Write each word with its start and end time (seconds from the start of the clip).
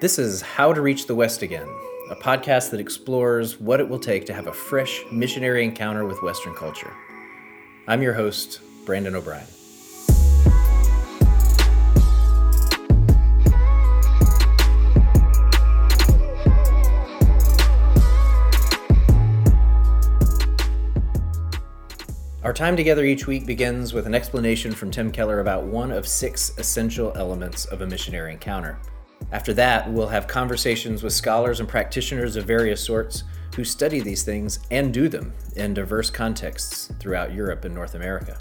This 0.00 0.18
is 0.18 0.42
How 0.42 0.72
to 0.72 0.82
Reach 0.82 1.06
the 1.06 1.14
West 1.14 1.42
Again, 1.42 1.68
a 2.10 2.16
podcast 2.16 2.72
that 2.72 2.80
explores 2.80 3.60
what 3.60 3.78
it 3.78 3.88
will 3.88 4.00
take 4.00 4.26
to 4.26 4.34
have 4.34 4.48
a 4.48 4.52
fresh 4.52 5.04
missionary 5.12 5.62
encounter 5.62 6.04
with 6.04 6.20
Western 6.20 6.52
culture. 6.52 6.92
I'm 7.86 8.02
your 8.02 8.12
host, 8.12 8.60
Brandon 8.84 9.14
O'Brien. 9.14 9.46
Our 22.42 22.52
time 22.52 22.76
together 22.76 23.04
each 23.04 23.28
week 23.28 23.46
begins 23.46 23.94
with 23.94 24.06
an 24.06 24.14
explanation 24.14 24.72
from 24.72 24.90
Tim 24.90 25.12
Keller 25.12 25.38
about 25.38 25.64
one 25.64 25.92
of 25.92 26.08
six 26.08 26.52
essential 26.58 27.12
elements 27.14 27.64
of 27.66 27.80
a 27.80 27.86
missionary 27.86 28.32
encounter. 28.32 28.76
After 29.34 29.52
that, 29.54 29.90
we'll 29.90 30.06
have 30.06 30.28
conversations 30.28 31.02
with 31.02 31.12
scholars 31.12 31.58
and 31.58 31.68
practitioners 31.68 32.36
of 32.36 32.44
various 32.44 32.80
sorts 32.80 33.24
who 33.56 33.64
study 33.64 33.98
these 33.98 34.22
things 34.22 34.60
and 34.70 34.94
do 34.94 35.08
them 35.08 35.32
in 35.56 35.74
diverse 35.74 36.08
contexts 36.08 36.92
throughout 37.00 37.34
Europe 37.34 37.64
and 37.64 37.74
North 37.74 37.96
America. 37.96 38.38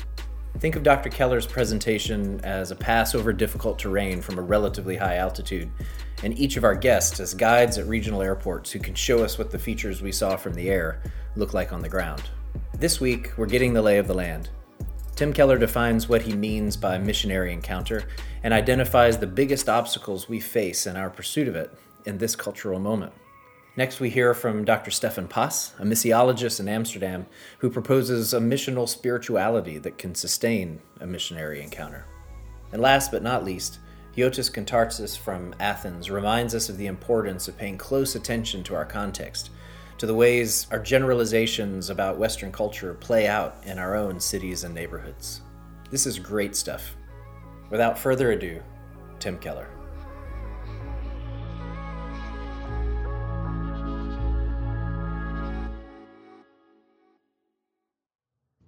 Think 0.59 0.75
of 0.75 0.83
Dr. 0.83 1.09
Keller's 1.09 1.47
presentation 1.47 2.39
as 2.41 2.69
a 2.69 2.75
pass 2.75 3.15
over 3.15 3.33
difficult 3.33 3.79
terrain 3.79 4.21
from 4.21 4.37
a 4.37 4.43
relatively 4.43 4.95
high 4.95 5.15
altitude, 5.15 5.71
and 6.21 6.37
each 6.37 6.57
of 6.57 6.63
our 6.63 6.75
guests 6.75 7.19
as 7.19 7.33
guides 7.33 7.79
at 7.79 7.87
regional 7.87 8.21
airports 8.21 8.71
who 8.71 8.77
can 8.77 8.93
show 8.93 9.23
us 9.23 9.39
what 9.39 9.49
the 9.49 9.57
features 9.57 10.03
we 10.03 10.11
saw 10.11 10.37
from 10.37 10.53
the 10.53 10.69
air 10.69 11.01
look 11.35 11.55
like 11.55 11.73
on 11.73 11.81
the 11.81 11.89
ground. 11.89 12.21
This 12.77 13.01
week, 13.01 13.31
we're 13.35 13.47
getting 13.47 13.73
the 13.73 13.81
lay 13.81 13.97
of 13.97 14.07
the 14.07 14.13
land. 14.13 14.51
Tim 15.15 15.31
Keller 15.31 15.59
defines 15.59 16.09
what 16.09 16.23
he 16.23 16.33
means 16.33 16.75
by 16.75 16.97
missionary 16.97 17.53
encounter 17.53 18.05
and 18.41 18.51
identifies 18.51 19.17
the 19.17 19.27
biggest 19.27 19.69
obstacles 19.69 20.27
we 20.27 20.39
face 20.39 20.87
in 20.87 20.97
our 20.97 21.11
pursuit 21.11 21.47
of 21.47 21.55
it 21.55 21.71
in 22.05 22.17
this 22.17 22.35
cultural 22.35 22.79
moment. 22.79 23.13
Next, 23.75 23.99
we 23.99 24.09
hear 24.09 24.33
from 24.33 24.65
Dr. 24.65 24.89
Stefan 24.89 25.27
Paas, 25.27 25.73
a 25.79 25.83
missiologist 25.83 26.59
in 26.59 26.67
Amsterdam, 26.67 27.27
who 27.59 27.69
proposes 27.69 28.33
a 28.33 28.39
missional 28.39 28.89
spirituality 28.89 29.77
that 29.79 29.99
can 29.99 30.15
sustain 30.15 30.79
a 30.99 31.05
missionary 31.05 31.61
encounter. 31.61 32.05
And 32.71 32.81
last 32.81 33.11
but 33.11 33.23
not 33.23 33.45
least, 33.45 33.79
Iotis 34.17 34.51
Kantartsis 34.51 35.17
from 35.17 35.53
Athens 35.59 36.09
reminds 36.09 36.55
us 36.55 36.69
of 36.69 36.77
the 36.77 36.87
importance 36.87 37.47
of 37.47 37.57
paying 37.57 37.77
close 37.77 38.15
attention 38.15 38.63
to 38.63 38.75
our 38.75 38.85
context 38.85 39.51
to 40.03 40.07
the 40.07 40.13
ways 40.13 40.67
our 40.69 40.79
generalizations 40.79 41.89
about 41.89 42.17
Western 42.17 42.51
culture 42.51 42.93
play 42.93 43.25
out 43.25 43.55
in 43.65 43.79
our 43.79 43.95
own 43.95 44.19
cities 44.19 44.65
and 44.65 44.75
neighborhoods. 44.75 45.39
This 45.91 46.05
is 46.05 46.19
great 46.19 46.57
stuff. 46.57 46.97
Without 47.69 47.97
further 47.97 48.33
ado, 48.33 48.61
Tim 49.19 49.37
Keller. 49.37 49.69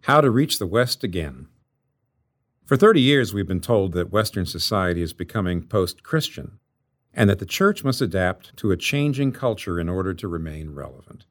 How 0.04 0.22
to 0.22 0.32
Reach 0.32 0.58
the 0.58 0.66
West 0.66 1.04
Again. 1.04 1.48
For 2.66 2.78
30 2.78 3.02
years, 3.02 3.34
we've 3.34 3.46
been 3.46 3.60
told 3.60 3.92
that 3.92 4.10
Western 4.10 4.46
society 4.46 5.02
is 5.02 5.12
becoming 5.12 5.64
post 5.64 6.02
Christian 6.02 6.60
and 7.16 7.30
that 7.30 7.40
the 7.40 7.46
church 7.46 7.84
must 7.84 8.02
adapt 8.02 8.56
to 8.58 8.72
a 8.72 8.78
changing 8.78 9.32
culture 9.32 9.80
in 9.80 9.88
order 9.88 10.14
to 10.14 10.28
remain 10.28 10.72
relevant. 10.72 11.26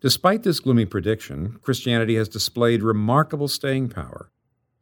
Despite 0.00 0.44
this 0.44 0.60
gloomy 0.60 0.84
prediction, 0.84 1.58
Christianity 1.62 2.14
has 2.14 2.28
displayed 2.28 2.82
remarkable 2.82 3.48
staying 3.48 3.88
power. 3.88 4.30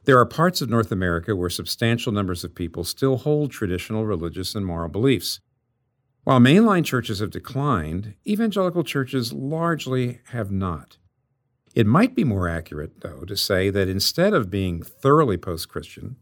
There 0.04 0.18
are 0.18 0.26
parts 0.26 0.60
of 0.60 0.68
North 0.68 0.92
America 0.92 1.34
where 1.34 1.48
substantial 1.48 2.12
numbers 2.12 2.44
of 2.44 2.54
people 2.54 2.84
still 2.84 3.16
hold 3.16 3.50
traditional 3.50 4.04
religious 4.04 4.54
and 4.54 4.66
moral 4.66 4.90
beliefs. 4.90 5.40
While 6.24 6.40
mainline 6.40 6.84
churches 6.84 7.20
have 7.20 7.30
declined, 7.30 8.14
evangelical 8.26 8.84
churches 8.84 9.32
largely 9.32 10.20
have 10.30 10.50
not. 10.50 10.98
It 11.74 11.86
might 11.86 12.14
be 12.14 12.24
more 12.24 12.48
accurate, 12.48 13.00
though, 13.00 13.24
to 13.24 13.36
say 13.36 13.70
that 13.70 13.88
instead 13.88 14.34
of 14.34 14.50
being 14.50 14.82
thoroughly 14.82 15.38
post 15.38 15.68
Christian, 15.68 16.16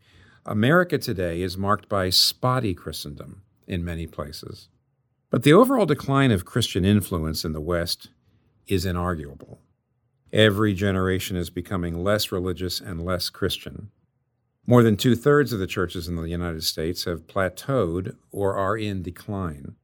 America 0.46 0.98
today 0.98 1.42
is 1.42 1.58
marked 1.58 1.88
by 1.88 2.10
spotty 2.10 2.74
Christendom 2.74 3.42
in 3.66 3.84
many 3.84 4.06
places. 4.06 4.68
But 5.30 5.42
the 5.42 5.52
overall 5.52 5.86
decline 5.86 6.30
of 6.30 6.44
Christian 6.44 6.84
influence 6.84 7.44
in 7.44 7.52
the 7.52 7.60
West 7.60 8.10
is 8.66 8.84
inarguable. 8.84 9.58
Every 10.32 10.74
generation 10.74 11.36
is 11.36 11.50
becoming 11.50 12.02
less 12.02 12.32
religious 12.32 12.80
and 12.80 13.04
less 13.04 13.30
Christian. 13.30 13.90
More 14.66 14.82
than 14.82 14.96
two 14.96 15.16
thirds 15.16 15.52
of 15.52 15.58
the 15.58 15.66
churches 15.66 16.06
in 16.06 16.16
the 16.16 16.22
United 16.22 16.64
States 16.64 17.04
have 17.04 17.26
plateaued 17.26 18.16
or 18.30 18.54
are 18.56 18.76
in 18.76 19.02
decline. 19.02 19.74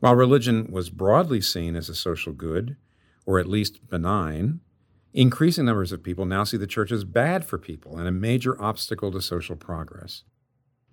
While 0.00 0.14
religion 0.14 0.70
was 0.70 0.90
broadly 0.90 1.40
seen 1.40 1.74
as 1.74 1.88
a 1.88 1.94
social 1.94 2.32
good, 2.32 2.76
or 3.24 3.38
at 3.38 3.48
least 3.48 3.88
benign, 3.88 4.60
increasing 5.14 5.64
numbers 5.64 5.92
of 5.92 6.02
people 6.02 6.26
now 6.26 6.44
see 6.44 6.58
the 6.58 6.66
church 6.66 6.92
as 6.92 7.04
bad 7.04 7.44
for 7.44 7.56
people 7.56 7.96
and 7.96 8.06
a 8.06 8.12
major 8.12 8.60
obstacle 8.62 9.10
to 9.12 9.22
social 9.22 9.56
progress. 9.56 10.24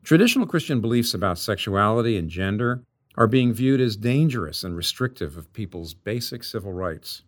Traditional 0.04 0.46
Christian 0.46 0.82
beliefs 0.82 1.14
about 1.14 1.40
sexuality 1.40 2.18
and 2.18 2.30
gender 2.30 2.84
are 3.16 3.26
being 3.26 3.54
viewed 3.54 3.80
as 3.80 3.96
dangerous 3.96 4.62
and 4.62 4.76
restrictive 4.76 5.38
of 5.38 5.54
people's 5.54 5.94
basic 5.94 6.44
civil 6.44 6.74
rights. 6.74 7.24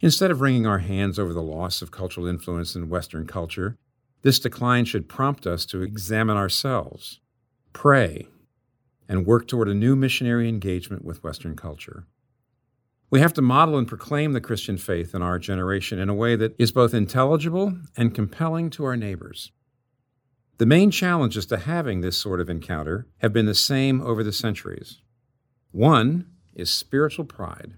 Instead 0.00 0.32
of 0.32 0.40
wringing 0.40 0.66
our 0.66 0.80
hands 0.80 1.20
over 1.20 1.32
the 1.32 1.40
loss 1.40 1.82
of 1.82 1.92
cultural 1.92 2.26
influence 2.26 2.74
in 2.74 2.88
Western 2.88 3.28
culture, 3.28 3.76
this 4.22 4.40
decline 4.40 4.84
should 4.84 5.08
prompt 5.08 5.46
us 5.46 5.64
to 5.66 5.82
examine 5.82 6.36
ourselves, 6.36 7.20
pray, 7.72 8.26
and 9.08 9.24
work 9.24 9.46
toward 9.46 9.68
a 9.68 9.74
new 9.74 9.94
missionary 9.94 10.48
engagement 10.48 11.04
with 11.04 11.22
Western 11.22 11.54
culture. 11.54 12.06
We 13.08 13.20
have 13.20 13.34
to 13.34 13.42
model 13.42 13.78
and 13.78 13.86
proclaim 13.86 14.32
the 14.32 14.40
Christian 14.40 14.78
faith 14.78 15.14
in 15.14 15.22
our 15.22 15.38
generation 15.38 16.00
in 16.00 16.08
a 16.08 16.14
way 16.14 16.34
that 16.34 16.56
is 16.58 16.72
both 16.72 16.92
intelligible 16.92 17.78
and 17.96 18.14
compelling 18.14 18.70
to 18.70 18.84
our 18.84 18.96
neighbors. 18.96 19.52
The 20.58 20.66
main 20.66 20.92
challenges 20.92 21.46
to 21.46 21.56
having 21.56 22.00
this 22.00 22.16
sort 22.16 22.40
of 22.40 22.48
encounter 22.48 23.06
have 23.18 23.32
been 23.32 23.46
the 23.46 23.54
same 23.54 24.00
over 24.00 24.22
the 24.22 24.32
centuries. 24.32 25.00
One 25.72 26.26
is 26.54 26.70
spiritual 26.70 27.24
pride. 27.24 27.74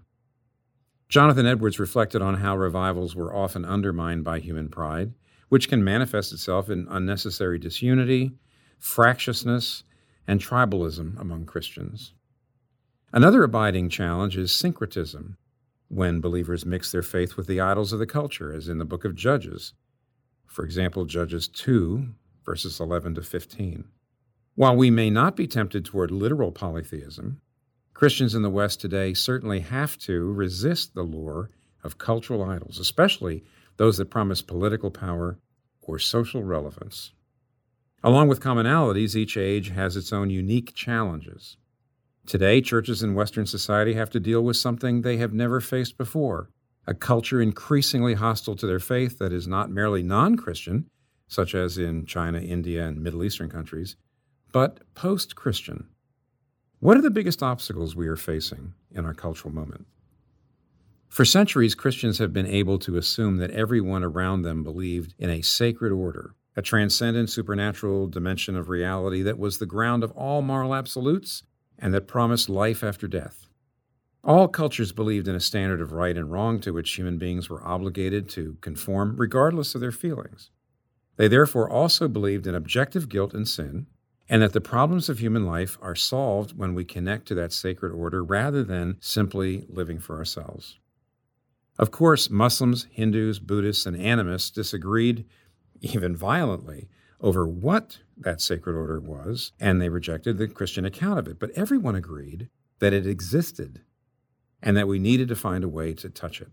Jonathan 1.09 1.47
Edwards 1.47 1.79
reflected 1.79 2.21
on 2.21 2.35
how 2.35 2.57
revivals 2.57 3.17
were 3.17 3.35
often 3.35 3.65
undermined 3.65 4.25
by 4.25 4.41
human 4.41 4.69
pride, 4.69 5.15
which 5.49 5.69
can 5.71 5.85
manifest 5.85 6.33
itself 6.33 6.69
in 6.69 6.87
unnecessary 6.91 7.59
disunity, 7.59 8.33
fractiousness, 8.79 9.85
and 10.27 10.41
tribalism 10.41 11.19
among 11.19 11.47
Christians. 11.47 12.13
Another 13.11 13.43
abiding 13.43 13.89
challenge 13.89 14.37
is 14.37 14.53
syncretism, 14.53 15.39
when 15.89 16.21
believers 16.21 16.67
mix 16.67 16.93
their 16.93 17.03
faith 17.03 17.37
with 17.37 17.47
the 17.47 17.61
idols 17.61 17.93
of 17.93 18.01
the 18.01 18.07
culture, 18.07 18.53
as 18.53 18.69
in 18.69 18.77
the 18.77 18.85
book 18.85 19.05
of 19.05 19.15
Judges. 19.15 19.73
For 20.47 20.65
example, 20.65 21.05
Judges 21.05 21.49
2, 21.49 22.09
verses 22.47 22.81
11 22.81 23.17
to 23.17 23.23
15. 23.23 23.85
While 24.55 24.77
we 24.77 24.89
may 24.89 25.11
not 25.11 25.37
be 25.37 25.47
tempted 25.47 25.85
toward 25.85 26.11
literal 26.11 26.53
polytheism, 26.53 27.43
Christians 27.93 28.35
in 28.35 28.43
the 28.43 28.51
West 28.51 28.81
today 28.81 29.13
certainly 29.13 29.61
have 29.61 29.99
to 29.99 30.33
resist 30.33 30.95
the 30.95 31.03
lure 31.03 31.51
of 31.83 31.99
cultural 31.99 32.43
idols, 32.43 32.79
especially 32.79 33.45
those 33.77 33.99
that 33.99 34.11
promise 34.11 34.41
political 34.41 34.91
power 34.91 35.39
or 35.83 35.99
social 35.99 36.43
relevance. 36.43 37.13
Along 38.03 38.29
with 38.29 38.41
commonalities, 38.41 39.17
each 39.17 39.37
age 39.37 39.71
has 39.71 39.97
its 39.97 40.13
own 40.13 40.31
unique 40.31 40.73
challenges. 40.75 41.57
Today, 42.27 42.61
churches 42.61 43.03
in 43.03 43.15
Western 43.15 43.47
society 43.47 43.95
have 43.95 44.11
to 44.11 44.21
deal 44.21 44.43
with 44.43 44.57
something 44.57 45.03
they 45.03 45.17
have 45.19 45.33
never 45.33 45.61
faced 45.61 45.99
before 45.99 46.51
a 46.87 46.95
culture 46.95 47.43
increasingly 47.43 48.15
hostile 48.15 48.55
to 48.55 48.67
their 48.67 48.79
faith 48.79 49.19
that 49.19 49.33
is 49.33 49.49
not 49.49 49.71
merely 49.71 50.03
non 50.03 50.37
Christian, 50.37 50.89
such 51.29 51.55
as 51.55 51.79
in 51.79 52.07
China, 52.07 52.39
India, 52.39 52.87
and 52.87 53.03
Middle 53.03 53.25
Eastern 53.25 53.49
countries, 53.49 53.97
but 54.53 54.81
post 54.95 55.37
Christian. 55.37 55.89
What 56.79 56.97
are 56.97 57.03
the 57.03 57.11
biggest 57.11 57.43
obstacles 57.43 57.97
we 57.97 58.07
are 58.07 58.17
facing 58.17 58.75
in 58.91 59.05
our 59.05 59.15
cultural 59.15 59.53
moment? 59.53 59.87
For 61.09 61.25
centuries, 61.25 61.75
Christians 61.75 62.19
have 62.19 62.33
been 62.33 62.47
able 62.47 62.79
to 62.81 62.97
assume 62.97 63.39
that 63.39 63.51
everyone 63.51 64.05
around 64.05 64.43
them 64.43 64.63
believed 64.63 65.15
in 65.19 65.31
a 65.31 65.43
sacred 65.43 65.93
order, 65.93 66.35
a 66.57 66.63
transcendent 66.63 67.31
supernatural 67.31 68.07
dimension 68.09 68.57
of 68.57 68.69
reality 68.69 69.23
that 69.23 69.39
was 69.39 69.59
the 69.59 69.67
ground 69.67 70.05
of 70.05 70.11
all 70.13 70.43
moral 70.43 70.75
absolutes 70.75 71.43
and 71.79 71.95
that 71.95 72.07
promised 72.07 72.49
life 72.49 72.83
after 72.85 73.09
death. 73.09 73.47
All 74.25 74.49
cultures 74.49 74.93
believed 74.93 75.29
in 75.29 75.35
a 75.35 75.41
standard 75.41 75.81
of 75.81 75.93
right 75.93 76.17
and 76.17 76.31
wrong 76.31 76.59
to 76.61 76.73
which 76.73 76.95
human 76.95 77.17
beings 77.17 77.49
were 77.49 77.65
obligated 77.65 78.29
to 78.31 78.57
conform 78.61 79.17
regardless 79.17 79.75
of 79.75 79.81
their 79.81 79.93
feelings. 79.93 80.51
They 81.17 81.29
therefore 81.29 81.71
also 81.71 82.09
believed 82.09 82.47
in 82.47 82.55
objective 82.55 83.09
guilt 83.09 83.35
and 83.35 83.49
sin, 83.49 83.87
and 84.29 84.43
that 84.43 84.53
the 84.53 84.61
problems 84.61 85.09
of 85.09 85.19
human 85.19 85.47
life 85.47 85.79
are 85.81 85.95
solved 85.95 86.57
when 86.57 86.75
we 86.75 86.85
connect 86.85 87.27
to 87.29 87.35
that 87.37 87.53
sacred 87.53 87.93
order 87.93 88.25
rather 88.25 88.65
than 88.65 88.97
simply 89.01 89.65
living 89.69 89.99
for 89.99 90.17
ourselves. 90.17 90.79
Of 91.79 91.91
course, 91.91 92.31
Muslims, 92.31 92.87
Hindus, 92.91 93.39
Buddhists, 93.39 93.87
and 93.87 93.97
animists 93.97 94.51
disagreed, 94.51 95.27
even 95.81 96.17
violently, 96.17 96.89
over 97.21 97.47
what 97.47 97.99
that 98.17 98.41
sacred 98.41 98.75
order 98.75 98.99
was, 98.99 99.53
and 99.61 99.81
they 99.81 99.89
rejected 99.89 100.39
the 100.39 100.49
Christian 100.49 100.85
account 100.85 101.19
of 101.19 101.29
it. 101.29 101.39
But 101.39 101.51
everyone 101.51 101.95
agreed 101.95 102.49
that 102.79 102.93
it 102.93 103.07
existed 103.07 103.83
and 104.63 104.77
that 104.77 104.89
we 104.89 104.99
needed 104.99 105.29
to 105.29 105.37
find 105.37 105.65
a 105.65 105.69
way 105.69 105.93
to 105.95 106.09
touch 106.09 106.41
it. 106.41 106.53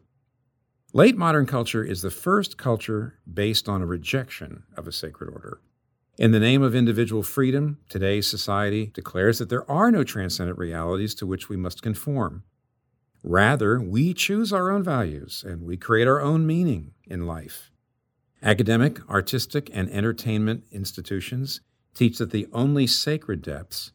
Late 0.96 1.18
modern 1.18 1.48
culture 1.48 1.84
is 1.84 2.04
the 2.04 2.12
first 2.12 2.56
culture 2.56 3.16
based 3.32 3.68
on 3.68 3.82
a 3.82 3.86
rejection 3.88 4.62
of 4.78 4.88
a 4.88 4.92
sacred 4.92 5.28
order. 5.28 5.60
In 6.20 6.30
the 6.30 6.40
name 6.40 6.62
of 6.62 6.76
individual 6.76 7.24
freedom, 7.24 7.80
today's 7.90 8.30
society 8.30 8.92
declares 8.94 9.40
that 9.40 9.50
there 9.50 9.70
are 9.70 9.90
no 9.90 10.04
transcendent 10.04 10.60
realities 10.60 11.16
to 11.16 11.26
which 11.26 11.50
we 11.50 11.58
must 11.58 11.82
conform. 11.82 12.44
Rather, 13.24 13.82
we 13.82 14.14
choose 14.14 14.54
our 14.54 14.70
own 14.70 14.84
values 14.84 15.44
and 15.44 15.64
we 15.64 15.78
create 15.78 16.08
our 16.08 16.22
own 16.22 16.46
meaning 16.46 16.92
in 17.08 17.26
life. 17.26 17.72
Academic, 18.44 19.00
artistic, 19.10 19.72
and 19.74 19.90
entertainment 19.90 20.64
institutions 20.72 21.60
teach 21.96 22.20
that 22.20 22.30
the 22.30 22.48
only 22.54 22.86
sacred 22.86 23.42
depths 23.42 23.94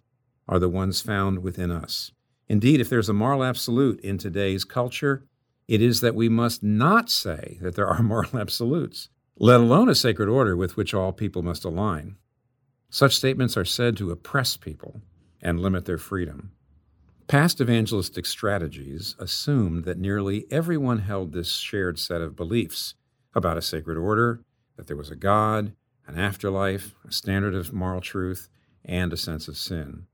are 0.48 0.58
the 0.58 0.68
ones 0.68 1.00
found 1.00 1.44
within 1.44 1.70
us. 1.70 2.10
Indeed, 2.48 2.80
if 2.80 2.88
there's 2.88 3.08
a 3.08 3.12
moral 3.12 3.44
absolute 3.44 4.00
in 4.00 4.18
today's 4.18 4.64
culture, 4.64 5.27
it 5.69 5.82
is 5.82 6.00
that 6.00 6.15
we 6.15 6.29
must 6.29 6.62
not 6.62 7.11
say 7.11 7.59
that 7.61 7.76
there 7.76 7.87
are 7.87 8.03
moral 8.03 8.38
absolutes, 8.38 9.11
let 9.38 9.61
alone 9.61 9.88
a 9.88 9.94
sacred 9.94 10.29
order 10.29 10.56
with 10.56 10.76
which 10.76 10.94
all 10.94 11.12
people 11.12 11.43
must 11.43 11.65
align. 11.65 12.17
Such 12.91 13.15
statements 13.15 13.56
are 13.56 13.67
said 13.67 13.97
to 13.99 14.11
oppress 14.11 14.56
people 14.56 15.03
and 15.43 15.61
limit 15.61 15.85
their 15.85 15.99
freedom. 15.99 16.53
Past 17.29 17.61
evangelistic 17.61 18.25
strategies 18.25 19.15
assumed 19.19 19.85
that 19.85 19.99
nearly 19.99 20.47
everyone 20.50 21.00
held 21.00 21.32
this 21.32 21.53
shared 21.53 21.99
set 21.99 22.23
of 22.23 22.35
beliefs 22.35 22.94
about 23.35 23.59
a 23.59 23.62
sacred 23.62 23.99
order, 23.99 24.41
that 24.76 24.87
there 24.87 24.97
was 24.97 25.11
a 25.11 25.17
God, 25.17 25.73
an 26.06 26.19
afterlife, 26.19 26.94
a 27.06 27.12
standard 27.12 27.55
of 27.55 27.75
moral 27.75 28.00
truth, 28.00 28.49
and 28.82 29.12
a 29.12 29.17
sense 29.19 29.47
of 29.47 29.59
sin. 29.59 30.06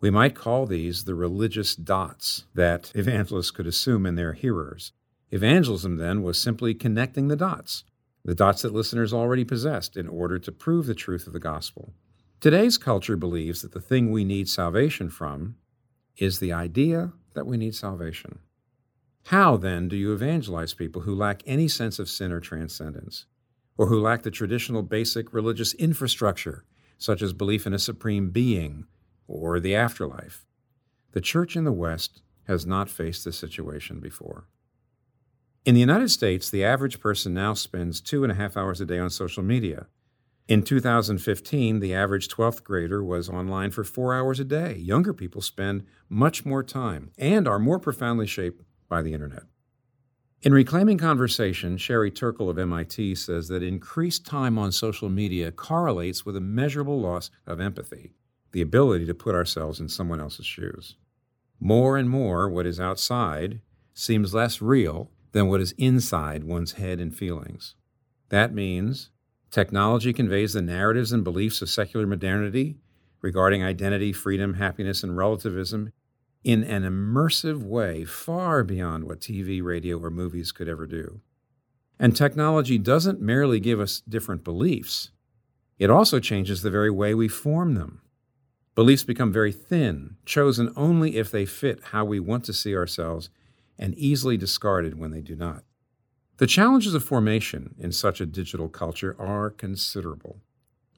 We 0.00 0.10
might 0.10 0.34
call 0.34 0.64
these 0.64 1.04
the 1.04 1.14
religious 1.14 1.76
dots 1.76 2.46
that 2.54 2.90
evangelists 2.94 3.50
could 3.50 3.66
assume 3.66 4.06
in 4.06 4.14
their 4.14 4.32
hearers. 4.32 4.92
Evangelism, 5.30 5.98
then, 5.98 6.22
was 6.22 6.40
simply 6.40 6.72
connecting 6.74 7.28
the 7.28 7.36
dots, 7.36 7.84
the 8.24 8.34
dots 8.34 8.62
that 8.62 8.72
listeners 8.72 9.12
already 9.12 9.44
possessed, 9.44 9.98
in 9.98 10.08
order 10.08 10.38
to 10.38 10.50
prove 10.50 10.86
the 10.86 10.94
truth 10.94 11.26
of 11.26 11.34
the 11.34 11.38
gospel. 11.38 11.92
Today's 12.40 12.78
culture 12.78 13.16
believes 13.16 13.60
that 13.60 13.72
the 13.72 13.80
thing 13.80 14.10
we 14.10 14.24
need 14.24 14.48
salvation 14.48 15.10
from 15.10 15.56
is 16.16 16.38
the 16.38 16.52
idea 16.52 17.12
that 17.34 17.46
we 17.46 17.58
need 17.58 17.74
salvation. 17.74 18.38
How, 19.26 19.58
then, 19.58 19.86
do 19.86 19.96
you 19.96 20.14
evangelize 20.14 20.72
people 20.72 21.02
who 21.02 21.14
lack 21.14 21.42
any 21.44 21.68
sense 21.68 21.98
of 21.98 22.08
sin 22.08 22.32
or 22.32 22.40
transcendence, 22.40 23.26
or 23.76 23.86
who 23.86 24.00
lack 24.00 24.22
the 24.22 24.30
traditional 24.30 24.82
basic 24.82 25.34
religious 25.34 25.74
infrastructure, 25.74 26.64
such 26.96 27.20
as 27.20 27.34
belief 27.34 27.66
in 27.66 27.74
a 27.74 27.78
supreme 27.78 28.30
being 28.30 28.86
or 29.30 29.60
the 29.60 29.76
afterlife. 29.76 30.44
The 31.12 31.20
church 31.20 31.56
in 31.56 31.64
the 31.64 31.72
West 31.72 32.20
has 32.48 32.66
not 32.66 32.90
faced 32.90 33.24
this 33.24 33.38
situation 33.38 34.00
before. 34.00 34.48
In 35.64 35.74
the 35.74 35.80
United 35.80 36.10
States, 36.10 36.50
the 36.50 36.64
average 36.64 37.00
person 37.00 37.32
now 37.32 37.54
spends 37.54 38.00
two 38.00 38.24
and 38.24 38.32
a 38.32 38.34
half 38.34 38.56
hours 38.56 38.80
a 38.80 38.86
day 38.86 38.98
on 38.98 39.10
social 39.10 39.42
media. 39.42 39.86
In 40.48 40.62
2015, 40.62 41.78
the 41.78 41.94
average 41.94 42.28
12th 42.28 42.64
grader 42.64 43.04
was 43.04 43.28
online 43.28 43.70
for 43.70 43.84
four 43.84 44.14
hours 44.14 44.40
a 44.40 44.44
day. 44.44 44.74
Younger 44.76 45.12
people 45.12 45.42
spend 45.42 45.84
much 46.08 46.44
more 46.44 46.64
time 46.64 47.12
and 47.16 47.46
are 47.46 47.60
more 47.60 47.78
profoundly 47.78 48.26
shaped 48.26 48.64
by 48.88 49.00
the 49.00 49.14
internet. 49.14 49.44
In 50.42 50.52
Reclaiming 50.52 50.98
Conversation, 50.98 51.76
Sherry 51.76 52.10
Turkle 52.10 52.48
of 52.48 52.58
MIT 52.58 53.14
says 53.14 53.46
that 53.48 53.62
increased 53.62 54.26
time 54.26 54.58
on 54.58 54.72
social 54.72 55.10
media 55.10 55.52
correlates 55.52 56.24
with 56.24 56.34
a 56.34 56.40
measurable 56.40 56.98
loss 56.98 57.30
of 57.46 57.60
empathy 57.60 58.14
the 58.52 58.62
ability 58.62 59.06
to 59.06 59.14
put 59.14 59.34
ourselves 59.34 59.80
in 59.80 59.88
someone 59.88 60.20
else's 60.20 60.46
shoes. 60.46 60.96
More 61.60 61.96
and 61.96 62.08
more, 62.08 62.48
what 62.48 62.66
is 62.66 62.80
outside 62.80 63.60
seems 63.94 64.34
less 64.34 64.62
real 64.62 65.10
than 65.32 65.48
what 65.48 65.60
is 65.60 65.72
inside 65.72 66.44
one's 66.44 66.72
head 66.72 66.98
and 66.98 67.14
feelings. 67.14 67.74
That 68.30 68.54
means 68.54 69.10
technology 69.50 70.12
conveys 70.12 70.54
the 70.54 70.62
narratives 70.62 71.12
and 71.12 71.22
beliefs 71.22 71.62
of 71.62 71.70
secular 71.70 72.06
modernity 72.06 72.78
regarding 73.20 73.62
identity, 73.62 74.12
freedom, 74.12 74.54
happiness, 74.54 75.02
and 75.02 75.16
relativism 75.16 75.92
in 76.42 76.64
an 76.64 76.82
immersive 76.82 77.62
way 77.62 78.04
far 78.04 78.64
beyond 78.64 79.04
what 79.04 79.20
TV, 79.20 79.62
radio, 79.62 79.98
or 79.98 80.10
movies 80.10 80.52
could 80.52 80.68
ever 80.68 80.86
do. 80.86 81.20
And 81.98 82.16
technology 82.16 82.78
doesn't 82.78 83.20
merely 83.20 83.60
give 83.60 83.78
us 83.78 84.00
different 84.00 84.42
beliefs, 84.42 85.10
it 85.78 85.90
also 85.90 86.20
changes 86.20 86.60
the 86.60 86.70
very 86.70 86.90
way 86.90 87.14
we 87.14 87.26
form 87.26 87.74
them. 87.74 88.02
Beliefs 88.74 89.04
become 89.04 89.32
very 89.32 89.52
thin, 89.52 90.16
chosen 90.24 90.72
only 90.76 91.16
if 91.16 91.30
they 91.30 91.44
fit 91.44 91.80
how 91.86 92.04
we 92.04 92.20
want 92.20 92.44
to 92.44 92.52
see 92.52 92.74
ourselves, 92.76 93.30
and 93.78 93.94
easily 93.96 94.36
discarded 94.36 94.98
when 94.98 95.10
they 95.10 95.20
do 95.20 95.34
not. 95.34 95.64
The 96.36 96.46
challenges 96.46 96.94
of 96.94 97.04
formation 97.04 97.74
in 97.78 97.92
such 97.92 98.20
a 98.20 98.26
digital 98.26 98.68
culture 98.68 99.16
are 99.18 99.50
considerable. 99.50 100.40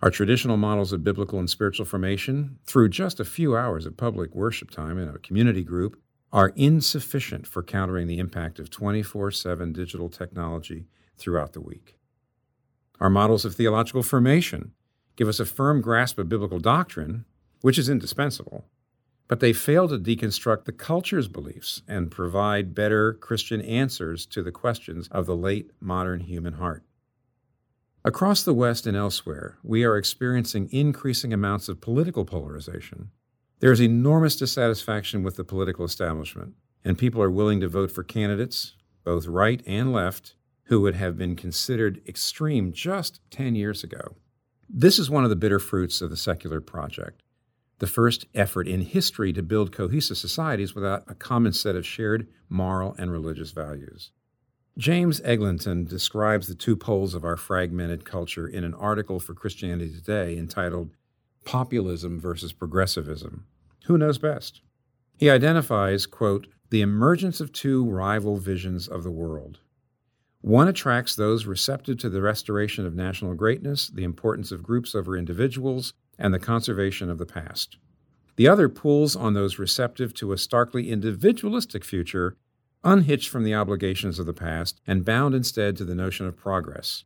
Our 0.01 0.11
traditional 0.11 0.57
models 0.57 0.93
of 0.93 1.05
biblical 1.05 1.39
and 1.39 1.49
spiritual 1.49 1.87
formation, 1.87 2.59
through 2.65 2.91
just 2.91 3.21
a 3.21 3.25
few 3.25 3.57
hours 3.57 3.87
of 3.87 3.97
public 3.97 4.35
worship 4.35 4.71
time 4.71 4.99
in 4.99 5.09
a 5.09 5.19
community 5.19 5.63
group, 5.63 6.01
are 6.33 6.53
insufficient 6.57 7.47
for 7.47 7.63
countering 7.63 8.07
the 8.07 8.19
impact 8.19 8.59
of 8.59 8.71
24 8.71 9.31
7 9.31 9.73
digital 9.73 10.09
technology 10.09 10.87
throughout 11.17 11.53
the 11.53 11.61
week. 11.61 11.97
Our 13.01 13.11
models 13.11 13.45
of 13.45 13.55
theological 13.55 14.03
formation 14.03 14.73
give 15.17 15.29
us 15.29 15.41
a 15.41 15.45
firm 15.47 15.81
grasp 15.81 16.19
of 16.19 16.29
biblical 16.29 16.59
doctrine, 16.59 17.25
which 17.63 17.79
is 17.79 17.89
indispensable, 17.89 18.67
but 19.29 19.41
they 19.41 19.53
fail 19.53 19.89
to 19.89 19.99
deconstruct 19.99 20.67
the 20.67 20.73
culture's 20.73 21.29
beliefs 21.29 21.81
and 21.89 22.11
provide 22.11 22.75
better 22.75 23.15
Christian 23.15 23.63
answers 23.63 24.27
to 24.27 24.43
the 24.43 24.53
questions 24.53 25.09
of 25.09 25.25
the 25.25 25.37
late 25.37 25.71
modern 25.81 26.21
human 26.21 26.55
heart. 26.55 26.85
Across 28.05 28.43
the 28.43 28.53
West 28.53 28.87
and 28.87 28.97
elsewhere, 28.97 29.59
we 29.63 29.85
are 29.85 29.97
experiencing 29.97 30.69
increasing 30.73 31.33
amounts 31.33 31.69
of 31.69 31.81
political 31.81 32.25
polarization. 32.25 33.11
There 33.61 33.73
is 33.73 33.81
enormous 33.81 34.37
dissatisfaction 34.37 35.23
with 35.23 35.37
the 35.37 35.45
political 35.45 35.85
establishment, 35.85 36.55
and 36.85 36.99
people 36.99 37.23
are 37.23 37.31
willing 37.31 37.61
to 37.61 37.69
vote 37.69 37.93
for 37.93 38.03
candidates, 38.03 38.75
both 39.05 39.27
right 39.27 39.63
and 39.67 39.93
left, 39.93 40.35
who 40.65 40.81
would 40.81 40.97
have 40.97 41.17
been 41.17 41.37
considered 41.37 42.03
extreme 42.09 42.73
just 42.73 43.21
10 43.31 43.55
years 43.55 43.85
ago. 43.85 44.17
This 44.69 44.99
is 44.99 45.09
one 45.09 45.23
of 45.23 45.31
the 45.31 45.37
bitter 45.37 45.59
fruits 45.59 46.01
of 46.03 46.11
the 46.11 46.17
secular 46.17 46.61
project 46.61 47.23
the 47.83 47.89
first 47.89 48.27
effort 48.33 48.69
in 48.69 48.81
history 48.81 49.33
to 49.33 49.43
build 49.43 49.73
cohesive 49.73 50.17
societies 50.17 50.73
without 50.73 51.03
a 51.09 51.17
common 51.17 51.53
set 51.53 51.75
of 51.75 51.85
shared 51.85 52.29
moral 52.49 52.95
and 52.97 53.11
religious 53.11 53.51
values. 53.51 54.13
James 54.79 55.21
Eglinton 55.25 55.85
describes 55.85 56.47
the 56.47 56.55
two 56.55 56.77
poles 56.77 57.13
of 57.13 57.25
our 57.25 57.37
fragmented 57.37 58.05
culture 58.05 58.47
in 58.47 58.63
an 58.63 58.73
article 58.75 59.19
for 59.19 59.35
Christianity 59.35 59.91
Today 59.93 60.39
entitled 60.39 60.91
Populism 61.45 62.21
versus 62.21 62.53
Progressivism. 62.53 63.47
Who 63.87 63.99
knows 63.99 64.17
best? 64.17 64.61
He 65.19 65.29
identifies, 65.29 66.07
quote, 66.07 66.47
the 66.71 66.83
emergence 66.83 67.41
of 67.41 67.53
two 67.53 67.85
rival 67.91 68.37
visions 68.37 68.87
of 68.87 69.03
the 69.03 69.11
world. 69.11 69.59
One 70.41 70.69
attracts 70.69 71.17
those 71.17 71.47
receptive 71.47 71.99
to 71.99 72.09
the 72.09 72.23
restoration 72.23 72.87
of 72.87 72.95
national 72.95 73.35
greatness, 73.35 73.89
the 73.89 74.05
importance 74.05 74.53
of 74.53 74.63
groups 74.63 74.95
over 74.95 75.17
individuals, 75.17 75.95
and 76.23 76.33
the 76.33 76.39
conservation 76.39 77.11
of 77.11 77.19
the 77.19 77.27
past. 77.27 77.77
The 78.37 78.47
other 78.49 78.69
pulls 78.69 79.17
on 79.17 79.35
those 79.35 79.59
receptive 79.59 80.15
to 80.15 80.33
a 80.33 80.39
starkly 80.39 80.89
individualistic 80.89 81.85
future, 81.85 82.37
unhitched 82.85 83.29
from 83.29 83.43
the 83.43 83.57
obligations 83.57 84.21
of 84.21 84.27
the 84.27 84.33
past 84.33 84.81
and 84.87 85.05
bound 85.05 85.35
instead 85.35 85.77
to 85.77 85.85
the 85.85 85.97
notion 85.97 86.27
of 86.27 86.37
progress. 86.37 87.05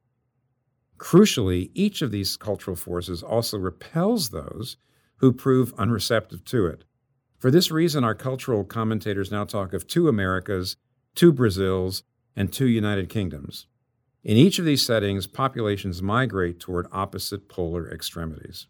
Crucially, 0.99 1.70
each 1.75 2.02
of 2.02 2.11
these 2.11 2.37
cultural 2.37 2.76
forces 2.76 3.23
also 3.23 3.58
repels 3.58 4.28
those 4.28 4.76
who 5.16 5.32
prove 5.32 5.75
unreceptive 5.76 6.44
to 6.44 6.66
it. 6.66 6.85
For 7.38 7.50
this 7.50 7.70
reason, 7.70 8.04
our 8.04 8.14
cultural 8.14 8.64
commentators 8.64 9.30
now 9.30 9.44
talk 9.44 9.73
of 9.73 9.87
two 9.87 10.08
Americas, 10.08 10.76
two 11.14 11.32
Brazils, 11.32 12.02
and 12.37 12.52
two 12.52 12.66
United 12.66 13.08
Kingdoms. 13.08 13.66
In 14.23 14.37
each 14.37 14.58
of 14.58 14.66
these 14.66 14.85
settings, 14.85 15.26
populations 15.26 16.02
migrate 16.02 16.61
toward 16.61 16.87
opposite 16.92 17.49
polar 17.49 17.90
extremities. 17.90 18.66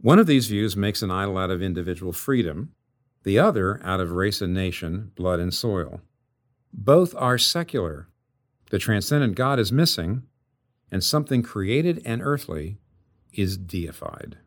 One 0.00 0.20
of 0.20 0.28
these 0.28 0.46
views 0.46 0.76
makes 0.76 1.02
an 1.02 1.10
idol 1.10 1.36
out 1.36 1.50
of 1.50 1.60
individual 1.60 2.12
freedom, 2.12 2.72
the 3.24 3.40
other 3.40 3.80
out 3.82 3.98
of 3.98 4.12
race 4.12 4.40
and 4.40 4.54
nation, 4.54 5.10
blood 5.16 5.40
and 5.40 5.52
soil. 5.52 6.00
Both 6.72 7.16
are 7.16 7.36
secular. 7.36 8.08
The 8.70 8.78
transcendent 8.78 9.34
God 9.34 9.58
is 9.58 9.72
missing, 9.72 10.22
and 10.92 11.02
something 11.02 11.42
created 11.42 12.00
and 12.04 12.22
earthly 12.22 12.78
is 13.32 13.58
deified. 13.58 14.38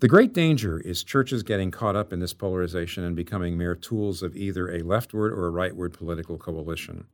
The 0.00 0.08
great 0.08 0.34
danger 0.34 0.78
is 0.78 1.04
churches 1.04 1.42
getting 1.42 1.70
caught 1.70 1.96
up 1.96 2.12
in 2.12 2.20
this 2.20 2.34
polarization 2.34 3.02
and 3.02 3.16
becoming 3.16 3.56
mere 3.56 3.74
tools 3.74 4.22
of 4.22 4.36
either 4.36 4.70
a 4.70 4.82
leftward 4.82 5.32
or 5.32 5.48
a 5.48 5.52
rightward 5.52 5.94
political 5.94 6.36
coalition. 6.36 7.06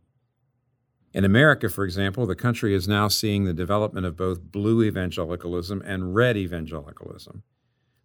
In 1.17 1.25
America, 1.25 1.71
for 1.71 1.83
example, 1.87 2.27
the 2.27 2.35
country 2.35 2.75
is 2.75 2.87
now 2.87 3.09
seeing 3.09 3.45
the 3.45 3.55
development 3.55 4.05
of 4.05 4.19
both 4.19 4.53
blue 4.53 4.83
evangelicalism 4.83 5.83
and 5.87 6.15
red 6.15 6.37
evangelicalism. 6.37 7.43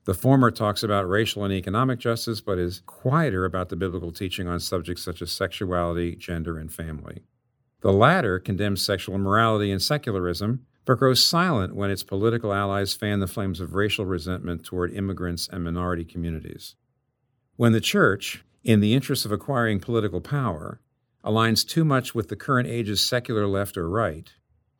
The 0.05 0.13
former 0.13 0.49
talks 0.49 0.81
about 0.81 1.09
racial 1.09 1.43
and 1.43 1.53
economic 1.53 1.99
justice, 1.99 2.39
but 2.39 2.57
is 2.57 2.81
quieter 2.85 3.43
about 3.43 3.67
the 3.67 3.75
biblical 3.75 4.13
teaching 4.13 4.47
on 4.47 4.61
subjects 4.61 5.03
such 5.03 5.21
as 5.21 5.29
sexuality, 5.29 6.15
gender, 6.15 6.57
and 6.57 6.71
family. 6.71 7.23
The 7.81 7.91
latter 7.91 8.39
condemns 8.39 8.81
sexual 8.81 9.15
immorality 9.15 9.73
and 9.73 9.81
secularism, 9.81 10.65
but 10.85 10.99
grows 10.99 11.21
silent 11.21 11.75
when 11.75 11.91
its 11.91 12.03
political 12.03 12.53
allies 12.53 12.93
fan 12.93 13.19
the 13.19 13.27
flames 13.27 13.59
of 13.59 13.75
racial 13.75 14.05
resentment 14.05 14.63
toward 14.63 14.93
immigrants 14.93 15.49
and 15.51 15.65
minority 15.65 16.05
communities. 16.05 16.75
When 17.57 17.73
the 17.73 17.81
church, 17.81 18.45
in 18.63 18.79
the 18.79 18.93
interest 18.93 19.25
of 19.25 19.33
acquiring 19.33 19.81
political 19.81 20.21
power, 20.21 20.79
aligns 21.23 21.67
too 21.67 21.85
much 21.85 22.15
with 22.15 22.29
the 22.29 22.35
current 22.35 22.67
age's 22.67 23.01
secular 23.01 23.47
left 23.47 23.77
or 23.77 23.89
right, 23.89 24.31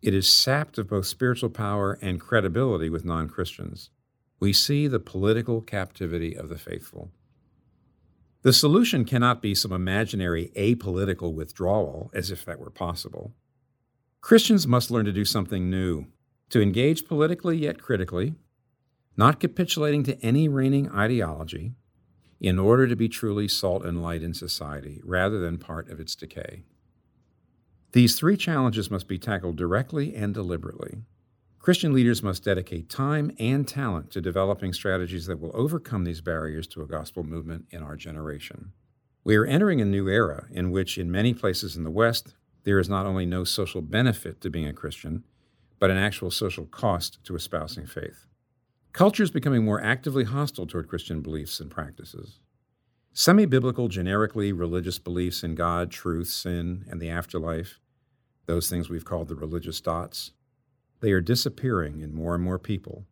it 0.02 0.14
is 0.14 0.32
sapped 0.32 0.78
of 0.78 0.90
both 0.90 1.06
spiritual 1.06 1.50
power 1.50 1.98
and 2.02 2.20
credibility 2.20 2.90
with 2.90 3.06
non 3.06 3.28
Christians. 3.28 3.90
We 4.40 4.54
see 4.54 4.88
the 4.88 5.00
political 5.00 5.62
captivity 5.62 6.36
of 6.36 6.50
the 6.50 6.58
faithful. 6.58 7.12
The 8.42 8.54
solution 8.54 9.06
cannot 9.06 9.42
be 9.42 9.54
some 9.54 9.72
imaginary 9.72 10.52
apolitical 10.56 11.32
withdrawal, 11.34 12.10
as 12.14 12.32
if 12.32 12.44
that 12.46 12.60
were 12.60 12.72
possible. 12.72 13.34
Christians 14.20 14.68
must 14.68 14.90
learn 14.90 15.06
to 15.06 15.12
do 15.12 15.26
something 15.26 15.70
new, 15.70 16.08
to 16.50 16.62
engage 16.62 17.08
politically 17.08 17.58
yet 17.58 17.80
critically, 17.80 18.34
not 19.16 19.40
capitulating 19.40 20.04
to 20.04 20.20
any 20.26 20.48
reigning 20.48 20.90
ideology, 20.90 21.74
in 22.42 22.58
order 22.58 22.88
to 22.88 22.96
be 22.96 23.08
truly 23.08 23.48
salt 23.48 23.86
and 23.86 24.02
light 24.02 24.24
in 24.24 24.34
society 24.34 25.00
rather 25.06 25.40
than 25.40 25.60
part 25.60 25.88
of 25.90 26.00
its 26.00 26.16
decay. 26.16 26.64
These 27.92 28.18
three 28.18 28.36
challenges 28.36 28.90
must 28.90 29.08
be 29.08 29.20
tackled 29.20 29.58
directly 29.58 30.16
and 30.16 30.34
deliberately. 30.34 31.04
Christian 31.60 31.94
leaders 31.94 32.24
must 32.24 32.44
dedicate 32.44 32.90
time 32.90 33.32
and 33.38 33.68
talent 33.68 34.10
to 34.12 34.22
developing 34.22 34.74
strategies 34.74 35.28
that 35.28 35.40
will 35.40 35.52
overcome 35.54 36.04
these 36.04 36.22
barriers 36.22 36.66
to 36.70 36.82
a 36.82 36.88
gospel 36.88 37.24
movement 37.24 37.66
in 37.70 37.84
our 37.84 37.96
generation. 37.96 38.72
We 39.24 39.36
are 39.36 39.46
entering 39.46 39.80
a 39.80 39.86
new 39.86 40.08
era 40.08 40.48
in 40.50 40.72
which, 40.72 40.98
in 40.98 41.12
many 41.12 41.36
places 41.36 41.78
in 41.78 41.84
the 41.84 41.92
West, 41.92 42.34
there 42.64 42.80
is 42.80 42.90
not 42.90 43.06
only 43.06 43.28
no 43.28 43.44
social 43.44 43.84
benefit 43.84 44.42
to 44.42 44.50
being 44.50 44.68
a 44.68 44.74
Christian, 44.74 45.24
but 45.78 45.92
an 45.92 45.98
actual 45.98 46.32
social 46.32 46.66
cost 46.66 47.24
to 47.26 47.36
espousing 47.36 47.86
faith. 47.86 48.26
Culture 48.94 49.24
is 49.24 49.32
becoming 49.32 49.64
more 49.64 49.82
actively 49.82 50.26
hostile 50.26 50.68
toward 50.68 50.90
Christian 50.90 51.22
beliefs 51.22 51.60
and 51.60 51.72
practices. 51.72 52.40
Semi 53.14 53.46
biblical, 53.46 53.88
generically 53.88 54.52
religious 54.52 55.00
beliefs 55.00 55.44
in 55.44 55.56
God, 55.56 55.92
truth, 55.92 56.28
sin, 56.28 56.86
and 56.90 57.02
the 57.02 57.10
afterlife, 57.10 57.80
those 58.48 58.70
things 58.70 58.90
we've 58.90 59.06
called 59.06 59.28
the 59.28 59.36
religious 59.36 59.80
dots, 59.80 60.32
they 61.00 61.12
are 61.12 61.22
disappearing 61.22 62.02
in 62.02 62.14
more 62.14 62.36
and 62.36 62.44
more 62.44 62.60
people 62.60 63.06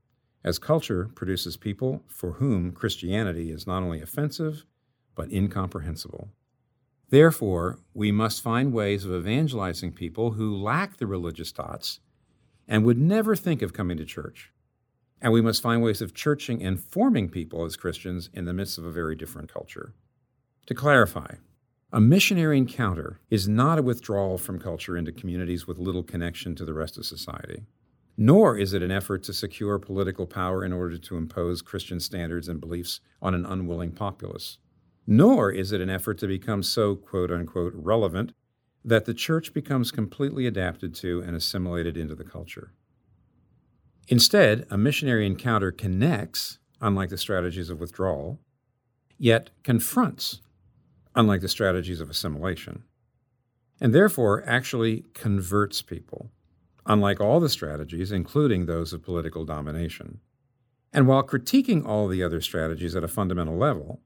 as 0.43 0.59
culture 0.59 1.09
produces 1.15 1.57
people 1.57 2.03
for 2.07 2.33
whom 2.33 2.71
Christianity 2.71 3.51
is 3.51 3.67
not 3.67 3.83
only 3.83 4.01
offensive, 4.01 4.65
but 5.15 5.31
incomprehensible. 5.31 6.29
Therefore, 7.09 7.79
we 7.93 8.11
must 8.11 8.41
find 8.41 8.71
ways 8.71 9.03
of 9.03 9.13
evangelizing 9.13 9.91
people 9.93 10.31
who 10.31 10.55
lack 10.55 10.97
the 10.97 11.07
religious 11.07 11.51
dots 11.51 11.99
and 12.67 12.85
would 12.85 12.97
never 12.97 13.35
think 13.35 13.61
of 13.61 13.73
coming 13.73 13.97
to 13.97 14.05
church. 14.05 14.51
And 15.21 15.33
we 15.33 15.41
must 15.41 15.61
find 15.61 15.81
ways 15.81 16.01
of 16.01 16.13
churching 16.13 16.63
and 16.63 16.79
forming 16.79 17.29
people 17.29 17.65
as 17.65 17.75
Christians 17.75 18.29
in 18.33 18.45
the 18.45 18.53
midst 18.53 18.77
of 18.77 18.85
a 18.85 18.91
very 18.91 19.15
different 19.15 19.51
culture. 19.51 19.93
To 20.67 20.73
clarify, 20.73 21.35
a 21.91 21.99
missionary 21.99 22.57
encounter 22.57 23.19
is 23.29 23.47
not 23.47 23.79
a 23.79 23.83
withdrawal 23.83 24.37
from 24.37 24.59
culture 24.59 24.95
into 24.95 25.11
communities 25.11 25.65
with 25.65 25.79
little 25.79 26.03
connection 26.03 26.55
to 26.55 26.63
the 26.63 26.73
rest 26.73 26.97
of 26.97 27.05
society. 27.05 27.63
Nor 28.15 28.57
is 28.57 28.73
it 28.73 28.83
an 28.83 28.91
effort 28.91 29.23
to 29.23 29.33
secure 29.33 29.79
political 29.79 30.27
power 30.27 30.63
in 30.63 30.71
order 30.71 30.97
to 30.97 31.17
impose 31.17 31.61
Christian 31.61 31.99
standards 31.99 32.47
and 32.47 32.61
beliefs 32.61 32.99
on 33.21 33.33
an 33.33 33.45
unwilling 33.45 33.91
populace. 33.91 34.57
Nor 35.07 35.51
is 35.51 35.71
it 35.71 35.81
an 35.81 35.89
effort 35.89 36.19
to 36.19 36.27
become 36.27 36.61
so, 36.61 36.95
quote 36.95 37.31
unquote, 37.31 37.73
relevant 37.75 38.33
that 38.85 39.05
the 39.05 39.13
church 39.13 39.53
becomes 39.53 39.91
completely 39.91 40.45
adapted 40.45 40.93
to 40.95 41.21
and 41.21 41.35
assimilated 41.35 41.97
into 41.97 42.13
the 42.13 42.23
culture. 42.23 42.73
Instead, 44.11 44.65
a 44.71 44.77
missionary 44.77 45.27
encounter 45.27 45.71
connects, 45.71 46.57
unlike 46.81 47.09
the 47.09 47.17
strategies 47.17 47.69
of 47.69 47.79
withdrawal, 47.79 48.39
yet 49.19 49.51
confronts, 49.63 50.41
unlike 51.13 51.41
the 51.41 51.47
strategies 51.47 52.01
of 52.01 52.09
assimilation, 52.09 52.81
and 53.79 53.93
therefore 53.93 54.43
actually 54.47 55.05
converts 55.13 55.83
people, 55.83 56.31
unlike 56.87 57.21
all 57.21 57.39
the 57.39 57.49
strategies, 57.49 58.11
including 58.11 58.65
those 58.65 58.93
of 58.93 59.03
political 59.03 59.45
domination. 59.45 60.19
And 60.91 61.07
while 61.07 61.21
critiquing 61.21 61.85
all 61.85 62.07
the 62.07 62.23
other 62.23 62.41
strategies 62.41 62.95
at 62.95 63.03
a 63.03 63.07
fundamental 63.07 63.57
level, 63.57 64.01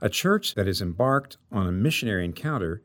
a 0.00 0.08
church 0.08 0.56
that 0.56 0.66
is 0.66 0.82
embarked 0.82 1.36
on 1.52 1.68
a 1.68 1.72
missionary 1.72 2.24
encounter 2.24 2.82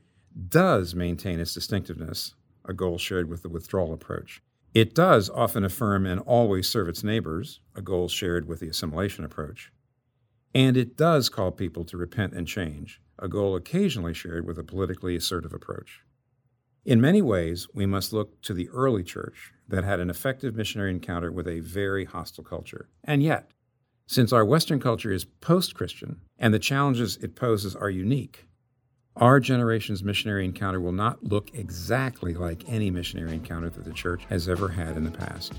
does 0.48 0.94
maintain 0.94 1.39
its 1.39 1.56
distinctiveness, 1.56 2.36
a 2.65 2.74
goal 2.74 3.00
shared 3.00 3.30
with 3.30 3.41
the 3.41 3.50
withdrawal 3.50 3.94
approach, 3.94 4.44
it 4.74 4.96
does 4.96 5.30
often 5.30 5.63
affirm 5.63 6.06
and 6.06 6.20
always 6.22 6.70
serve 6.70 6.88
its 6.88 7.04
neighbors, 7.04 7.60
a 7.75 7.82
goal 7.82 8.08
shared 8.08 8.48
with 8.48 8.62
the 8.62 8.70
assimilation 8.70 9.25
approach. 9.25 9.72
And 10.54 10.78
it 10.78 10.98
does 10.98 11.30
call 11.30 11.51
people 11.51 11.84
to 11.86 11.98
repent 11.98 12.34
and 12.34 12.48
change, 12.48 13.01
a 13.20 13.28
goal 13.28 13.56
occasionally 13.56 14.13
shared 14.13 14.46
with 14.46 14.58
a 14.58 14.63
politically 14.63 15.16
assertive 15.16 15.54
approach. 15.54 16.01
In 16.84 17.00
many 17.00 17.22
ways, 17.22 17.68
we 17.74 17.86
must 17.86 18.12
look 18.12 18.42
to 18.42 18.54
the 18.54 18.70
early 18.70 19.04
church 19.04 19.54
that 19.68 19.84
had 19.84 20.00
an 20.00 20.10
effective 20.10 20.56
missionary 20.56 20.92
encounter 20.92 21.32
with 21.32 21.48
a 21.48 21.60
very 21.60 22.06
hostile 22.06 22.44
culture. 22.44 22.90
And 23.04 23.22
yet, 23.22 23.51
since 24.08 24.34
our 24.34 24.44
Western 24.44 24.80
culture 24.80 25.12
is 25.12 25.25
post 25.25 25.75
Christian 25.75 26.22
and 26.38 26.54
the 26.54 26.60
challenges 26.60 27.18
it 27.18 27.36
poses 27.36 27.75
are 27.75 27.90
unique, 27.90 28.46
our 29.22 29.40
generation's 29.40 30.04
missionary 30.04 30.44
encounter 30.44 30.82
will 30.82 30.92
not 30.92 31.24
look 31.24 31.54
exactly 31.54 32.34
like 32.34 32.68
any 32.68 32.90
missionary 32.90 33.34
encounter 33.34 33.70
that 33.70 33.86
the 33.86 33.94
church 33.94 34.25
has 34.28 34.50
ever 34.50 34.68
had 34.68 34.98
in 34.98 35.04
the 35.04 35.12
past. 35.12 35.54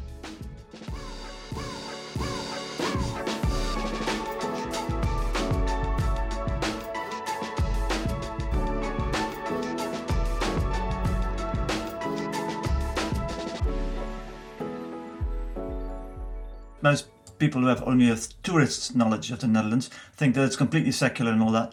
Most 16.83 17.07
people 17.39 17.61
who 17.61 17.69
have 17.69 17.85
only 17.85 18.11
a 18.11 18.17
tourist's 18.43 18.93
knowledge 18.93 19.31
of 19.31 19.39
the 19.39 19.47
Netherlands 19.47 19.89
think 20.17 20.35
that 20.35 20.45
it's 20.45 20.57
completely 20.57 20.91
secular 20.91 21.31
and 21.31 21.41
all 21.41 21.53
that. 21.53 21.73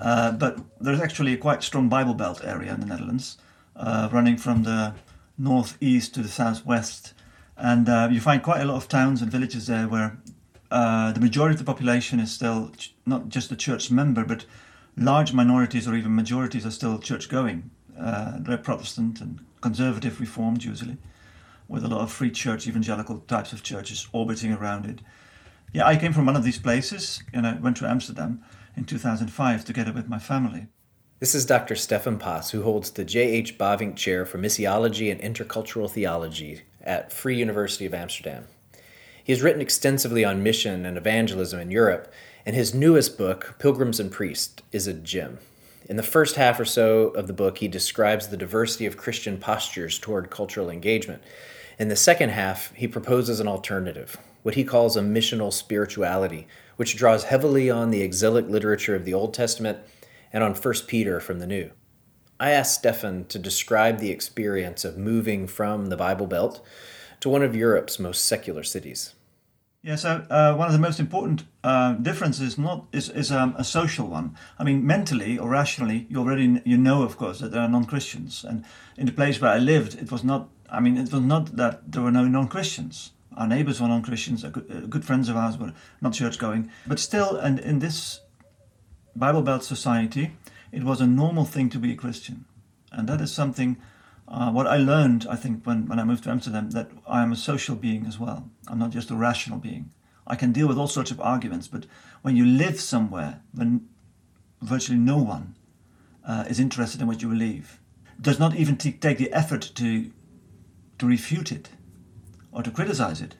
Uh, 0.00 0.32
but 0.32 0.58
there's 0.80 1.00
actually 1.00 1.34
a 1.34 1.36
quite 1.36 1.62
strong 1.62 1.88
Bible 1.88 2.14
Belt 2.14 2.40
area 2.44 2.72
in 2.74 2.80
the 2.80 2.86
Netherlands, 2.86 3.38
uh, 3.76 4.08
running 4.12 4.36
from 4.36 4.64
the 4.64 4.94
northeast 5.38 6.14
to 6.14 6.22
the 6.22 6.28
southwest. 6.28 7.14
And 7.56 7.88
uh, 7.88 8.08
you 8.10 8.20
find 8.20 8.42
quite 8.42 8.60
a 8.60 8.64
lot 8.64 8.76
of 8.76 8.88
towns 8.88 9.22
and 9.22 9.30
villages 9.30 9.66
there 9.66 9.86
where 9.86 10.18
uh, 10.70 11.12
the 11.12 11.20
majority 11.20 11.54
of 11.54 11.58
the 11.58 11.64
population 11.64 12.18
is 12.18 12.32
still 12.32 12.70
ch- 12.76 12.94
not 13.06 13.28
just 13.28 13.52
a 13.52 13.56
church 13.56 13.90
member, 13.90 14.24
but 14.24 14.46
large 14.96 15.32
minorities 15.32 15.86
or 15.86 15.94
even 15.94 16.14
majorities 16.14 16.66
are 16.66 16.70
still 16.70 16.98
church 16.98 17.28
going. 17.28 17.70
Uh, 17.98 18.38
they're 18.38 18.58
Protestant 18.58 19.20
and 19.20 19.40
conservative 19.60 20.18
reformed 20.18 20.64
usually, 20.64 20.96
with 21.68 21.84
a 21.84 21.88
lot 21.88 22.00
of 22.00 22.10
free 22.10 22.30
church 22.30 22.66
evangelical 22.66 23.20
types 23.20 23.52
of 23.52 23.62
churches 23.62 24.08
orbiting 24.12 24.52
around 24.52 24.86
it. 24.86 25.00
Yeah, 25.72 25.86
I 25.86 25.96
came 25.96 26.12
from 26.12 26.26
one 26.26 26.36
of 26.36 26.44
these 26.44 26.58
places 26.58 27.22
and 27.32 27.46
I 27.46 27.54
went 27.54 27.76
to 27.78 27.88
Amsterdam 27.88 28.42
in 28.76 28.84
2005 28.84 29.64
together 29.64 29.92
with 29.92 30.08
my 30.08 30.18
family. 30.18 30.66
This 31.20 31.34
is 31.34 31.46
Dr. 31.46 31.76
Stefan 31.76 32.18
Paas, 32.18 32.50
who 32.50 32.62
holds 32.62 32.90
the 32.90 33.04
J.H. 33.04 33.56
Bavinck 33.56 33.96
Chair 33.96 34.26
for 34.26 34.38
Missiology 34.38 35.10
and 35.10 35.20
Intercultural 35.20 35.90
Theology 35.90 36.62
at 36.80 37.12
Free 37.12 37.36
University 37.36 37.86
of 37.86 37.94
Amsterdam. 37.94 38.46
He 39.22 39.32
has 39.32 39.42
written 39.42 39.62
extensively 39.62 40.24
on 40.24 40.42
mission 40.42 40.84
and 40.84 40.98
evangelism 40.98 41.60
in 41.60 41.70
Europe, 41.70 42.12
and 42.44 42.56
his 42.56 42.74
newest 42.74 43.16
book, 43.16 43.54
Pilgrims 43.60 44.00
and 44.00 44.10
Priests, 44.10 44.60
is 44.72 44.88
a 44.88 44.92
gem. 44.92 45.38
In 45.88 45.96
the 45.96 46.02
first 46.02 46.34
half 46.34 46.58
or 46.58 46.64
so 46.64 47.08
of 47.10 47.28
the 47.28 47.32
book, 47.32 47.58
he 47.58 47.68
describes 47.68 48.28
the 48.28 48.36
diversity 48.36 48.86
of 48.86 48.96
Christian 48.96 49.38
postures 49.38 49.98
toward 49.98 50.30
cultural 50.30 50.70
engagement. 50.70 51.22
In 51.78 51.88
the 51.88 51.96
second 51.96 52.30
half, 52.30 52.72
he 52.74 52.88
proposes 52.88 53.38
an 53.38 53.46
alternative, 53.46 54.16
what 54.42 54.56
he 54.56 54.64
calls 54.64 54.96
a 54.96 55.02
missional 55.02 55.52
spirituality, 55.52 56.48
which 56.82 56.96
draws 56.96 57.22
heavily 57.22 57.70
on 57.70 57.92
the 57.92 58.02
exilic 58.02 58.48
literature 58.48 58.96
of 58.96 59.04
the 59.04 59.14
Old 59.14 59.32
Testament 59.32 59.78
and 60.32 60.42
on 60.42 60.52
1 60.52 60.74
Peter 60.88 61.20
from 61.20 61.38
the 61.38 61.46
New. 61.46 61.70
I 62.40 62.50
asked 62.50 62.74
Stefan 62.74 63.26
to 63.26 63.38
describe 63.38 64.00
the 64.00 64.10
experience 64.10 64.84
of 64.84 64.98
moving 64.98 65.46
from 65.46 65.90
the 65.90 65.96
Bible 65.96 66.26
Belt 66.26 66.60
to 67.20 67.28
one 67.28 67.44
of 67.44 67.54
Europe's 67.54 68.00
most 68.00 68.24
secular 68.24 68.64
cities. 68.64 69.14
Yeah, 69.82 69.94
so 69.94 70.26
uh, 70.28 70.56
one 70.56 70.66
of 70.66 70.72
the 70.72 70.80
most 70.80 70.98
important 70.98 71.44
uh, 71.62 71.92
differences 71.92 72.58
not 72.58 72.86
is, 72.90 73.08
is 73.10 73.30
um, 73.30 73.54
a 73.56 73.62
social 73.62 74.08
one. 74.08 74.36
I 74.58 74.64
mean, 74.64 74.84
mentally 74.84 75.38
or 75.38 75.50
rationally, 75.50 76.08
you 76.10 76.18
already 76.18 76.62
you 76.64 76.76
know, 76.76 77.04
of 77.04 77.16
course, 77.16 77.38
that 77.38 77.52
there 77.52 77.62
are 77.62 77.68
non-Christians, 77.68 78.42
and 78.42 78.64
in 78.96 79.06
the 79.06 79.12
place 79.12 79.40
where 79.40 79.52
I 79.52 79.58
lived, 79.58 80.02
it 80.02 80.10
was 80.10 80.24
not. 80.24 80.48
I 80.68 80.80
mean, 80.80 80.96
it 80.96 81.12
was 81.12 81.22
not 81.22 81.54
that 81.56 81.92
there 81.92 82.02
were 82.02 82.10
no 82.10 82.24
non-Christians. 82.24 83.12
Our 83.36 83.46
neighbours 83.46 83.80
were 83.80 83.88
non-Christians. 83.88 84.44
Uh, 84.44 84.50
good, 84.50 85.04
friends 85.04 85.28
of 85.28 85.36
ours 85.36 85.56
were 85.58 85.72
not 86.00 86.12
church-going, 86.12 86.70
but 86.86 86.98
still, 86.98 87.36
and 87.36 87.58
in 87.58 87.78
this 87.78 88.20
Bible 89.16 89.42
Belt 89.42 89.64
society, 89.64 90.36
it 90.70 90.84
was 90.84 91.00
a 91.00 91.06
normal 91.06 91.44
thing 91.44 91.70
to 91.70 91.78
be 91.78 91.92
a 91.92 91.96
Christian, 91.96 92.44
and 92.90 93.08
that 93.08 93.20
is 93.20 93.32
something 93.32 93.76
uh, 94.28 94.50
what 94.50 94.66
I 94.66 94.76
learned, 94.76 95.26
I 95.28 95.36
think, 95.36 95.64
when, 95.64 95.86
when 95.86 95.98
I 95.98 96.04
moved 96.04 96.24
to 96.24 96.30
Amsterdam, 96.30 96.70
that 96.70 96.90
I 97.06 97.22
am 97.22 97.32
a 97.32 97.36
social 97.36 97.76
being 97.76 98.06
as 98.06 98.18
well. 98.18 98.48
I'm 98.66 98.78
not 98.78 98.90
just 98.90 99.10
a 99.10 99.14
rational 99.14 99.58
being. 99.58 99.90
I 100.26 100.36
can 100.36 100.52
deal 100.52 100.68
with 100.68 100.78
all 100.78 100.86
sorts 100.86 101.10
of 101.10 101.20
arguments, 101.20 101.68
but 101.68 101.86
when 102.22 102.36
you 102.36 102.46
live 102.46 102.80
somewhere, 102.80 103.42
when 103.52 103.88
virtually 104.62 104.98
no 104.98 105.18
one 105.18 105.56
uh, 106.26 106.44
is 106.48 106.60
interested 106.60 107.00
in 107.00 107.06
what 107.06 107.20
you 107.20 107.28
believe, 107.28 107.80
does 108.20 108.38
not 108.38 108.54
even 108.54 108.76
t- 108.76 108.92
take 108.92 109.18
the 109.18 109.32
effort 109.32 109.72
to 109.74 110.10
to 110.98 111.06
refute 111.06 111.50
it 111.50 111.70
or 112.52 112.62
to 112.62 112.70
criticize 112.70 113.20
it, 113.20 113.34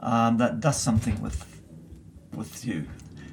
um, 0.00 0.38
that 0.38 0.60
does 0.60 0.80
something 0.80 1.20
with 1.20 1.44
with 2.32 2.64
you. 2.64 2.86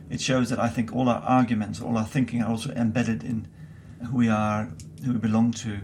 It 0.10 0.22
shows 0.22 0.50
that 0.50 0.60
I 0.60 0.70
think 0.70 0.94
all 0.94 1.10
our 1.10 1.22
arguments, 1.22 1.82
all 1.82 1.98
our 1.98 2.06
thinking, 2.06 2.42
are 2.42 2.50
also 2.50 2.72
embedded 2.72 3.24
in 3.24 3.48
who 4.06 4.18
we 4.18 4.30
are, 4.30 4.72
who 5.04 5.14
we 5.14 5.20
belong 5.20 5.52
to, 5.52 5.82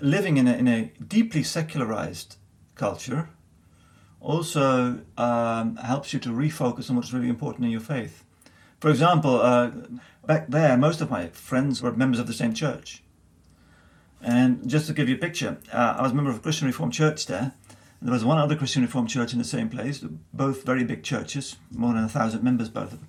living 0.00 0.36
in 0.36 0.46
a, 0.46 0.52
in 0.52 0.68
a 0.68 0.92
deeply 1.06 1.42
secularized 1.42 2.36
culture 2.74 3.28
also 4.20 5.00
um, 5.16 5.76
helps 5.76 6.12
you 6.12 6.18
to 6.20 6.30
refocus 6.30 6.90
on 6.90 6.96
what's 6.96 7.12
really 7.12 7.28
important 7.28 7.64
in 7.64 7.70
your 7.70 7.80
faith. 7.80 8.24
For 8.80 8.90
example, 8.90 9.40
uh, 9.40 9.70
back 10.26 10.48
there, 10.48 10.76
most 10.76 11.00
of 11.00 11.10
my 11.10 11.28
friends 11.28 11.82
were 11.82 11.92
members 11.92 12.18
of 12.18 12.26
the 12.26 12.32
same 12.32 12.54
church. 12.54 13.02
And 14.20 14.68
just 14.68 14.86
to 14.88 14.92
give 14.92 15.08
you 15.08 15.14
a 15.14 15.18
picture, 15.18 15.58
uh, 15.72 15.96
I 15.98 16.02
was 16.02 16.12
a 16.12 16.14
member 16.14 16.30
of 16.30 16.36
a 16.36 16.40
Christian 16.40 16.66
Reformed 16.66 16.92
church 16.92 17.26
there. 17.26 17.52
There 18.00 18.12
was 18.12 18.24
one 18.24 18.38
other 18.38 18.54
Christian 18.56 18.82
Reformed 18.82 19.08
church 19.08 19.32
in 19.32 19.38
the 19.38 19.44
same 19.44 19.68
place, 19.68 20.04
both 20.32 20.64
very 20.64 20.84
big 20.84 21.02
churches, 21.02 21.56
more 21.70 21.94
than 21.94 22.04
a 22.04 22.08
thousand 22.08 22.44
members, 22.44 22.68
both 22.68 22.92
of 22.92 23.00
them. 23.00 23.08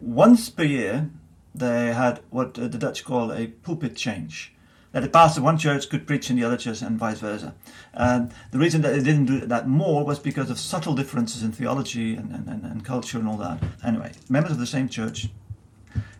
Once 0.00 0.48
per 0.48 0.62
year, 0.62 1.10
they 1.54 1.92
had 1.92 2.20
what 2.30 2.54
the 2.54 2.68
Dutch 2.68 3.04
call 3.04 3.32
a 3.32 3.48
pulpit 3.48 3.96
change 3.96 4.54
that 4.92 5.02
the 5.02 5.08
pastor 5.08 5.40
of 5.40 5.44
one 5.44 5.58
church 5.58 5.88
could 5.90 6.06
preach 6.06 6.30
in 6.30 6.36
the 6.36 6.44
other 6.44 6.56
church 6.56 6.82
and 6.82 6.98
vice 6.98 7.20
versa. 7.20 7.54
And 7.92 8.32
the 8.50 8.58
reason 8.58 8.82
that 8.82 8.90
they 8.90 9.02
didn't 9.02 9.26
do 9.26 9.40
that 9.40 9.68
more 9.68 10.04
was 10.04 10.18
because 10.18 10.50
of 10.50 10.58
subtle 10.58 10.94
differences 10.94 11.42
in 11.42 11.52
theology 11.52 12.14
and, 12.14 12.32
and, 12.32 12.64
and, 12.64 12.84
culture 12.84 13.18
and 13.18 13.28
all 13.28 13.36
that. 13.36 13.62
Anyway, 13.84 14.12
members 14.28 14.52
of 14.52 14.58
the 14.58 14.66
same 14.66 14.88
church. 14.88 15.28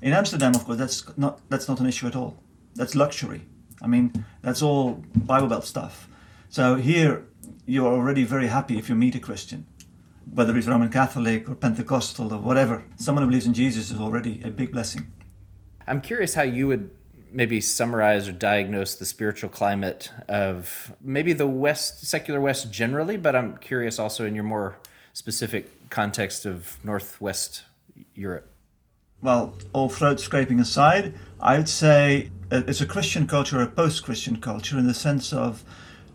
In 0.02 0.12
Amsterdam, 0.12 0.54
of 0.54 0.64
course, 0.64 0.78
that's 0.78 1.04
not 1.16 1.40
that's 1.48 1.68
not 1.68 1.80
an 1.80 1.87
issue 1.87 2.06
at 2.06 2.16
all. 2.16 2.37
That's 2.75 2.94
luxury. 2.94 3.42
I 3.80 3.87
mean, 3.87 4.25
that's 4.42 4.62
all 4.62 5.02
Bible 5.14 5.48
Belt 5.48 5.64
stuff. 5.64 6.08
So 6.50 6.76
here, 6.76 7.25
you're 7.68 7.92
already 7.92 8.25
very 8.25 8.46
happy 8.46 8.78
if 8.78 8.88
you 8.88 8.94
meet 8.94 9.14
a 9.14 9.20
Christian, 9.20 9.66
whether 10.32 10.54
he's 10.54 10.66
Roman 10.66 10.88
Catholic 10.88 11.48
or 11.50 11.54
Pentecostal 11.54 12.32
or 12.32 12.38
whatever. 12.38 12.82
Someone 12.96 13.22
who 13.22 13.28
believes 13.28 13.46
in 13.46 13.52
Jesus 13.52 13.90
is 13.90 14.00
already 14.00 14.40
a 14.42 14.48
big 14.48 14.72
blessing. 14.72 15.12
I'm 15.87 16.00
curious 16.00 16.32
how 16.32 16.42
you 16.42 16.66
would 16.66 16.90
maybe 17.30 17.60
summarize 17.60 18.26
or 18.26 18.32
diagnose 18.32 18.94
the 18.94 19.04
spiritual 19.04 19.50
climate 19.50 20.10
of 20.30 20.96
maybe 21.02 21.34
the 21.34 21.46
West, 21.46 22.06
secular 22.06 22.40
West 22.40 22.72
generally, 22.72 23.18
but 23.18 23.37
I'm 23.37 23.58
curious 23.58 23.98
also 23.98 24.25
in 24.25 24.34
your 24.34 24.44
more 24.44 24.78
specific 25.12 25.90
context 25.90 26.46
of 26.46 26.78
Northwest 26.82 27.64
Europe. 28.14 28.50
Well, 29.20 29.58
all 29.75 29.90
throat 29.90 30.20
scraping 30.20 30.58
aside, 30.58 31.12
I 31.38 31.58
would 31.58 31.68
say 31.68 32.30
it's 32.50 32.80
a 32.80 32.87
Christian 32.87 33.26
culture, 33.26 33.60
a 33.60 33.66
post 33.66 34.04
Christian 34.04 34.40
culture, 34.40 34.78
in 34.78 34.87
the 34.87 34.94
sense 34.94 35.34
of 35.34 35.64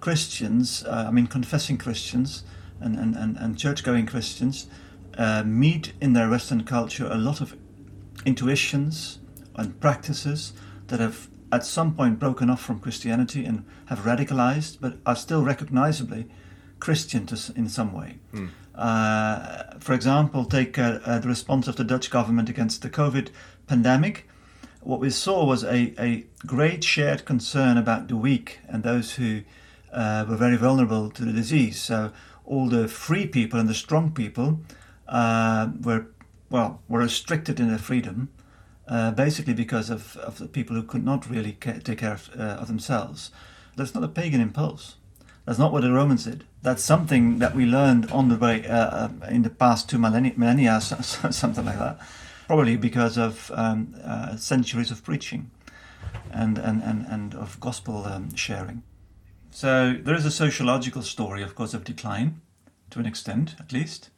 Christians, 0.03 0.83
uh, 0.83 1.05
I 1.07 1.11
mean, 1.11 1.27
confessing 1.27 1.77
Christians 1.77 2.43
and, 2.81 2.99
and, 2.99 3.15
and, 3.15 3.37
and 3.37 3.57
church 3.57 3.85
going 3.85 4.05
Christians, 4.05 4.67
uh, 5.17 5.43
meet 5.45 5.93
in 6.01 6.11
their 6.11 6.29
Western 6.29 6.65
culture 6.65 7.07
a 7.09 7.15
lot 7.15 7.39
of 7.39 7.55
intuitions 8.25 9.19
and 9.55 9.79
practices 9.79 10.51
that 10.87 10.99
have 10.99 11.29
at 11.53 11.65
some 11.65 11.95
point 11.95 12.19
broken 12.19 12.49
off 12.49 12.61
from 12.61 12.81
Christianity 12.81 13.45
and 13.45 13.63
have 13.85 13.99
radicalized, 13.99 14.79
but 14.81 14.97
are 15.05 15.15
still 15.15 15.41
recognizably 15.41 16.27
Christian 16.81 17.25
to, 17.27 17.53
in 17.55 17.69
some 17.69 17.93
way. 17.93 18.19
Mm. 18.33 18.49
Uh, 18.75 19.79
for 19.79 19.93
example, 19.93 20.43
take 20.43 20.77
uh, 20.77 20.99
uh, 21.05 21.19
the 21.19 21.29
response 21.29 21.69
of 21.69 21.77
the 21.77 21.85
Dutch 21.85 22.09
government 22.09 22.49
against 22.49 22.81
the 22.81 22.89
COVID 22.89 23.29
pandemic. 23.67 24.27
What 24.81 24.99
we 24.99 25.11
saw 25.11 25.45
was 25.45 25.63
a, 25.63 25.95
a 25.97 26.25
great 26.45 26.83
shared 26.83 27.23
concern 27.23 27.77
about 27.77 28.09
the 28.09 28.17
weak 28.17 28.59
and 28.67 28.83
those 28.83 29.13
who 29.13 29.43
uh, 29.93 30.25
were 30.27 30.35
very 30.35 30.57
vulnerable 30.57 31.09
to 31.11 31.23
the 31.23 31.31
disease. 31.31 31.81
So 31.81 32.11
all 32.45 32.67
the 32.67 32.87
free 32.87 33.27
people 33.27 33.59
and 33.59 33.69
the 33.69 33.73
strong 33.73 34.11
people 34.11 34.59
uh, 35.07 35.69
were 35.81 36.07
well 36.49 36.81
were 36.87 36.99
restricted 36.99 37.59
in 37.59 37.69
their 37.69 37.77
freedom 37.77 38.29
uh, 38.87 39.11
basically 39.11 39.53
because 39.53 39.89
of, 39.89 40.17
of 40.17 40.39
the 40.39 40.47
people 40.47 40.75
who 40.75 40.83
could 40.83 41.05
not 41.05 41.29
really 41.29 41.53
take 41.53 41.99
care 41.99 42.13
of, 42.13 42.29
uh, 42.37 42.43
of 42.43 42.67
themselves. 42.67 43.31
That's 43.75 43.95
not 43.95 44.03
a 44.03 44.07
pagan 44.07 44.41
impulse. 44.41 44.95
That's 45.45 45.59
not 45.59 45.71
what 45.71 45.81
the 45.81 45.91
Romans 45.91 46.25
did. 46.25 46.45
That's 46.61 46.83
something 46.83 47.39
that 47.39 47.55
we 47.55 47.65
learned 47.65 48.11
on 48.11 48.29
the 48.29 48.37
way 48.37 48.65
uh, 48.67 48.75
uh 48.75 49.09
in 49.29 49.41
the 49.41 49.49
past 49.49 49.89
two 49.89 49.97
millennia, 49.97 50.33
millennia 50.37 50.79
something 50.81 51.65
like 51.65 51.79
that. 51.79 51.99
Probably 52.47 52.77
because 52.77 53.17
of 53.17 53.51
um, 53.55 53.95
centuries 54.37 54.91
of 54.91 55.03
preaching 55.03 55.49
and, 56.31 56.57
and, 56.57 56.81
and, 56.83 57.05
and 57.07 57.33
of 57.35 57.59
gospel 57.59 58.05
um, 58.05 58.35
sharing. 58.35 58.83
So 59.53 59.93
there 59.93 60.15
is 60.15 60.25
a 60.25 60.31
sociological 60.31 61.03
story, 61.03 61.43
of 61.43 61.55
course, 61.55 61.73
of 61.73 61.83
decline, 61.83 62.41
to 62.89 62.99
an 62.99 63.05
extent 63.05 63.55
at 63.59 63.71
least. 63.71 64.09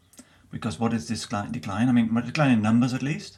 Because 0.49 0.79
what 0.79 0.93
is 0.93 1.07
this 1.07 1.27
decline? 1.51 1.89
I 1.89 1.91
mean, 1.91 2.13
decline 2.25 2.51
in 2.51 2.61
numbers 2.61 2.93
at 2.93 3.03
least 3.03 3.37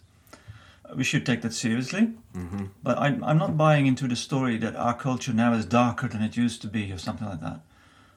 we 0.95 1.03
should 1.03 1.25
take 1.25 1.41
that 1.41 1.53
seriously. 1.53 2.13
Mm-hmm. 2.35 2.65
But 2.83 2.97
I'm, 2.97 3.23
I'm 3.23 3.37
not 3.37 3.57
buying 3.57 3.87
into 3.87 4.07
the 4.07 4.15
story 4.15 4.57
that 4.57 4.75
our 4.75 4.93
culture 4.93 5.33
now 5.33 5.53
is 5.53 5.65
darker 5.65 6.07
than 6.07 6.21
it 6.21 6.37
used 6.37 6.61
to 6.61 6.67
be 6.67 6.91
or 6.91 6.97
something 6.97 7.27
like 7.27 7.41
that. 7.41 7.61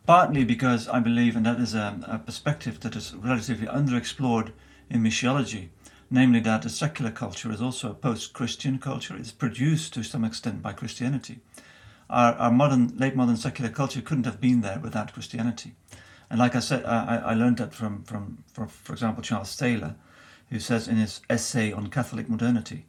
Partly 0.06 0.44
because 0.44 0.88
I 0.88 1.00
believe, 1.00 1.36
and 1.36 1.46
that 1.46 1.60
is 1.60 1.74
a, 1.74 1.98
a 2.06 2.18
perspective 2.18 2.80
that 2.80 2.96
is 2.96 3.14
relatively 3.14 3.66
underexplored 3.66 4.52
in 4.88 5.02
missiology, 5.02 5.68
namely 6.10 6.40
that 6.40 6.62
the 6.62 6.70
secular 6.70 7.10
culture 7.10 7.52
is 7.52 7.60
also 7.60 7.90
a 7.90 7.94
post 7.94 8.32
Christian 8.32 8.78
culture. 8.78 9.16
It's 9.16 9.32
produced 9.32 9.94
to 9.94 10.02
some 10.02 10.24
extent 10.24 10.62
by 10.62 10.72
Christianity. 10.72 11.40
Our, 12.10 12.34
our 12.34 12.50
modern, 12.50 12.96
late 12.98 13.16
modern 13.16 13.36
secular 13.36 13.70
culture 13.70 14.02
couldn't 14.02 14.26
have 14.26 14.40
been 14.40 14.60
there 14.60 14.78
without 14.80 15.12
Christianity. 15.12 15.72
And 16.28 16.38
like 16.38 16.54
I 16.54 16.60
said, 16.60 16.84
I, 16.84 17.22
I 17.24 17.34
learned 17.34 17.56
that 17.56 17.72
from, 17.72 18.02
from, 18.02 18.44
from, 18.52 18.68
for 18.68 18.92
example, 18.92 19.22
Charles 19.22 19.56
Taylor 19.56 19.94
who 20.50 20.58
says 20.58 20.88
in 20.88 20.96
his 20.96 21.20
essay 21.30 21.72
on 21.72 21.88
Catholic 21.88 22.28
modernity, 22.28 22.84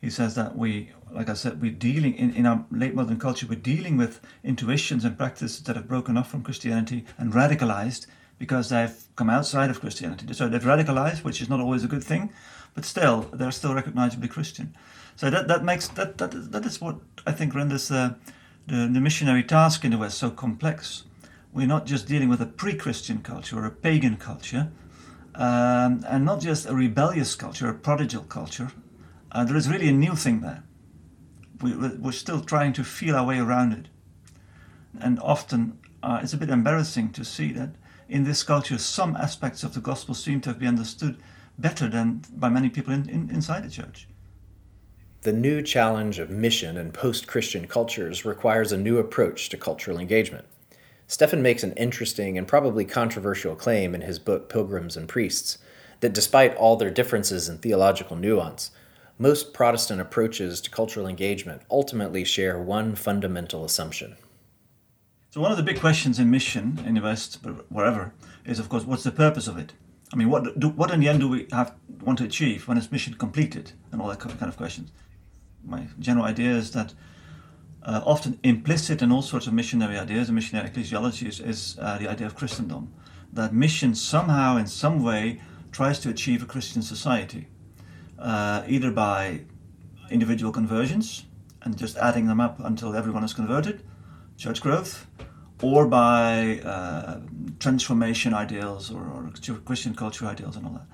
he 0.00 0.10
says 0.10 0.34
that 0.34 0.56
we, 0.56 0.90
like 1.10 1.30
I 1.30 1.34
said, 1.34 1.62
we're 1.62 1.70
dealing 1.70 2.14
in, 2.14 2.34
in 2.34 2.44
our 2.44 2.66
late 2.70 2.94
modern 2.94 3.18
culture, 3.18 3.46
we're 3.48 3.54
dealing 3.54 3.96
with 3.96 4.20
intuitions 4.42 5.04
and 5.04 5.16
practices 5.16 5.62
that 5.62 5.76
have 5.76 5.88
broken 5.88 6.18
off 6.18 6.30
from 6.30 6.42
Christianity 6.42 7.04
and 7.16 7.32
radicalized 7.32 8.06
because 8.38 8.68
they've 8.68 8.94
come 9.16 9.30
outside 9.30 9.70
of 9.70 9.80
Christianity. 9.80 10.30
So 10.34 10.48
they've 10.48 10.62
radicalized, 10.62 11.24
which 11.24 11.40
is 11.40 11.48
not 11.48 11.60
always 11.60 11.84
a 11.84 11.88
good 11.88 12.04
thing, 12.04 12.32
but 12.74 12.84
still 12.84 13.22
they're 13.32 13.52
still 13.52 13.74
recognizably 13.74 14.28
Christian. 14.28 14.74
So 15.16 15.30
that, 15.30 15.46
that 15.46 15.64
makes 15.64 15.86
that, 15.88 16.18
that 16.18 16.52
that 16.52 16.66
is 16.66 16.80
what 16.80 16.96
I 17.24 17.32
think 17.32 17.54
renders 17.54 17.88
the, 17.88 18.16
the, 18.66 18.88
the 18.92 19.00
missionary 19.00 19.42
task 19.42 19.84
in 19.84 19.90
the 19.90 19.98
West 19.98 20.18
so 20.18 20.30
complex. 20.30 21.04
We're 21.52 21.66
not 21.66 21.86
just 21.86 22.06
dealing 22.06 22.28
with 22.28 22.40
a 22.40 22.46
pre-Christian 22.46 23.18
culture 23.18 23.58
or 23.58 23.66
a 23.66 23.70
pagan 23.70 24.16
culture 24.16 24.72
um, 25.34 26.04
and 26.08 26.24
not 26.24 26.40
just 26.40 26.66
a 26.66 26.74
rebellious 26.74 27.34
culture, 27.34 27.68
a 27.68 27.74
prodigal 27.74 28.22
culture. 28.24 28.70
Uh, 29.32 29.44
there 29.44 29.56
is 29.56 29.68
really 29.68 29.88
a 29.88 29.92
new 29.92 30.14
thing 30.14 30.40
there. 30.40 30.62
We, 31.60 31.74
we're 31.74 32.12
still 32.12 32.40
trying 32.40 32.72
to 32.74 32.84
feel 32.84 33.16
our 33.16 33.26
way 33.26 33.38
around 33.38 33.72
it. 33.72 33.88
And 35.00 35.18
often 35.20 35.78
uh, 36.02 36.20
it's 36.22 36.32
a 36.32 36.36
bit 36.36 36.50
embarrassing 36.50 37.10
to 37.12 37.24
see 37.24 37.52
that 37.52 37.70
in 38.08 38.24
this 38.24 38.42
culture, 38.42 38.78
some 38.78 39.16
aspects 39.16 39.64
of 39.64 39.74
the 39.74 39.80
gospel 39.80 40.14
seem 40.14 40.40
to 40.42 40.50
have 40.50 40.58
been 40.58 40.68
understood 40.68 41.16
better 41.58 41.88
than 41.88 42.22
by 42.34 42.48
many 42.48 42.68
people 42.68 42.92
in, 42.92 43.08
in, 43.08 43.30
inside 43.30 43.64
the 43.64 43.70
church. 43.70 44.08
The 45.24 45.32
new 45.32 45.62
challenge 45.62 46.18
of 46.18 46.28
mission 46.28 46.76
and 46.76 46.92
post 46.92 47.26
Christian 47.26 47.66
cultures 47.66 48.26
requires 48.26 48.72
a 48.72 48.76
new 48.76 48.98
approach 48.98 49.48
to 49.48 49.56
cultural 49.56 49.98
engagement. 49.98 50.44
Stefan 51.06 51.40
makes 51.40 51.62
an 51.62 51.72
interesting 51.78 52.36
and 52.36 52.46
probably 52.46 52.84
controversial 52.84 53.56
claim 53.56 53.94
in 53.94 54.02
his 54.02 54.18
book 54.18 54.50
Pilgrims 54.50 54.98
and 54.98 55.08
Priests 55.08 55.56
that 56.00 56.12
despite 56.12 56.54
all 56.56 56.76
their 56.76 56.90
differences 56.90 57.48
in 57.48 57.56
theological 57.56 58.16
nuance, 58.16 58.70
most 59.16 59.54
Protestant 59.54 59.98
approaches 59.98 60.60
to 60.60 60.68
cultural 60.68 61.06
engagement 61.06 61.62
ultimately 61.70 62.22
share 62.22 62.60
one 62.60 62.94
fundamental 62.94 63.64
assumption. 63.64 64.16
So, 65.30 65.40
one 65.40 65.50
of 65.50 65.56
the 65.56 65.62
big 65.62 65.80
questions 65.80 66.18
in 66.18 66.30
mission 66.30 66.78
in 66.84 66.96
the 66.96 67.00
West, 67.00 67.38
wherever, 67.70 68.12
is 68.44 68.58
of 68.58 68.68
course, 68.68 68.84
what's 68.84 69.04
the 69.04 69.10
purpose 69.10 69.48
of 69.48 69.56
it? 69.56 69.72
I 70.12 70.16
mean, 70.16 70.28
what 70.28 70.60
do, 70.60 70.68
what 70.68 70.90
in 70.90 71.00
the 71.00 71.08
end 71.08 71.20
do 71.20 71.30
we 71.30 71.48
have 71.50 71.74
want 72.02 72.18
to 72.18 72.24
achieve 72.24 72.68
when 72.68 72.76
it's 72.76 72.92
mission 72.92 73.14
completed 73.14 73.72
and 73.90 74.02
all 74.02 74.08
that 74.08 74.20
kind 74.20 74.42
of 74.42 74.56
questions? 74.58 74.92
My 75.66 75.88
general 75.98 76.26
idea 76.26 76.50
is 76.50 76.72
that 76.72 76.94
uh, 77.82 78.00
often 78.04 78.38
implicit 78.42 79.02
in 79.02 79.12
all 79.12 79.22
sorts 79.22 79.46
of 79.46 79.52
missionary 79.52 79.98
ideas 79.98 80.28
and 80.28 80.34
missionary 80.34 80.68
ecclesiology 80.70 81.28
is, 81.28 81.40
is 81.40 81.76
uh, 81.80 81.98
the 81.98 82.08
idea 82.08 82.26
of 82.26 82.34
Christendom. 82.34 82.92
That 83.32 83.52
mission 83.52 83.94
somehow, 83.94 84.56
in 84.56 84.66
some 84.66 85.02
way, 85.02 85.40
tries 85.72 85.98
to 86.00 86.08
achieve 86.08 86.42
a 86.42 86.46
Christian 86.46 86.82
society, 86.82 87.48
uh, 88.18 88.62
either 88.66 88.90
by 88.90 89.40
individual 90.10 90.52
conversions 90.52 91.24
and 91.62 91.76
just 91.76 91.96
adding 91.96 92.26
them 92.26 92.40
up 92.40 92.60
until 92.60 92.94
everyone 92.94 93.24
is 93.24 93.34
converted, 93.34 93.82
church 94.36 94.60
growth, 94.60 95.06
or 95.62 95.86
by 95.86 96.60
uh, 96.60 97.20
transformation 97.58 98.34
ideals 98.34 98.90
or, 98.90 99.00
or, 99.00 99.32
Christian 99.64 99.94
culture 99.94 100.26
ideals 100.26 100.56
and 100.56 100.66
all 100.66 100.72
that. 100.72 100.86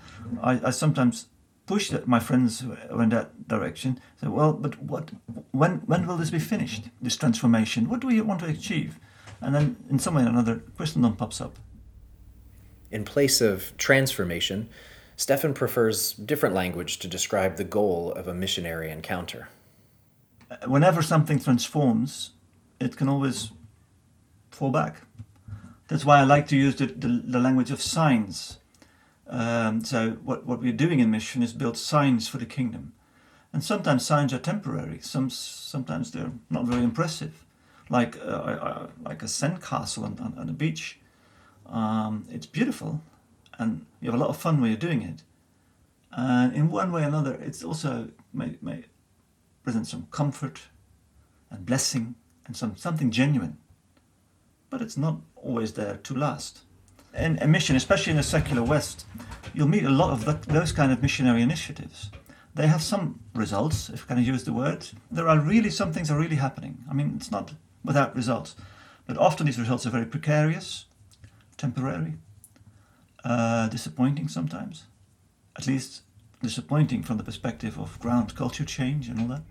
I, 0.43 0.69
I 0.69 0.71
sometimes 0.71 1.27
push 1.71 1.91
that 1.91 2.09
my 2.09 2.19
friends 2.19 2.63
in 2.63 3.09
that 3.11 3.47
direction. 3.47 4.01
Say, 4.21 4.27
well, 4.27 4.53
but 4.53 4.83
what? 4.83 5.13
When 5.53 5.73
when 5.91 6.05
will 6.07 6.17
this 6.17 6.31
be 6.31 6.41
finished? 6.41 6.83
This 7.01 7.17
transformation. 7.17 7.89
What 7.89 8.01
do 8.01 8.09
we 8.09 8.21
want 8.21 8.41
to 8.41 8.47
achieve? 8.47 8.99
And 9.41 9.55
then, 9.55 9.77
in 9.89 9.99
some 10.01 10.17
way 10.17 10.25
or 10.25 10.29
another, 10.29 10.57
Christendom 10.77 11.15
pops 11.15 11.41
up. 11.41 11.55
In 12.91 13.05
place 13.05 13.41
of 13.41 13.73
transformation, 13.77 14.69
Stefan 15.17 15.55
prefers 15.55 16.13
different 16.13 16.57
language 16.57 16.99
to 16.99 17.09
describe 17.09 17.55
the 17.57 17.71
goal 17.79 18.13
of 18.21 18.27
a 18.27 18.35
missionary 18.35 18.91
encounter. 18.91 19.49
Uh, 20.51 20.57
whenever 20.67 21.03
something 21.03 21.39
transforms, 21.39 22.33
it 22.81 22.97
can 22.97 23.09
always 23.09 23.53
fall 24.51 24.73
back. 24.73 24.95
That's 25.87 26.05
why 26.05 26.19
I 26.19 26.25
like 26.25 26.49
to 26.49 26.57
use 26.57 26.75
the, 26.75 26.87
the, 26.87 27.23
the 27.35 27.39
language 27.39 27.71
of 27.71 27.81
signs. 27.81 28.59
Um, 29.31 29.83
so 29.85 30.19
what, 30.23 30.45
what 30.45 30.61
we're 30.61 30.73
doing 30.73 31.01
in 31.01 31.11
mission 31.11 31.43
is 31.43 31.53
build 31.53 31.77
signs 31.77 32.29
for 32.29 32.37
the 32.39 32.47
kingdom. 32.47 32.93
And 33.53 33.65
sometimes 33.65 34.05
signs 34.05 34.35
are 34.35 34.39
temporary. 34.39 34.99
Some, 35.01 35.31
sometimes 35.31 36.11
they're 36.11 36.33
not 36.51 36.67
very 36.67 36.85
impressive, 36.85 37.45
like 37.89 38.17
uh, 38.25 38.87
like 39.03 39.23
a 39.23 39.27
sandcastle 39.27 40.05
on, 40.05 40.19
on, 40.21 40.35
on 40.39 40.47
the 40.47 40.53
beach. 40.53 40.99
Um, 41.67 42.27
it's 42.31 42.47
beautiful, 42.47 43.01
and 43.59 43.87
you 44.01 44.11
have 44.11 44.21
a 44.21 44.23
lot 44.23 44.31
of 44.31 44.37
fun 44.37 44.61
when 44.61 44.71
you're 44.71 44.79
doing 44.79 45.03
it. 45.03 45.23
And 46.13 46.55
in 46.55 46.71
one 46.71 46.93
way 46.93 47.03
or 47.03 47.09
another, 47.09 47.35
it's 47.35 47.65
also 47.65 48.11
may, 48.33 48.57
may 48.61 48.85
present 49.65 49.87
some 49.87 50.07
comfort 50.11 50.61
and 51.51 51.67
blessing 51.67 52.15
and 52.47 52.57
some 52.57 52.77
something 52.77 53.11
genuine 53.11 53.59
but 54.71 54.81
it's 54.81 54.97
not 54.97 55.21
always 55.37 55.75
there 55.75 55.97
to 55.97 56.15
last. 56.15 56.61
In 57.15 57.39
a 57.41 57.47
mission, 57.47 57.77
especially 57.77 58.13
in 58.13 58.17
the 58.17 58.23
secular 58.23 58.63
West, 58.63 59.05
you'll 59.53 59.69
meet 59.69 59.85
a 59.85 59.91
lot 59.91 60.11
of 60.11 60.25
the, 60.25 60.53
those 60.53 60.73
kind 60.73 60.93
of 60.93 61.03
missionary 61.03 61.43
initiatives. 61.43 62.11
They 62.55 62.67
have 62.67 62.83
some 62.83 63.21
results, 63.35 63.89
if 63.89 64.05
I 64.05 64.15
can 64.15 64.25
use 64.25 64.45
the 64.45 64.53
word. 64.53 64.87
There 65.11 65.29
are 65.29 65.39
really 65.39 65.71
some 65.71 65.93
things 65.93 66.11
are 66.11 66.19
really 66.19 66.37
happening. 66.37 66.85
I 66.91 66.95
mean, 66.95 67.15
it's 67.17 67.31
not 67.31 67.53
without 67.85 68.15
results, 68.15 68.57
but 69.07 69.17
often 69.17 69.47
these 69.47 69.59
results 69.59 69.87
are 69.87 69.91
very 69.91 70.07
precarious, 70.07 70.87
temporary, 71.57 72.15
uh, 73.25 73.69
disappointing 73.69 74.29
sometimes. 74.29 74.85
At 75.57 75.67
least 75.67 76.03
disappointing 76.43 77.03
from 77.03 77.19
the 77.19 77.25
perspective 77.25 77.79
of 77.79 77.99
ground 77.99 78.35
culture 78.35 78.65
change 78.65 79.09
and 79.09 79.21
all 79.21 79.29
that. 79.29 79.43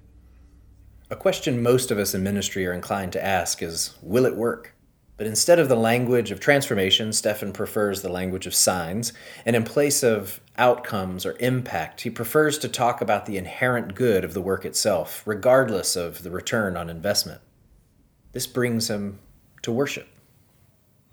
A 1.12 1.16
question 1.16 1.64
most 1.64 1.92
of 1.92 1.98
us 1.98 2.14
in 2.14 2.24
ministry 2.24 2.66
are 2.68 2.74
inclined 2.74 3.14
to 3.14 3.26
ask 3.26 3.64
is 3.64 3.96
Will 4.02 4.26
it 4.26 4.36
work? 4.36 4.76
But 5.20 5.28
instead 5.28 5.60
of 5.60 5.68
the 5.68 5.76
language 5.76 6.32
of 6.32 6.40
transformation, 6.40 7.12
Stefan 7.12 7.52
prefers 7.52 8.02
the 8.02 8.10
language 8.10 8.48
of 8.48 8.56
signs. 8.56 9.12
And 9.46 9.54
in 9.54 9.66
place 9.66 10.02
of 10.02 10.40
outcomes 10.58 11.26
or 11.26 11.36
impact, 11.42 12.02
he 12.02 12.10
prefers 12.10 12.58
to 12.60 12.70
talk 12.70 13.02
about 13.02 13.26
the 13.26 13.38
inherent 13.38 13.96
good 13.96 14.24
of 14.24 14.34
the 14.34 14.40
work 14.40 14.64
itself, 14.64 15.22
regardless 15.26 15.98
of 15.98 16.24
the 16.24 16.32
return 16.32 16.78
on 16.78 16.90
investment. 16.90 17.42
This 18.32 18.48
brings 18.48 18.90
him 18.90 19.20
to 19.64 19.74
worship. 19.74 20.08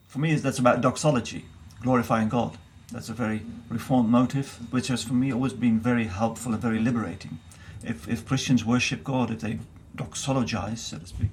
For 0.07 0.21
me, 0.21 0.37
that's 0.37 0.61
about 0.61 0.83
doxology, 0.83 1.47
glorifying 1.83 2.29
God. 2.29 2.57
That's 2.93 3.09
a 3.09 3.13
very 3.13 3.43
reformed 3.69 4.09
motive, 4.09 4.57
which 4.71 4.87
has 4.87 5.03
for 5.03 5.15
me 5.15 5.33
always 5.33 5.53
been 5.53 5.81
very 5.81 6.05
helpful 6.05 6.53
and 6.53 6.63
very 6.63 6.79
liberating. 6.79 7.41
If, 7.83 8.09
if 8.09 8.25
Christians 8.25 8.65
worship 8.65 9.03
God, 9.03 9.33
if 9.33 9.41
they 9.41 9.59
doxologize, 9.97 10.79
so 10.79 10.99
to 10.99 11.07
speak, 11.09 11.31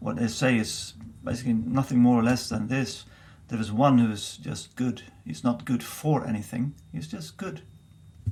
what 0.00 0.16
they 0.16 0.28
say 0.28 0.56
is 0.56 0.94
basically 1.26 1.52
nothing 1.52 1.98
more 1.98 2.18
or 2.18 2.22
less 2.22 2.48
than 2.48 2.68
this. 2.68 3.04
There 3.48 3.60
is 3.60 3.70
one 3.70 3.98
who 3.98 4.10
is 4.10 4.38
just 4.38 4.74
good. 4.76 5.02
He's 5.24 5.44
not 5.44 5.66
good 5.66 5.82
for 5.82 6.26
anything. 6.26 6.74
He's 6.92 7.08
just 7.08 7.36
good. 7.36 7.60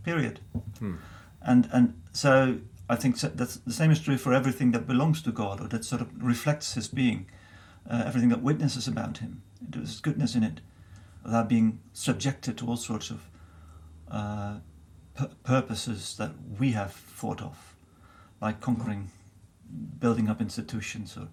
Period. 0.03 0.41
Hmm. 0.79 0.95
And 1.43 1.69
and 1.73 2.01
so 2.13 2.59
I 2.89 2.97
think 2.97 3.21
that's 3.21 3.57
the 3.57 3.73
same 3.73 3.91
is 3.91 4.01
true 4.01 4.17
for 4.17 4.33
everything 4.33 4.73
that 4.73 4.87
belongs 4.87 5.23
to 5.23 5.33
God 5.33 5.61
or 5.61 5.69
that 5.69 5.85
sort 5.85 6.01
of 6.01 6.09
reflects 6.23 6.75
His 6.75 6.89
being. 6.89 7.27
Uh, 7.89 8.03
everything 8.07 8.31
that 8.31 8.43
witnesses 8.43 8.89
about 8.89 9.19
Him. 9.19 9.43
There's 9.61 10.01
goodness 10.01 10.35
in 10.35 10.43
it, 10.43 10.61
without 11.23 11.49
being 11.49 11.81
subjected 11.93 12.57
to 12.59 12.67
all 12.67 12.77
sorts 12.77 13.11
of 13.11 13.29
uh, 14.11 14.57
purposes 15.43 16.17
that 16.17 16.33
we 16.59 16.73
have 16.73 16.93
thought 16.93 17.43
of, 17.43 17.75
like 18.41 18.61
conquering, 18.61 19.11
building 19.99 20.31
up 20.31 20.41
institutions 20.41 21.17
or 21.17 21.29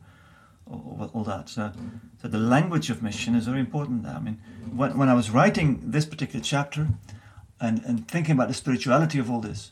all, 0.72 1.12
all 1.14 1.24
that. 1.24 1.50
So, 1.50 1.72
so 2.22 2.28
the 2.28 2.38
language 2.38 2.90
of 2.90 3.04
mission 3.04 3.36
is 3.36 3.46
very 3.46 3.60
important 3.60 4.04
there. 4.04 4.14
I 4.14 4.20
mean, 4.20 4.40
when, 4.74 4.98
when 4.98 5.10
I 5.10 5.14
was 5.14 5.30
writing 5.30 5.82
this 5.84 6.06
particular 6.06 6.44
chapter 6.44 6.88
and, 7.60 7.82
and 7.86 8.08
thinking 8.08 8.34
about 8.34 8.48
the 8.48 8.54
spirituality 8.54 9.20
of 9.20 9.30
all 9.30 9.42
this, 9.42 9.72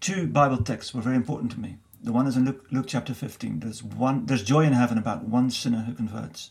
two 0.00 0.26
Bible 0.26 0.58
texts 0.58 0.92
were 0.94 1.02
very 1.02 1.16
important 1.16 1.52
to 1.52 1.60
me. 1.60 1.76
The 2.02 2.12
one 2.12 2.26
is 2.26 2.36
in 2.36 2.44
Luke, 2.44 2.66
Luke 2.70 2.86
chapter 2.88 3.14
15. 3.14 3.60
There's 3.60 3.82
one. 3.82 4.26
There's 4.26 4.42
joy 4.42 4.64
in 4.64 4.72
heaven 4.72 4.98
about 4.98 5.24
one 5.24 5.50
sinner 5.50 5.82
who 5.82 5.94
converts, 5.94 6.50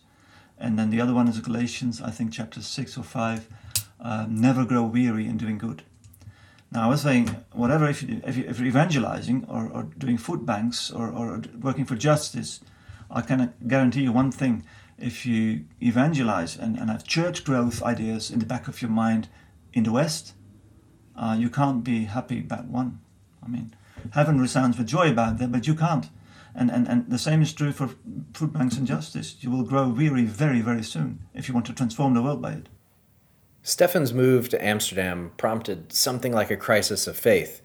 and 0.57 0.79
then 0.79 0.91
the 0.91 1.01
other 1.01 1.13
one 1.13 1.27
is 1.27 1.39
Galatians, 1.39 2.01
I 2.01 2.09
think 2.09 2.31
chapter 2.31 2.61
six 2.61 2.97
or 2.97 3.03
five. 3.03 3.49
Uh, 3.99 4.25
never 4.29 4.65
grow 4.65 4.83
weary 4.83 5.27
in 5.27 5.37
doing 5.37 5.57
good. 5.57 5.83
Now 6.71 6.85
I 6.85 6.87
was 6.87 7.01
saying, 7.01 7.35
whatever 7.51 7.87
if, 7.89 8.01
you, 8.01 8.21
if, 8.25 8.37
you, 8.37 8.45
you're 8.45 8.65
evangelizing 8.65 9.45
or, 9.49 9.67
or 9.67 9.83
doing 9.97 10.17
food 10.17 10.45
banks 10.45 10.89
or, 10.89 11.11
or 11.11 11.41
working 11.59 11.83
for 11.83 11.95
justice, 11.95 12.61
I 13.11 13.21
can 13.21 13.53
guarantee 13.67 14.03
you 14.03 14.11
one 14.11 14.31
thing 14.31 14.65
if 14.97 15.25
you 15.25 15.65
evangelize 15.81 16.55
and, 16.55 16.77
and 16.77 16.89
have 16.89 17.03
church 17.03 17.43
growth 17.43 17.83
ideas 17.83 18.31
in 18.31 18.39
the 18.39 18.45
back 18.45 18.67
of 18.67 18.81
your 18.81 18.91
mind 18.91 19.27
in 19.73 19.83
the 19.83 19.91
West, 19.91 20.33
uh, 21.15 21.35
you 21.37 21.49
can't 21.49 21.83
be 21.83 22.05
happy 22.05 22.39
about 22.39 22.65
one. 22.65 22.99
I 23.43 23.47
mean, 23.47 23.73
heaven 24.13 24.39
resounds 24.39 24.77
with 24.77 24.87
joy 24.87 25.09
about 25.09 25.39
that, 25.39 25.51
but 25.51 25.67
you 25.67 25.75
can't. 25.75 26.07
And, 26.53 26.69
and, 26.69 26.87
and 26.87 27.09
the 27.09 27.17
same 27.17 27.41
is 27.41 27.53
true 27.53 27.71
for 27.71 27.89
food 28.33 28.53
banks 28.53 28.77
and 28.77 28.85
justice. 28.85 29.37
You 29.39 29.51
will 29.51 29.63
grow 29.63 29.87
weary 29.87 30.25
very, 30.25 30.61
very 30.61 30.83
soon 30.83 31.19
if 31.33 31.47
you 31.47 31.53
want 31.53 31.65
to 31.67 31.73
transform 31.73 32.13
the 32.13 32.21
world 32.21 32.41
by 32.41 32.53
it. 32.53 32.69
Stefan's 33.63 34.13
move 34.13 34.49
to 34.49 34.63
Amsterdam 34.63 35.31
prompted 35.37 35.93
something 35.93 36.33
like 36.33 36.51
a 36.51 36.57
crisis 36.57 37.07
of 37.07 37.17
faith 37.17 37.61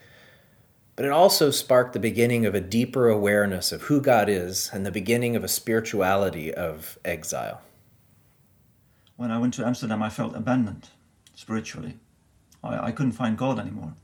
but 0.97 1.05
it 1.05 1.13
also 1.13 1.51
sparked 1.51 1.93
the 1.93 2.01
beginning 2.01 2.47
of 2.47 2.55
a 2.55 2.61
deeper 2.61 3.09
awareness 3.09 3.71
of 3.71 3.83
who 3.83 4.01
God 4.01 4.31
is 4.31 4.71
and 4.73 4.85
the 4.85 4.91
beginning 4.91 5.37
of 5.37 5.45
a 5.45 5.49
spirituality 5.49 6.53
of 6.53 6.99
exile. 7.05 7.61
When 9.17 9.31
I 9.31 9.39
went 9.39 9.55
to 9.55 9.67
Amsterdam, 9.67 10.03
I 10.03 10.09
felt 10.09 10.35
abandoned 10.35 10.89
spiritually. 11.35 11.99
I, 12.65 12.87
I 12.87 12.93
couldn't 12.93 13.13
find 13.13 13.37
God 13.37 13.59
anymore 13.59 13.95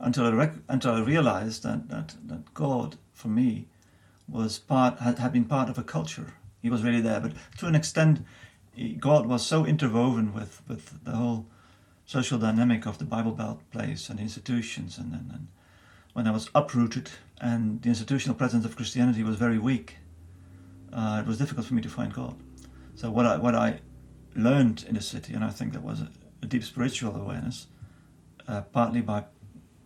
until 0.00 0.26
I, 0.26 0.30
rec- 0.30 0.54
until 0.68 0.92
I 0.92 1.00
realized 1.00 1.62
that, 1.62 1.88
that, 1.88 2.14
that 2.26 2.52
God, 2.52 2.96
for 3.12 3.28
me, 3.28 3.68
was 4.28 4.58
part 4.58 4.98
had, 4.98 5.18
had 5.18 5.32
been 5.32 5.44
part 5.44 5.68
of 5.68 5.78
a 5.78 5.84
culture. 5.84 6.34
He 6.60 6.70
was 6.70 6.82
really 6.82 7.00
there, 7.00 7.20
but 7.20 7.32
to 7.58 7.66
an 7.66 7.74
extent, 7.74 8.24
God 8.98 9.26
was 9.26 9.46
so 9.46 9.64
interwoven 9.64 10.34
with, 10.34 10.62
with 10.66 11.04
the 11.04 11.12
whole 11.12 11.46
social 12.06 12.38
dynamic 12.38 12.86
of 12.86 12.98
the 12.98 13.04
Bible 13.04 13.32
Belt 13.32 13.60
place 13.70 14.08
and 14.10 14.18
institutions 14.18 14.98
and, 14.98 15.12
and, 15.12 15.30
and 15.30 15.48
when 16.14 16.26
I 16.26 16.30
was 16.30 16.48
uprooted 16.54 17.10
and 17.40 17.82
the 17.82 17.88
institutional 17.90 18.36
presence 18.36 18.64
of 18.64 18.76
Christianity 18.76 19.22
was 19.22 19.36
very 19.36 19.58
weak, 19.58 19.96
uh, 20.92 21.20
it 21.22 21.28
was 21.28 21.38
difficult 21.38 21.66
for 21.66 21.74
me 21.74 21.82
to 21.82 21.88
find 21.88 22.14
God. 22.14 22.36
So 22.94 23.10
what 23.10 23.26
I 23.26 23.36
what 23.36 23.54
I 23.54 23.80
learned 24.34 24.84
in 24.88 24.94
the 24.94 25.02
city, 25.02 25.34
and 25.34 25.44
I 25.44 25.50
think 25.50 25.72
that 25.72 25.82
was 25.82 26.00
a, 26.00 26.08
a 26.42 26.46
deep 26.46 26.64
spiritual 26.64 27.14
awareness, 27.16 27.66
uh, 28.48 28.62
partly 28.62 29.00
by 29.00 29.24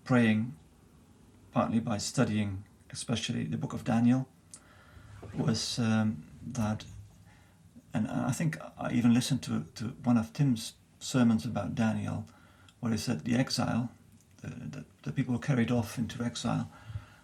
praying, 0.04 0.54
partly 1.52 1.80
by 1.80 1.98
studying, 1.98 2.64
especially 2.90 3.44
the 3.44 3.56
book 3.56 3.72
of 3.72 3.84
Daniel, 3.84 4.28
was 5.34 5.78
um, 5.78 6.24
that, 6.46 6.84
and 7.94 8.06
I 8.06 8.32
think 8.32 8.58
I 8.78 8.92
even 8.92 9.14
listened 9.14 9.42
to 9.44 9.64
to 9.76 9.84
one 10.04 10.18
of 10.18 10.34
Tim's 10.34 10.74
sermons 10.98 11.46
about 11.46 11.74
Daniel, 11.74 12.26
where 12.80 12.92
he 12.92 12.98
said 12.98 13.24
the 13.24 13.34
exile 13.34 13.90
the, 14.42 14.48
the, 14.48 14.84
the 15.02 15.12
people 15.12 15.34
who 15.34 15.40
carried 15.40 15.70
off 15.70 15.98
into 15.98 16.22
exile 16.22 16.70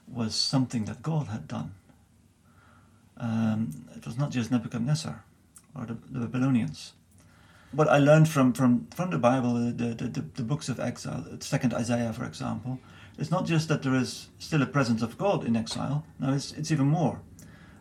was 0.07 0.35
something 0.35 0.85
that 0.85 1.03
God 1.03 1.29
had 1.29 1.49
done. 1.49 1.75
Um, 3.17 3.87
it 3.97 4.05
was 4.05 4.19
not 4.19 4.31
just 4.31 4.51
Nebuchadnezzar 4.51 5.25
or 5.77 5.87
the, 5.87 5.97
the 6.11 6.27
Babylonians. 6.27 6.93
what 7.73 7.89
I 7.89 7.99
learned 7.99 8.29
from, 8.29 8.53
from, 8.53 8.87
from 8.95 9.11
the 9.11 9.19
Bible, 9.19 9.55
the, 9.55 9.73
the, 9.73 10.05
the, 10.05 10.21
the 10.21 10.43
books 10.43 10.69
of 10.69 10.79
exile, 10.81 11.25
Second 11.41 11.75
Isaiah, 11.75 12.13
for 12.13 12.25
example, 12.25 12.79
it's 13.19 13.31
not 13.31 13.47
just 13.47 13.69
that 13.69 13.83
there 13.83 13.95
is 13.95 14.29
still 14.39 14.63
a 14.63 14.67
presence 14.67 15.03
of 15.03 15.17
God 15.19 15.45
in 15.45 15.57
exile. 15.57 16.05
No, 16.19 16.33
it's, 16.33 16.53
it's 16.53 16.71
even 16.71 16.87
more. 16.87 17.21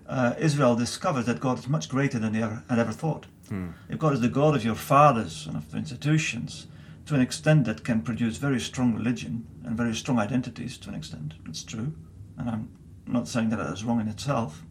Uh, 0.07 0.33
Israel 0.37 0.75
discovers 0.75 1.25
that 1.25 1.39
God 1.39 1.57
is 1.59 1.67
much 1.67 1.89
greater 1.89 2.19
than 2.19 2.33
they 2.33 2.43
ever, 2.43 2.63
had 2.69 2.77
ever 2.79 2.91
thought. 2.91 3.25
Hmm. 3.49 3.69
If 3.89 3.99
God 3.99 4.13
is 4.13 4.21
the 4.21 4.29
God 4.29 4.55
of 4.55 4.63
your 4.63 4.75
fathers 4.75 5.47
and 5.47 5.57
of 5.57 5.73
institutions, 5.73 6.67
to 7.05 7.15
an 7.15 7.21
extent 7.21 7.65
that 7.65 7.83
can 7.83 8.01
produce 8.01 8.37
very 8.37 8.59
strong 8.59 8.93
religion 8.93 9.45
and 9.65 9.77
very 9.77 9.93
strong 9.93 10.19
identities, 10.19 10.77
to 10.79 10.89
an 10.89 10.95
extent, 10.95 11.33
it's 11.47 11.63
true. 11.63 11.93
And 12.37 12.49
I'm 12.49 12.69
not 13.05 13.27
saying 13.27 13.49
that 13.49 13.57
that 13.57 13.73
is 13.73 13.83
wrong 13.83 13.99
in 13.99 14.07
itself. 14.07 14.63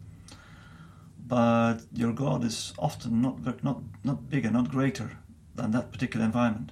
But 1.25 1.79
your 1.93 2.11
God 2.11 2.43
is 2.43 2.73
often 2.77 3.21
not, 3.21 3.63
not, 3.63 3.81
not 4.03 4.29
bigger, 4.29 4.51
not 4.51 4.69
greater 4.69 5.17
than 5.55 5.71
that 5.71 5.91
particular 5.91 6.25
environment. 6.25 6.71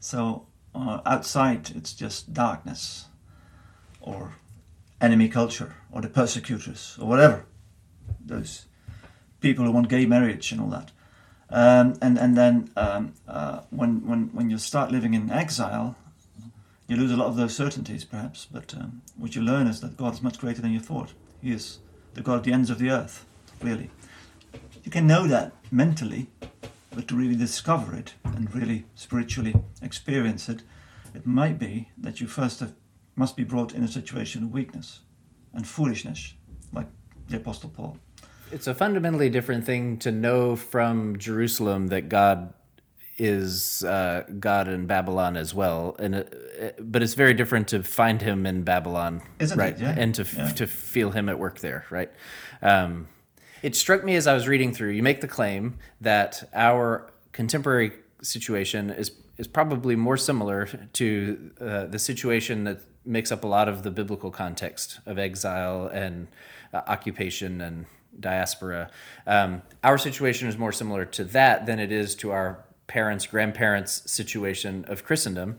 So 0.00 0.46
uh, 0.74 1.00
outside, 1.04 1.70
it's 1.76 1.92
just 1.92 2.32
darkness 2.32 3.06
or 4.00 4.34
enemy 5.00 5.28
culture 5.28 5.76
or 5.92 6.00
the 6.00 6.08
persecutors 6.08 6.96
or 7.00 7.06
whatever. 7.06 7.46
Those 8.24 8.66
people 9.40 9.64
who 9.64 9.72
want 9.72 9.88
gay 9.88 10.06
marriage 10.06 10.50
and 10.52 10.60
all 10.60 10.68
that. 10.68 10.90
Um, 11.50 11.94
and 12.02 12.18
and 12.18 12.36
then 12.36 12.70
um, 12.76 13.14
uh, 13.26 13.60
when 13.70 14.06
when 14.06 14.28
when 14.34 14.50
you 14.50 14.58
start 14.58 14.92
living 14.92 15.14
in 15.14 15.30
exile, 15.30 15.96
you 16.86 16.96
lose 16.96 17.12
a 17.12 17.16
lot 17.16 17.28
of 17.28 17.36
those 17.36 17.54
certainties, 17.54 18.04
perhaps. 18.04 18.46
But 18.50 18.74
um, 18.74 19.02
what 19.16 19.34
you 19.34 19.42
learn 19.42 19.66
is 19.66 19.80
that 19.80 19.96
God 19.96 20.14
is 20.14 20.22
much 20.22 20.38
greater 20.38 20.60
than 20.60 20.72
you 20.72 20.80
thought. 20.80 21.12
He 21.40 21.52
is 21.52 21.78
the 22.14 22.22
God 22.22 22.38
of 22.38 22.42
the 22.44 22.52
ends 22.52 22.70
of 22.70 22.78
the 22.78 22.90
earth, 22.90 23.24
really. 23.62 23.90
You 24.84 24.90
can 24.90 25.06
know 25.06 25.26
that 25.28 25.52
mentally, 25.70 26.28
but 26.94 27.08
to 27.08 27.14
really 27.14 27.36
discover 27.36 27.94
it 27.94 28.14
and 28.24 28.54
really 28.54 28.84
spiritually 28.94 29.54
experience 29.82 30.48
it, 30.48 30.62
it 31.14 31.26
might 31.26 31.58
be 31.58 31.90
that 31.98 32.20
you 32.20 32.26
first 32.26 32.60
have, 32.60 32.72
must 33.16 33.36
be 33.36 33.44
brought 33.44 33.74
in 33.74 33.84
a 33.84 33.88
situation 33.88 34.44
of 34.44 34.52
weakness 34.52 35.00
and 35.52 35.66
foolishness, 35.66 36.34
like 36.72 36.86
the 37.28 37.36
Apostle 37.36 37.70
Paul. 37.70 37.98
It's 38.50 38.66
a 38.66 38.74
fundamentally 38.74 39.30
different 39.30 39.64
thing 39.64 39.98
to 39.98 40.10
know 40.10 40.56
from 40.56 41.18
Jerusalem 41.18 41.88
that 41.88 42.08
God 42.08 42.54
is 43.18 43.82
uh, 43.84 44.22
God 44.38 44.68
in 44.68 44.86
Babylon 44.86 45.36
as 45.36 45.52
well, 45.52 45.96
and 45.98 46.14
it, 46.14 46.78
but 46.80 47.02
it's 47.02 47.14
very 47.14 47.34
different 47.34 47.68
to 47.68 47.82
find 47.82 48.22
Him 48.22 48.46
in 48.46 48.62
Babylon, 48.62 49.22
Isn't 49.38 49.58
right? 49.58 49.74
It? 49.74 49.80
Yeah. 49.80 49.94
And 49.96 50.14
to 50.14 50.26
yeah. 50.36 50.48
to 50.52 50.66
feel 50.66 51.10
Him 51.10 51.28
at 51.28 51.38
work 51.38 51.58
there, 51.58 51.84
right? 51.90 52.10
Um, 52.62 53.08
it 53.62 53.74
struck 53.74 54.04
me 54.04 54.14
as 54.14 54.26
I 54.26 54.34
was 54.34 54.46
reading 54.46 54.72
through. 54.72 54.90
You 54.90 55.02
make 55.02 55.20
the 55.20 55.28
claim 55.28 55.78
that 56.00 56.48
our 56.54 57.10
contemporary 57.32 57.92
situation 58.22 58.90
is 58.90 59.12
is 59.36 59.48
probably 59.48 59.96
more 59.96 60.16
similar 60.16 60.68
to 60.92 61.50
uh, 61.60 61.86
the 61.86 61.98
situation 61.98 62.64
that 62.64 62.80
makes 63.04 63.32
up 63.32 63.44
a 63.44 63.46
lot 63.46 63.68
of 63.68 63.82
the 63.82 63.90
biblical 63.90 64.30
context 64.30 65.00
of 65.06 65.18
exile 65.18 65.86
and 65.86 66.28
uh, 66.72 66.82
occupation 66.86 67.60
and 67.60 67.86
diaspora. 68.20 68.90
Um, 69.26 69.62
our 69.82 69.98
situation 69.98 70.48
is 70.48 70.56
more 70.56 70.72
similar 70.72 71.04
to 71.04 71.24
that 71.24 71.66
than 71.66 71.78
it 71.78 71.92
is 71.92 72.14
to 72.16 72.30
our 72.30 72.64
parents, 72.86 73.26
grandparents' 73.26 74.10
situation 74.10 74.84
of 74.88 75.04
Christendom. 75.04 75.58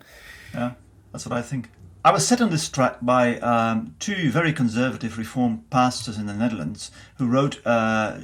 Yeah, 0.53 0.73
that's 1.11 1.25
what 1.25 1.37
I 1.37 1.41
think. 1.41 1.69
I 2.03 2.11
was 2.11 2.25
set 2.25 2.39
on 2.39 2.49
this 2.49 2.69
track 2.69 2.99
by 3.01 3.39
um, 3.39 3.95
two 3.99 4.31
very 4.31 4.53
conservative 4.53 5.17
Reformed 5.17 5.69
pastors 5.69 6.17
in 6.17 6.27
the 6.27 6.33
Netherlands 6.33 6.91
who 7.17 7.27
wrote, 7.27 7.59
uh, 7.65 8.17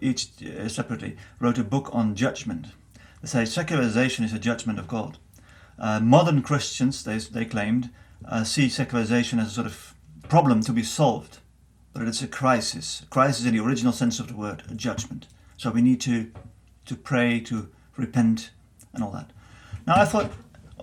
each 0.00 0.30
uh, 0.42 0.68
separately, 0.68 1.16
wrote 1.38 1.58
a 1.58 1.64
book 1.64 1.90
on 1.92 2.16
judgment. 2.16 2.66
They 3.22 3.28
say 3.28 3.44
secularization 3.44 4.24
is 4.24 4.32
a 4.32 4.38
judgment 4.38 4.80
of 4.80 4.88
God. 4.88 5.18
Uh, 5.78 6.00
modern 6.00 6.42
Christians, 6.42 7.04
they, 7.04 7.18
they 7.18 7.44
claimed, 7.44 7.90
uh, 8.24 8.42
see 8.42 8.68
secularization 8.68 9.38
as 9.38 9.46
a 9.48 9.50
sort 9.50 9.66
of 9.68 9.94
problem 10.28 10.60
to 10.62 10.72
be 10.72 10.82
solved, 10.82 11.38
but 11.92 12.06
it's 12.06 12.22
a 12.22 12.28
crisis. 12.28 13.02
A 13.02 13.06
crisis 13.06 13.46
in 13.46 13.54
the 13.54 13.62
original 13.62 13.92
sense 13.92 14.20
of 14.20 14.28
the 14.28 14.36
word, 14.36 14.62
a 14.70 14.74
judgment. 14.74 15.26
So 15.56 15.70
we 15.70 15.82
need 15.82 16.00
to, 16.02 16.30
to 16.86 16.96
pray, 16.96 17.40
to 17.40 17.68
repent, 17.96 18.50
and 18.92 19.02
all 19.02 19.10
that. 19.12 19.30
Now 19.86 19.96
I 19.96 20.04
thought 20.04 20.30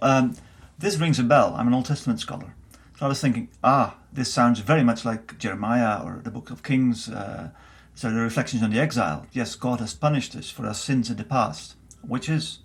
um, 0.02 0.36
this 0.78 0.98
rings 0.98 1.20
a 1.20 1.24
bell. 1.24 1.56
I'm 1.58 1.68
an 1.68 1.74
Old 1.74 1.86
Testament 1.86 2.20
scholar. 2.20 2.54
So 2.98 3.06
I 3.06 3.10
was 3.10 3.22
thinking, 3.22 3.50
ah, 3.64 3.98
this 4.12 4.34
sounds 4.34 4.60
very 4.60 4.84
much 4.84 5.06
like 5.06 5.38
Jeremiah 5.38 6.02
or 6.04 6.22
the 6.24 6.32
book 6.32 6.50
of 6.50 6.64
Kings. 6.64 7.10
Uh, 7.10 7.50
so 7.94 8.10
the 8.10 8.20
reflections 8.20 8.62
on 8.62 8.72
the 8.72 8.80
exile. 8.80 9.26
Yes, 9.32 9.56
God 9.56 9.80
has 9.80 9.94
punished 9.94 10.36
us 10.36 10.50
for 10.50 10.66
our 10.66 10.74
sins 10.74 11.10
in 11.10 11.18
the 11.18 11.24
past, 11.24 11.76
which 12.02 12.30
is, 12.30 12.60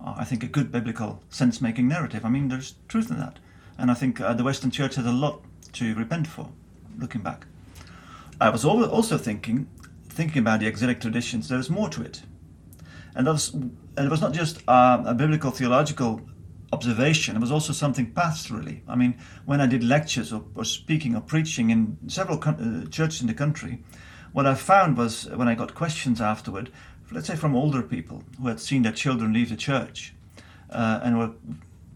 uh, 0.00 0.14
I 0.16 0.24
think, 0.24 0.42
a 0.42 0.48
good 0.48 0.70
biblical 0.70 1.22
sense 1.30 1.60
making 1.60 1.88
narrative. 1.88 2.24
I 2.24 2.28
mean, 2.28 2.48
there's 2.48 2.74
truth 2.86 3.10
in 3.10 3.18
that. 3.18 3.38
And 3.76 3.90
I 3.90 3.94
think 3.94 4.20
uh, 4.20 4.34
the 4.34 4.44
Western 4.44 4.70
Church 4.70 4.96
has 4.96 5.06
a 5.06 5.12
lot 5.12 5.42
to 5.74 5.94
repent 5.94 6.26
for, 6.26 6.48
looking 6.96 7.22
back. 7.22 7.46
I 8.40 8.50
was 8.50 8.64
also 8.64 9.18
thinking, 9.18 9.68
thinking 10.08 10.40
about 10.40 10.60
the 10.60 10.66
exilic 10.66 11.00
traditions, 11.00 11.48
there's 11.48 11.70
more 11.70 11.88
to 11.88 12.02
it. 12.02 12.22
And, 13.16 13.26
was, 13.26 13.52
and 13.52 13.76
it 13.96 14.10
was 14.10 14.20
not 14.20 14.32
just 14.32 14.62
uh, 14.68 15.02
a 15.04 15.14
biblical 15.14 15.50
theological 15.50 16.20
observation. 16.72 17.34
It 17.34 17.40
was 17.40 17.50
also 17.50 17.72
something 17.72 18.12
pastorally. 18.12 18.82
I 18.86 18.94
mean, 18.94 19.18
when 19.44 19.60
I 19.60 19.66
did 19.66 19.82
lectures 19.82 20.32
or, 20.32 20.44
or 20.54 20.64
speaking 20.64 21.16
or 21.16 21.20
preaching 21.20 21.70
in 21.70 21.98
several 22.06 22.38
uh, 22.44 22.86
churches 22.90 23.22
in 23.22 23.26
the 23.26 23.34
country, 23.34 23.82
what 24.32 24.46
I 24.46 24.54
found 24.54 24.96
was 24.96 25.28
when 25.30 25.48
I 25.48 25.56
got 25.56 25.74
questions 25.74 26.20
afterward, 26.20 26.70
let's 27.10 27.26
say 27.26 27.34
from 27.34 27.56
older 27.56 27.82
people 27.82 28.22
who 28.40 28.46
had 28.46 28.60
seen 28.60 28.82
their 28.82 28.92
children 28.92 29.32
leave 29.32 29.48
the 29.48 29.56
church 29.56 30.14
uh, 30.70 31.00
and 31.02 31.18
were 31.18 31.32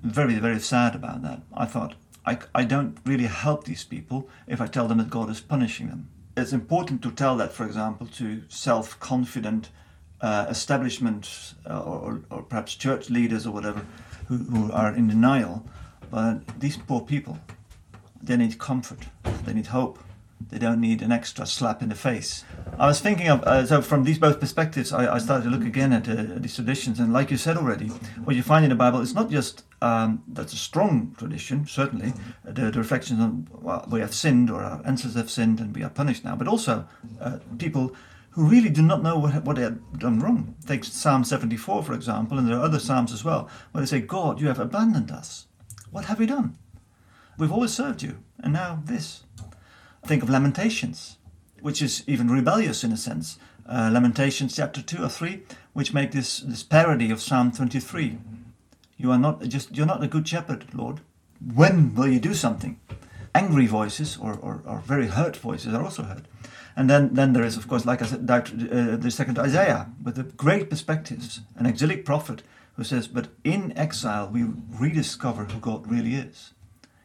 very, 0.03 0.35
very 0.41 0.59
sad 0.59 0.97
about 0.97 1.23
that, 1.23 1.43
I 1.55 1.67
thought, 1.67 1.95
I, 2.27 2.39
I 2.53 2.65
don't 2.65 2.99
really 3.05 3.27
help 3.27 3.65
these 3.65 3.85
people 3.85 4.29
if 4.49 4.61
I 4.61 4.67
tell 4.67 4.89
them 4.89 4.99
that 4.99 5.11
God 5.11 5.31
is 5.31 5.41
punishing 5.41 5.89
them. 5.89 6.09
It's 6.37 6.53
important 6.53 7.03
to 7.03 7.11
tell 7.11 7.37
that, 7.37 7.53
for 7.53 7.67
example, 7.67 8.07
to 8.19 8.43
self 8.49 8.99
confident 9.01 9.69
uh, 10.21 10.47
establishment 10.49 11.55
uh, 11.69 11.81
or, 11.81 12.23
or 12.31 12.43
perhaps 12.43 12.75
church 12.75 13.11
leaders 13.11 13.47
or 13.47 13.51
whatever 13.53 13.85
who, 14.29 14.39
who 14.39 14.73
are 14.73 14.95
in 14.95 15.09
denial. 15.09 15.67
But 16.11 16.61
these 16.61 16.77
poor 16.77 17.01
people, 17.01 17.39
they 18.23 18.37
need 18.37 18.59
comfort, 18.59 19.01
they 19.45 19.53
need 19.53 19.67
hope. 19.67 19.99
They 20.51 20.59
don't 20.59 20.81
need 20.81 21.03
an 21.03 21.13
extra 21.13 21.47
slap 21.47 21.83
in 21.83 21.89
the 21.89 21.95
face. 21.95 22.45
I 22.77 22.87
was 22.87 23.01
thinking 23.01 23.29
of, 23.29 23.43
uh, 23.45 23.65
so 23.65 23.81
from 23.81 24.03
these 24.03 24.19
both 24.19 24.41
perspectives, 24.41 24.93
I, 24.93 25.15
I 25.15 25.19
started 25.19 25.45
to 25.45 25.51
look 25.51 25.65
again 25.65 25.93
at 25.93 26.09
uh, 26.09 26.25
these 26.37 26.57
traditions. 26.57 26.99
And 26.99 27.13
like 27.13 27.31
you 27.31 27.37
said 27.37 27.57
already, 27.57 27.87
what 28.25 28.35
you 28.35 28.43
find 28.43 28.65
in 28.65 28.69
the 28.69 28.75
Bible 28.75 29.01
is 29.01 29.15
not 29.15 29.31
just 29.31 29.63
um, 29.83 30.23
that's 30.29 30.53
a 30.53 30.57
strong 30.57 31.13
tradition, 31.19 31.67
certainly, 31.67 32.13
the, 32.45 32.71
the 32.71 32.79
reflections 32.79 33.19
on 33.19 33.49
well, 33.51 33.85
we 33.91 33.99
have 33.99 34.15
sinned 34.15 34.49
or 34.49 34.63
our 34.63 34.81
ancestors 34.87 35.17
have 35.17 35.31
sinned 35.31 35.59
and 35.59 35.75
we 35.75 35.83
are 35.83 35.91
punished 35.91 36.25
now, 36.25 36.37
but 36.37 36.47
also 36.47 36.87
uh, 37.21 37.39
people 37.59 37.95
who 38.31 38.47
really 38.47 38.71
do 38.71 38.81
not 38.81 39.03
know 39.03 39.19
what, 39.19 39.43
what 39.45 39.57
they 39.57 39.63
have 39.63 39.99
done 39.99 40.21
wrong. 40.21 40.55
Take 40.67 40.85
Psalm 40.85 41.25
74, 41.25 41.83
for 41.83 41.95
example, 41.95 42.39
and 42.39 42.49
there 42.49 42.57
are 42.57 42.65
other 42.65 42.79
Psalms 42.79 43.13
as 43.13 43.25
well, 43.25 43.51
where 43.73 43.83
they 43.83 43.87
say, 43.87 44.01
God, 44.01 44.41
you 44.41 44.47
have 44.47 44.61
abandoned 44.61 45.11
us. 45.11 45.47
What 45.91 46.05
have 46.05 46.21
we 46.21 46.27
done? 46.27 46.57
We've 47.37 47.53
always 47.53 47.75
served 47.75 48.03
you, 48.03 48.23
and 48.39 48.53
now 48.53 48.83
this. 48.85 49.25
Think 50.07 50.23
of 50.23 50.31
Lamentations, 50.31 51.19
which 51.61 51.83
is 51.83 52.05
even 52.07 52.29
rebellious 52.31 52.85
in 52.85 52.93
a 52.93 52.97
sense. 52.97 53.37
Uh, 53.67 53.91
Lamentations 53.93 54.55
chapter 54.55 54.81
2 54.81 55.03
or 55.05 55.09
3, 55.09 55.43
which 55.73 55.93
make 55.93 56.13
this, 56.13 56.39
this 56.39 56.63
parody 56.63 57.11
of 57.11 57.21
Psalm 57.21 57.51
23. 57.51 58.19
You 59.03 59.11
are 59.11 59.19
not 59.19 59.43
just 59.43 59.77
you're 59.77 59.93
not 59.93 60.05
a 60.05 60.07
good 60.07 60.29
shepherd, 60.29 60.73
Lord. 60.73 61.01
When 61.55 61.93
will 61.97 62.07
you 62.07 62.21
do 62.21 62.35
something? 62.35 62.79
Angry 63.35 63.67
voices 63.67 64.17
or, 64.17 64.35
or, 64.35 64.63
or 64.65 64.79
very 64.79 65.09
hurt 65.09 65.37
voices 65.37 65.75
are 65.75 65.83
also 65.83 66.05
heard. 66.05 66.29
And 66.77 66.89
then, 66.89 67.15
then 67.15 67.33
there 67.33 67.43
is, 67.43 67.57
of 67.57 67.67
course, 67.67 67.85
like 67.85 68.01
I 68.01 68.07
said, 68.07 68.31
uh, 68.31 68.97
the 68.97 69.11
second 69.11 69.41
Isaiah 69.41 69.91
with 70.05 70.15
the 70.15 70.23
great 70.23 70.71
perspectives, 70.71 71.41
an 71.57 71.67
exilic 71.67 72.05
prophet 72.05 72.45
who 72.77 72.85
says, 72.85 73.09
But 73.09 73.29
in 73.43 73.77
exile 73.77 74.29
we 74.29 74.45
rediscover 74.71 75.47
who 75.47 75.59
God 75.59 75.91
really 75.91 76.15
is. 76.15 76.53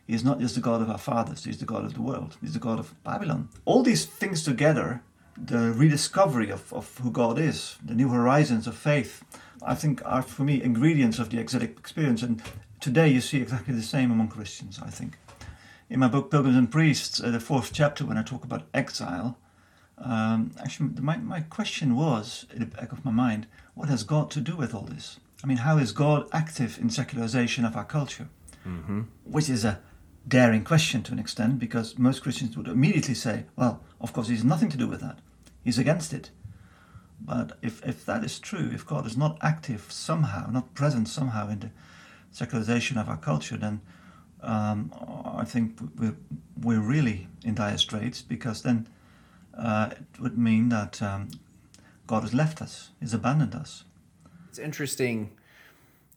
He 0.06 0.14
is 0.14 0.24
not 0.24 0.40
just 0.40 0.54
the 0.54 0.62
God 0.62 0.84
of 0.84 0.92
our 0.92 1.00
fathers, 1.00 1.46
He's 1.46 1.58
the 1.58 1.66
God 1.66 1.84
of 1.84 1.96
the 1.96 2.04
world, 2.04 2.38
He's 2.42 2.54
the 2.54 2.60
God 2.60 2.78
of 2.80 2.94
Babylon. 3.04 3.50
All 3.66 3.82
these 3.82 4.06
things 4.06 4.44
together, 4.44 5.02
the 5.38 5.72
rediscovery 5.72 6.50
of, 6.50 6.72
of 6.74 6.98
who 6.98 7.12
God 7.12 7.38
is, 7.40 7.78
the 7.84 7.96
new 7.96 8.10
horizons 8.10 8.68
of 8.68 8.76
faith, 8.76 9.24
I 9.62 9.76
think 9.76 10.02
are 10.06 10.22
for 10.22 10.44
me 10.44 10.62
ingredients 10.62 11.20
of 11.20 11.30
the 11.30 11.40
exilic 11.40 11.78
experience. 11.78 12.24
And 12.24 12.42
today 12.80 13.08
you 13.08 13.22
see 13.22 13.42
exactly 13.42 13.74
the 13.74 13.82
same 13.82 14.12
among 14.12 14.30
Christians, 14.30 14.80
I 14.84 14.90
think. 14.90 15.18
In 15.90 16.00
my 16.00 16.08
book 16.08 16.30
Pilgrims 16.30 16.58
and 16.58 16.72
Priests, 16.72 17.22
uh, 17.22 17.32
the 17.32 17.40
fourth 17.40 17.72
chapter, 17.72 18.06
when 18.06 18.18
I 18.18 18.24
talk 18.24 18.44
about 18.44 18.68
exile, 18.74 19.38
um, 20.00 20.52
actually, 20.60 20.90
my, 21.02 21.18
my 21.18 21.42
question 21.42 21.96
was, 21.96 22.46
in 22.54 22.60
the 22.60 22.66
back 22.66 22.92
of 22.92 23.06
my 23.06 23.12
mind, 23.12 23.48
what 23.74 23.90
has 23.90 24.04
God 24.04 24.30
to 24.32 24.42
do 24.42 24.56
with 24.56 24.76
all 24.76 24.84
this? 24.84 25.20
I 25.44 25.48
mean, 25.48 25.58
how 25.58 25.78
is 25.78 25.92
God 25.92 26.28
active 26.34 26.78
in 26.80 26.90
secularization 26.90 27.64
of 27.66 27.76
our 27.76 27.86
culture? 27.86 28.28
Mm-hmm. 28.68 29.02
Which 29.24 29.50
is 29.50 29.64
a 29.64 29.80
daring 30.28 30.64
question 30.64 31.04
to 31.04 31.14
an 31.14 31.20
extent, 31.20 31.58
because 31.58 31.98
most 31.98 32.22
Christians 32.22 32.58
would 32.58 32.68
immediately 32.68 33.14
say, 33.14 33.46
well, 33.56 33.82
of 34.02 34.14
course, 34.14 34.28
He's 34.28 34.44
nothing 34.44 34.70
to 34.70 34.78
do 34.78 34.88
with 34.88 35.02
that. 35.02 35.20
He's 35.68 35.78
against 35.78 36.14
it. 36.14 36.32
But 37.20 37.58
if, 37.62 37.86
if 37.86 38.06
that 38.06 38.24
is 38.24 38.40
true, 38.40 38.72
if 38.74 38.86
God 38.86 39.06
is 39.06 39.18
not 39.18 39.38
active 39.42 39.88
somehow, 39.90 40.50
not 40.50 40.74
present 40.74 41.10
somehow 41.10 41.50
in 41.50 41.60
the 41.60 41.72
secularization 42.32 42.98
of 42.98 43.10
our 43.10 43.18
culture, 43.18 43.58
then 43.58 43.82
um, 44.42 44.94
I 45.26 45.44
think 45.44 45.78
we're, 46.00 46.16
we're 46.56 46.80
really 46.80 47.28
in 47.44 47.54
dire 47.56 47.78
straits 47.78 48.22
because 48.22 48.62
then 48.62 48.88
uh, 49.58 49.90
it 49.92 50.22
would 50.22 50.38
mean 50.38 50.70
that 50.70 51.02
um, 51.02 51.32
God 52.06 52.22
has 52.24 52.34
left 52.34 52.62
us, 52.62 52.92
He's 53.02 53.14
abandoned 53.14 53.54
us. 53.54 53.84
It's 54.48 54.60
interesting 54.60 55.32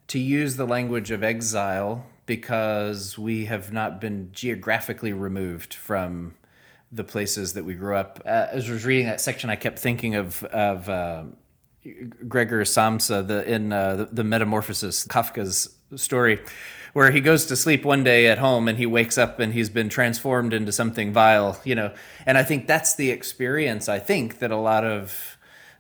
to 0.07 0.21
use 0.21 0.55
the 0.55 0.65
language 0.65 1.11
of 1.11 1.25
exile 1.25 2.07
because 2.25 3.19
we 3.19 3.47
have 3.47 3.73
not 3.73 4.01
been 4.01 4.31
geographically 4.33 5.13
removed 5.13 5.75
from 5.75 6.35
the 6.93 7.05
places 7.05 7.55
that 7.55 7.65
we 7.65 7.75
grew 7.75 7.97
up. 7.97 8.21
Uh, 8.25 8.47
as 8.51 8.69
I 8.69 8.73
was 8.73 8.85
reading 8.85 9.07
that 9.07 9.21
section, 9.21 9.51
I 9.51 9.57
kept 9.57 9.79
thinking 9.79 10.15
of 10.17 10.43
of 10.45 10.89
uh, 10.89 11.25
Gregor 12.29 12.63
Samsa 12.65 13.27
the, 13.27 13.51
in 13.51 13.73
uh, 13.73 13.97
the, 13.97 14.05
the 14.07 14.25
Metamorphosis, 14.25 15.07
Kafka's 15.07 15.75
story, 15.97 16.41
where 16.93 17.11
he 17.11 17.21
goes 17.21 17.47
to 17.47 17.57
sleep 17.57 17.85
one 17.85 18.05
day 18.05 18.27
at 18.27 18.39
home 18.39 18.69
and 18.69 18.77
he 18.77 18.87
wakes 18.87 19.17
up 19.17 19.41
and 19.41 19.55
he's 19.55 19.71
been 19.71 19.89
transformed 19.89 20.53
into 20.53 20.73
something 20.73 21.13
vile, 21.13 21.61
you 21.65 21.75
know. 21.75 21.93
And 22.27 22.37
I 22.37 22.43
think 22.43 22.67
that's 22.67 22.95
the 22.95 23.11
experience. 23.11 23.89
I 23.89 23.99
think 23.99 24.41
that 24.41 24.51
a 24.51 24.57
lot 24.57 24.85
of 24.85 25.39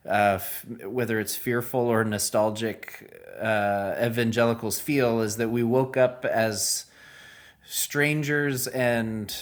uh, 0.09 0.38
whether 0.85 1.20
it's 1.20 1.37
fearful 1.37 1.81
or 1.81 2.05
nostalgic 2.05 3.18
uh, 3.40 3.94
evangelicals 4.03 4.81
feel 4.81 5.20
is 5.20 5.37
that 5.37 5.51
we 5.51 5.62
woke 5.62 5.96
up 5.96 6.25
as 6.25 6.87
strangers 7.66 8.66
and 8.68 9.35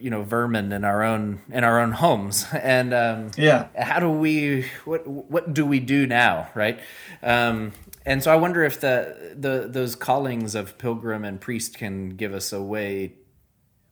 you 0.00 0.10
know 0.10 0.22
vermin 0.22 0.72
in 0.72 0.84
our 0.84 1.02
own 1.02 1.40
in 1.50 1.64
our 1.64 1.80
own 1.80 1.92
homes. 1.92 2.46
And 2.54 2.94
um, 2.94 3.30
yeah. 3.36 3.68
how 3.76 4.00
do 4.00 4.10
we 4.10 4.66
what 4.84 5.06
what 5.06 5.52
do 5.52 5.66
we 5.66 5.80
do 5.80 6.06
now 6.06 6.48
right? 6.54 6.78
Um, 7.22 7.72
and 8.04 8.22
so 8.22 8.32
i 8.32 8.36
wonder 8.36 8.64
if 8.64 8.80
the 8.80 9.34
the 9.38 9.68
those 9.68 9.94
callings 9.94 10.54
of 10.54 10.78
pilgrim 10.78 11.24
and 11.24 11.40
priest 11.40 11.76
can 11.78 12.10
give 12.10 12.34
us 12.34 12.52
a 12.52 12.62
way 12.62 13.14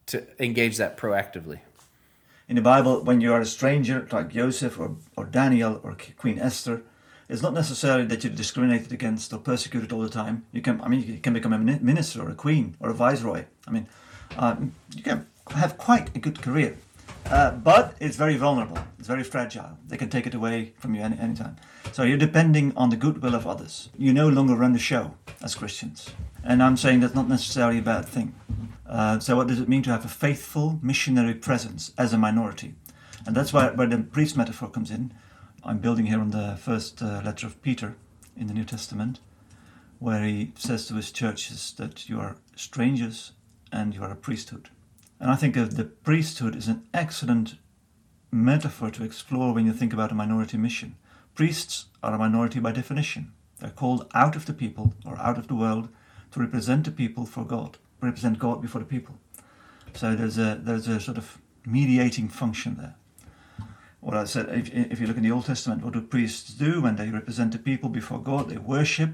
to 0.06 0.26
engage 0.42 0.76
that 0.78 0.96
proactively. 0.96 1.60
In 2.48 2.56
the 2.56 2.62
bible 2.62 3.02
when 3.02 3.20
you 3.20 3.32
are 3.32 3.40
a 3.40 3.46
stranger 3.46 4.08
like 4.10 4.30
joseph 4.30 4.78
or, 4.78 4.96
or 5.16 5.24
daniel 5.24 5.80
or 5.84 5.96
queen 6.16 6.38
esther 6.38 6.82
it's 7.28 7.42
not 7.42 7.54
necessarily 7.54 8.04
that 8.06 8.24
you're 8.24 8.32
discriminated 8.32 8.92
against 8.92 9.32
or 9.32 9.38
persecuted 9.38 9.92
all 9.92 10.00
the 10.00 10.08
time. 10.08 10.44
You 10.52 10.62
can 10.62 10.80
i 10.80 10.88
mean 10.88 11.02
you 11.02 11.18
can 11.18 11.32
become 11.32 11.52
a 11.52 11.58
minister 11.58 12.22
or 12.22 12.30
a 12.30 12.34
queen 12.34 12.76
or 12.80 12.90
a 12.90 12.94
viceroy. 12.94 13.44
I 13.66 13.70
mean 13.70 13.86
um, 14.36 14.74
you 14.94 15.02
can 15.02 15.26
have 15.50 15.78
quite 15.78 16.14
a 16.16 16.18
good 16.18 16.42
career. 16.42 16.76
Uh, 17.26 17.52
but 17.52 17.94
it's 18.00 18.16
very 18.16 18.36
vulnerable. 18.36 18.78
It's 18.98 19.06
very 19.06 19.22
fragile. 19.22 19.78
They 19.86 19.96
can 19.96 20.08
take 20.08 20.26
it 20.26 20.34
away 20.34 20.72
from 20.78 20.94
you 20.94 21.02
any 21.02 21.18
anytime. 21.18 21.56
So 21.92 22.02
you're 22.02 22.18
depending 22.18 22.72
on 22.76 22.90
the 22.90 22.96
goodwill 22.96 23.34
of 23.34 23.46
others. 23.46 23.90
You 23.96 24.12
no 24.12 24.28
longer 24.28 24.54
run 24.54 24.72
the 24.72 24.78
show 24.78 25.14
as 25.42 25.54
Christians. 25.54 26.10
And 26.42 26.62
I'm 26.62 26.76
saying 26.76 27.00
that's 27.00 27.14
not 27.14 27.28
necessarily 27.28 27.78
a 27.78 27.82
bad 27.82 28.06
thing. 28.06 28.34
Uh, 28.86 29.20
so 29.20 29.36
what 29.36 29.46
does 29.46 29.60
it 29.60 29.68
mean 29.68 29.82
to 29.82 29.90
have 29.90 30.04
a 30.04 30.08
faithful 30.08 30.80
missionary 30.82 31.34
presence 31.34 31.92
as 31.96 32.12
a 32.12 32.18
minority? 32.18 32.74
And 33.26 33.36
that's 33.36 33.52
why 33.52 33.70
where 33.70 33.86
the 33.86 33.98
priest 33.98 34.36
metaphor 34.36 34.68
comes 34.68 34.90
in. 34.90 35.12
I'm 35.62 35.78
building 35.78 36.06
here 36.06 36.20
on 36.20 36.30
the 36.30 36.58
first 36.60 37.02
uh, 37.02 37.20
letter 37.24 37.46
of 37.46 37.60
Peter 37.62 37.96
in 38.36 38.46
the 38.46 38.54
New 38.54 38.64
Testament, 38.64 39.20
where 39.98 40.24
he 40.24 40.52
says 40.56 40.86
to 40.86 40.94
his 40.94 41.12
churches 41.12 41.74
that 41.76 42.08
you 42.08 42.18
are 42.18 42.36
strangers 42.56 43.32
and 43.70 43.94
you 43.94 44.02
are 44.02 44.10
a 44.10 44.16
priesthood. 44.16 44.70
And 45.20 45.30
I 45.30 45.36
think 45.36 45.54
the 45.54 45.84
priesthood 45.84 46.56
is 46.56 46.66
an 46.66 46.88
excellent 46.94 47.56
metaphor 48.32 48.90
to 48.90 49.04
explore 49.04 49.52
when 49.52 49.66
you 49.66 49.72
think 49.72 49.92
about 49.92 50.10
a 50.10 50.14
minority 50.14 50.56
mission. 50.56 50.96
Priests 51.34 51.86
are 52.02 52.14
a 52.14 52.18
minority 52.18 52.58
by 52.58 52.72
definition. 52.72 53.32
They're 53.58 53.70
called 53.70 54.10
out 54.14 54.34
of 54.34 54.46
the 54.46 54.54
people 54.54 54.94
or 55.04 55.18
out 55.18 55.36
of 55.36 55.48
the 55.48 55.54
world 55.54 55.90
to 56.32 56.40
represent 56.40 56.86
the 56.86 56.90
people 56.90 57.26
for 57.26 57.44
God, 57.44 57.76
represent 58.00 58.38
God 58.38 58.62
before 58.62 58.80
the 58.80 58.86
people. 58.86 59.16
So 59.92 60.16
there's 60.16 60.38
a 60.38 60.58
there's 60.62 60.88
a 60.88 61.00
sort 61.00 61.18
of 61.18 61.38
mediating 61.66 62.28
function 62.28 62.76
there. 62.76 62.94
What 64.00 64.16
I 64.16 64.24
said, 64.24 64.48
if, 64.48 64.72
if 64.72 65.00
you 65.00 65.06
look 65.06 65.18
in 65.18 65.22
the 65.22 65.30
Old 65.30 65.44
Testament, 65.44 65.84
what 65.84 65.92
do 65.92 66.00
priests 66.00 66.54
do 66.54 66.80
when 66.80 66.96
they 66.96 67.10
represent 67.10 67.52
the 67.52 67.58
people 67.58 67.90
before 67.90 68.18
God? 68.18 68.48
They 68.48 68.56
worship, 68.56 69.10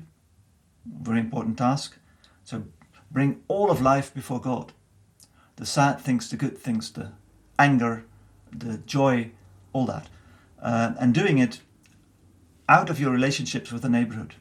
very 0.85 1.19
important 1.19 1.59
task. 1.59 1.99
So 2.45 2.65
bring 3.11 3.43
all 3.49 3.73
of 3.73 3.81
life 3.81 4.15
before 4.15 4.41
God 4.41 4.73
the 5.57 5.67
sad 5.67 6.01
things, 6.01 6.29
the 6.29 6.37
good 6.37 6.59
things, 6.59 6.93
the 6.93 7.13
anger, 7.59 8.05
the 8.53 8.79
joy, 8.79 9.31
all 9.73 9.87
that. 9.87 10.09
Uh, 10.61 10.93
and 10.99 11.15
doing 11.15 11.39
it 11.39 11.61
out 12.69 12.91
of 12.91 12.99
your 12.99 13.11
relationships 13.11 13.73
with 13.73 13.83
the 13.83 13.89
neighborhood 13.89 14.35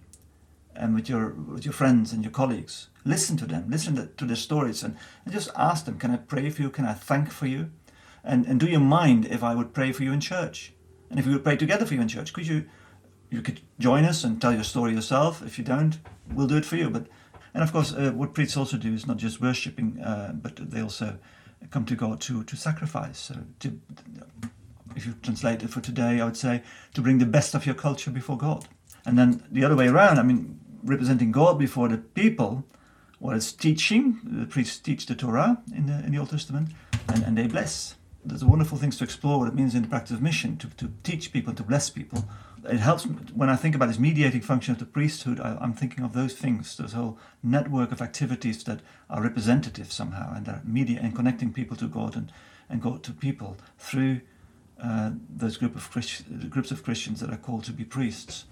and 0.76 0.94
with 0.94 1.10
your 1.10 1.30
with 1.30 1.66
your 1.66 1.74
friends 1.74 2.12
and 2.12 2.24
your 2.24 2.32
colleagues. 2.32 2.88
Listen 3.06 3.38
to 3.38 3.46
them, 3.46 3.66
listen 3.70 4.10
to, 4.18 4.26
their 4.26 4.36
stories, 4.36 4.84
and, 4.84 4.98
and 5.24 5.34
just 5.34 5.50
ask 5.56 5.86
them, 5.86 6.00
"Can 6.00 6.12
I 6.12 6.18
pray 6.18 6.50
for 6.50 6.62
you? 6.64 6.70
Can 6.70 6.86
I 6.86 6.94
thank 6.94 7.30
for 7.32 7.48
you? 7.48 7.72
And 8.24 8.46
and 8.46 8.60
do 8.60 8.66
you 8.66 8.80
mind 8.80 9.26
if 9.26 9.44
I 9.44 9.56
would 9.56 9.74
pray 9.74 9.92
for 9.92 10.04
you 10.04 10.12
in 10.12 10.20
church? 10.20 10.74
And 11.10 11.20
if 11.20 11.26
we 11.26 11.34
would 11.34 11.44
pray 11.44 11.56
together 11.56 11.86
for 11.86 11.94
you 11.94 12.02
in 12.02 12.08
church, 12.08 12.34
could 12.34 12.48
you 12.48 12.66
you 13.30 13.42
could 13.42 13.62
join 13.80 14.06
us 14.06 14.24
and 14.24 14.42
tell 14.42 14.54
your 14.54 14.64
story 14.64 14.94
yourself? 14.94 15.44
If 15.46 15.58
you 15.58 15.64
don't, 15.64 16.00
we'll 16.34 16.48
do 16.48 16.58
it 16.58 16.66
for 16.66 16.78
you. 16.78 16.90
But 16.90 17.08
and 17.56 17.64
of 17.64 17.72
course, 17.72 17.94
uh, 17.94 18.12
what 18.12 18.34
priests 18.34 18.58
also 18.58 18.76
do 18.76 18.94
is 18.94 19.08
not 19.08 19.16
just 19.16 19.40
worshipping, 19.40 20.02
uh, 20.02 20.34
but 20.34 20.58
they 20.58 20.82
also 20.82 21.18
come 21.72 21.86
to 21.86 21.96
God 21.96 22.20
to, 22.20 22.44
to 22.44 22.58
sacrifice. 22.58 23.18
So 23.18 23.36
to, 23.62 23.80
if 24.94 25.06
you 25.06 25.16
translate 25.24 25.64
it 25.64 25.70
for 25.70 25.80
today, 25.80 26.20
I 26.20 26.26
would 26.26 26.36
say 26.36 26.64
to 26.94 27.02
bring 27.02 27.20
the 27.20 27.26
best 27.26 27.56
of 27.56 27.66
your 27.66 27.74
culture 27.74 28.12
before 28.12 28.38
God. 28.38 28.68
And 29.06 29.18
then 29.18 29.42
the 29.50 29.64
other 29.64 29.78
way 29.78 29.88
around, 29.88 30.20
I 30.20 30.24
mean, 30.24 30.60
representing 30.84 31.32
God 31.32 31.58
before 31.58 31.88
the 31.88 31.98
people, 31.98 32.66
well, 33.22 33.38
it's 33.38 33.54
teaching. 33.54 34.20
The 34.26 34.48
priests 34.48 34.78
teach 34.78 35.06
the 35.06 35.16
Torah 35.16 35.64
in 35.74 35.86
the, 35.86 36.00
in 36.00 36.12
the 36.12 36.18
Old 36.18 36.32
Testament, 36.32 36.72
and, 37.08 37.24
and 37.24 37.38
they 37.38 37.48
bless. 37.48 37.96
There's 38.26 38.44
wonderful 38.44 38.78
things 38.78 38.98
to 38.98 39.06
explore 39.06 39.40
what 39.40 39.48
it 39.48 39.56
means 39.56 39.76
in 39.76 39.82
the 39.82 39.88
practice 39.88 40.12
of 40.12 40.22
mission, 40.22 40.58
to, 40.58 40.68
to 40.76 40.92
teach 41.04 41.32
people, 41.32 41.54
to 41.54 41.64
bless 41.64 41.90
people, 41.90 42.26
it 42.70 42.80
helps 42.80 43.04
when 43.06 43.50
I 43.50 43.56
think 43.56 43.76
about 43.76 43.88
this 43.88 44.00
mediating 44.00 44.42
function 44.42 44.74
of 44.74 44.80
the 44.80 44.86
priesthood. 44.86 45.40
I, 45.40 45.58
am 45.62 45.74
thinking 45.74 46.04
of 46.04 46.14
those 46.14 46.34
things, 46.34 46.76
those 46.78 46.94
whole 46.94 47.18
network 47.44 47.92
of 47.92 48.02
activities 48.02 48.64
that 48.64 48.82
are 49.10 49.22
representative 49.22 49.92
somehow, 49.92 50.34
and 50.34 50.48
are 50.48 50.62
media 50.64 51.00
and 51.02 51.16
connecting 51.16 51.54
people 51.54 51.78
to 51.78 51.88
God 51.88 52.16
and, 52.16 52.32
and 52.70 52.82
God 52.82 53.04
to 53.04 53.12
people 53.12 53.58
through 53.78 54.22
uh, 54.82 55.12
those 55.30 55.58
group 55.58 55.76
of 55.76 55.90
Christ, 55.90 56.24
groups 56.50 56.72
of 56.72 56.84
Christians 56.84 57.20
that 57.22 57.30
are 57.30 57.38
called 57.38 57.64
to 57.66 57.72
be 57.72 57.84
priests. 57.84 58.46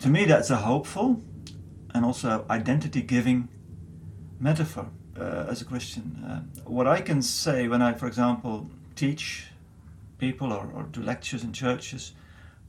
To 0.00 0.08
me, 0.08 0.24
that's 0.24 0.50
a 0.50 0.56
hopeful 0.56 1.22
and 1.94 2.04
also 2.04 2.44
identity-giving 2.50 3.48
metaphor 4.40 4.88
uh, 5.18 5.46
as 5.48 5.62
a 5.62 5.64
Christian. 5.64 6.24
Uh, 6.26 6.40
what 6.68 6.86
I 6.86 7.00
can 7.00 7.22
say 7.22 7.68
when 7.68 7.80
I, 7.80 7.94
for 7.94 8.06
example, 8.06 8.70
teach 8.96 9.46
people 10.18 10.52
or, 10.52 10.68
or 10.74 10.84
do 10.84 11.00
lectures 11.02 11.44
in 11.44 11.52
churches 11.52 12.12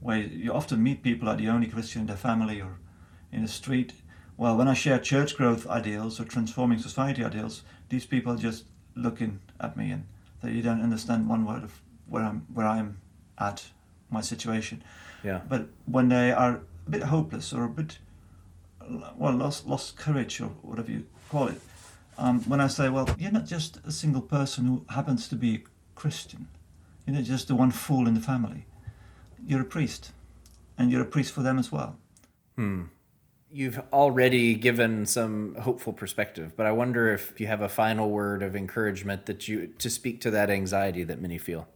where 0.00 0.18
you 0.18 0.52
often 0.52 0.82
meet 0.82 1.02
people 1.02 1.28
are 1.28 1.36
the 1.36 1.48
only 1.48 1.66
Christian 1.66 2.02
in 2.02 2.06
their 2.06 2.16
family 2.16 2.60
or 2.60 2.78
in 3.32 3.42
the 3.42 3.48
street. 3.48 3.94
Well, 4.36 4.56
when 4.56 4.68
I 4.68 4.74
share 4.74 4.98
church 4.98 5.36
growth 5.36 5.66
ideals 5.66 6.20
or 6.20 6.24
transforming 6.24 6.78
society 6.78 7.24
ideals, 7.24 7.62
these 7.88 8.06
people 8.06 8.32
are 8.32 8.38
just 8.38 8.64
looking 8.94 9.40
at 9.60 9.76
me 9.76 9.90
and 9.90 10.06
that 10.42 10.52
you 10.52 10.62
don't 10.62 10.82
understand 10.82 11.28
one 11.28 11.44
word 11.44 11.64
of 11.64 11.80
where 12.08 12.22
I'm 12.22 12.46
where 12.52 12.66
I'm 12.66 12.98
at 13.38 13.64
my 14.10 14.20
situation. 14.20 14.82
Yeah. 15.24 15.40
But 15.48 15.68
when 15.86 16.08
they 16.08 16.32
are 16.32 16.60
a 16.86 16.90
bit 16.90 17.02
hopeless 17.04 17.52
or 17.52 17.64
a 17.64 17.68
bit 17.68 17.98
well 19.16 19.34
lost 19.34 19.66
lost 19.66 19.96
courage 19.96 20.40
or 20.40 20.48
whatever 20.62 20.90
you 20.90 21.06
call 21.30 21.48
it, 21.48 21.60
um, 22.18 22.42
when 22.42 22.60
I 22.60 22.66
say, 22.68 22.88
well, 22.88 23.08
you're 23.18 23.32
not 23.32 23.46
just 23.46 23.78
a 23.86 23.90
single 23.90 24.22
person 24.22 24.66
who 24.66 24.84
happens 24.90 25.28
to 25.28 25.36
be 25.36 25.54
a 25.54 25.62
Christian. 25.94 26.48
You're 27.06 27.16
not 27.16 27.24
just 27.24 27.48
the 27.48 27.54
one 27.54 27.70
fool 27.70 28.06
in 28.06 28.14
the 28.14 28.20
family 28.20 28.66
you're 29.46 29.62
a 29.62 29.64
priest, 29.64 30.12
and 30.76 30.90
you're 30.90 31.02
a 31.02 31.06
priest 31.06 31.32
for 31.32 31.42
them 31.42 31.58
as 31.58 31.70
well. 31.70 31.96
Hmm. 32.56 32.84
You've 33.50 33.80
already 33.92 34.54
given 34.54 35.06
some 35.06 35.54
hopeful 35.60 35.92
perspective, 35.92 36.54
but 36.56 36.66
I 36.66 36.72
wonder 36.72 37.12
if 37.12 37.40
you 37.40 37.46
have 37.46 37.62
a 37.62 37.68
final 37.68 38.10
word 38.10 38.42
of 38.42 38.56
encouragement 38.56 39.26
that 39.26 39.46
you 39.48 39.68
to 39.78 39.88
speak 39.88 40.20
to 40.22 40.30
that 40.32 40.50
anxiety 40.50 41.04
that 41.04 41.22
many 41.22 41.38
feel. 41.38 41.68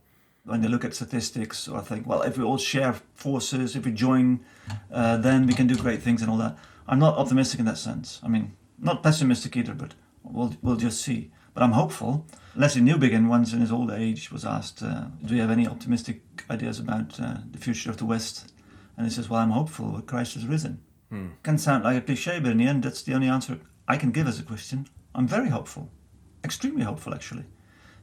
When 0.45 0.63
they 0.63 0.69
look 0.69 0.85
at 0.85 0.95
statistics, 0.95 1.69
or 1.69 1.81
think, 1.81 2.07
well, 2.07 2.23
if 2.23 2.37
we 2.37 2.45
all 2.45 2.59
share 2.59 2.95
forces, 3.15 3.77
if 3.77 3.85
we 3.85 3.93
join, 3.93 4.41
uh, 4.91 5.19
then 5.19 5.47
we 5.47 5.55
can 5.55 5.67
do 5.67 5.77
great 5.77 6.03
things 6.03 6.23
and 6.23 6.31
all 6.31 6.39
that. 6.39 6.59
I'm 6.89 6.99
not 6.99 7.17
optimistic 7.17 7.61
in 7.61 7.67
that 7.67 7.79
sense. 7.79 8.21
I 8.23 8.29
mean, 8.29 8.57
not 8.79 9.03
pessimistic 9.03 9.57
either, 9.57 9.75
but 9.75 9.95
we'll 10.25 10.57
we'll 10.63 10.77
just 10.77 11.01
see. 11.03 11.31
But 11.61 11.67
I'm 11.67 11.73
hopeful. 11.73 12.27
Lesslie 12.57 12.81
Newbigin, 12.81 13.29
once 13.29 13.53
in 13.53 13.61
his 13.61 13.71
old 13.71 13.91
age 13.91 14.33
was 14.33 14.47
asked, 14.47 14.83
uh, 14.83 15.09
"Do 15.23 15.35
you 15.35 15.43
have 15.43 15.51
any 15.51 15.67
optimistic 15.69 16.23
ideas 16.49 16.79
about 16.81 17.21
uh, 17.21 17.41
the 17.51 17.59
future 17.59 17.91
of 17.91 17.99
the 17.99 18.07
West?" 18.07 18.51
And 18.97 19.07
he 19.07 19.13
says, 19.13 19.29
"Well, 19.29 19.43
I'm 19.43 19.51
hopeful. 19.51 19.93
That 19.93 20.07
Christ 20.07 20.37
has 20.37 20.47
risen." 20.47 20.81
Hmm. 21.11 21.27
Can 21.43 21.59
sound 21.59 21.85
like 21.85 21.99
a 21.99 22.01
cliche, 22.01 22.41
but 22.41 22.53
in 22.53 22.57
the 22.57 22.67
end, 22.67 22.85
that's 22.85 23.03
the 23.03 23.13
only 23.13 23.29
answer 23.29 23.59
I 23.87 23.99
can 23.99 24.11
give 24.11 24.27
as 24.27 24.41
a 24.41 24.43
Christian. 24.43 24.89
I'm 25.15 25.29
very 25.29 25.51
hopeful, 25.51 25.91
extremely 26.43 26.83
hopeful, 26.83 27.13
actually, 27.13 27.45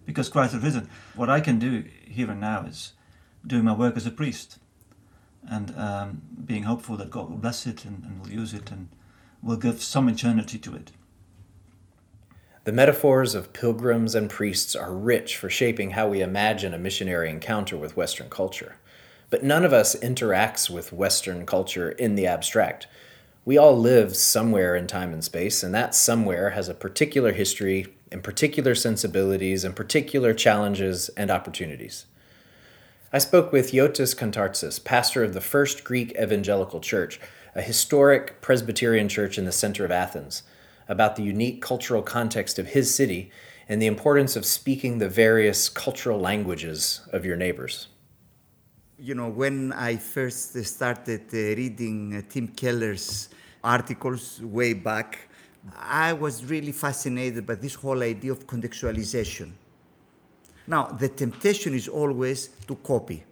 because 0.06 0.30
Christ 0.30 0.54
has 0.54 0.62
risen. 0.62 0.88
What 1.16 1.32
I 1.32 1.42
can 1.42 1.58
do 1.58 1.84
here 2.06 2.30
and 2.30 2.40
now 2.40 2.64
is 2.68 2.94
doing 3.44 3.64
my 3.64 3.74
work 3.74 3.98
as 3.98 4.06
a 4.06 4.12
priest, 4.12 4.60
and 5.50 5.76
um, 5.76 6.22
being 6.46 6.66
hopeful 6.66 6.96
that 6.98 7.10
God 7.10 7.28
will 7.32 7.38
bless 7.38 7.66
it 7.66 7.86
and, 7.86 8.04
and 8.04 8.22
will 8.22 8.32
use 8.32 8.54
it 8.54 8.70
and 8.70 8.90
will 9.42 9.58
give 9.58 9.82
some 9.82 10.08
eternity 10.10 10.60
to 10.60 10.76
it. 10.76 10.92
The 12.68 12.74
metaphors 12.74 13.34
of 13.34 13.54
pilgrims 13.54 14.14
and 14.14 14.30
priests 14.30 14.76
are 14.76 14.94
rich 14.94 15.38
for 15.38 15.50
shaping 15.50 15.92
how 15.92 16.10
we 16.10 16.20
imagine 16.20 16.74
a 16.74 16.78
missionary 16.78 17.30
encounter 17.30 17.78
with 17.78 17.96
Western 17.96 18.30
culture. 18.30 18.76
But 19.30 19.42
none 19.42 19.64
of 19.64 19.72
us 19.72 19.96
interacts 19.96 20.70
with 20.70 20.92
Western 20.92 21.46
culture 21.46 21.92
in 21.92 22.16
the 22.16 22.28
abstract. 22.28 22.88
We 23.46 23.58
all 23.58 23.80
live 23.80 24.18
somewhere 24.18 24.76
in 24.76 24.86
time 24.86 25.14
and 25.14 25.24
space, 25.24 25.64
and 25.64 25.74
that 25.74 25.96
somewhere 25.96 26.50
has 26.50 26.68
a 26.68 26.74
particular 26.74 27.32
history 27.32 27.88
and 28.12 28.22
particular 28.22 28.76
sensibilities 28.76 29.64
and 29.64 29.74
particular 29.74 30.34
challenges 30.34 31.08
and 31.16 31.32
opportunities. 31.32 32.06
I 33.14 33.20
spoke 33.20 33.54
with 33.54 33.72
Yiotis 33.72 34.14
Kantartzis, 34.14 34.84
pastor 34.84 35.24
of 35.24 35.34
the 35.34 35.40
First 35.40 35.86
Greek 35.86 36.14
Evangelical 36.22 36.82
Church, 36.82 37.18
a 37.56 37.62
historic 37.62 38.42
Presbyterian 38.42 39.08
church 39.08 39.38
in 39.38 39.46
the 39.46 39.54
center 39.54 39.86
of 39.86 39.92
Athens, 39.92 40.44
about 40.88 41.16
the 41.16 41.24
unique 41.24 41.62
cultural 41.62 42.02
context 42.02 42.60
of 42.60 42.68
his 42.68 42.94
city 42.94 43.32
and 43.70 43.82
the 43.82 43.88
importance 43.88 44.36
of 44.36 44.46
speaking 44.46 45.00
the 45.00 45.10
various 45.10 45.70
cultural 45.70 46.20
languages 46.20 47.02
of 47.12 47.26
your 47.26 47.36
neighbors. 47.36 47.88
You 49.00 49.14
know, 49.14 49.30
when 49.30 49.74
I 49.74 49.98
first 49.98 50.64
started 50.66 51.26
uh, 51.34 51.38
reading 51.38 52.16
uh, 52.16 52.22
Tim 52.30 52.48
Keller's 52.48 53.30
articles 53.64 54.42
way 54.42 54.74
back, 54.74 55.30
I 55.76 56.14
was 56.14 56.46
really 56.46 56.72
fascinated 56.72 57.46
by 57.46 57.56
this 57.56 57.76
whole 57.76 58.02
idea 58.02 58.32
of 58.32 58.48
contextualization. 58.48 59.52
Now, 60.66 60.86
the 60.88 61.10
temptation 61.10 61.74
is 61.74 61.88
always 61.88 62.50
to 62.68 62.76
copy, 62.76 63.24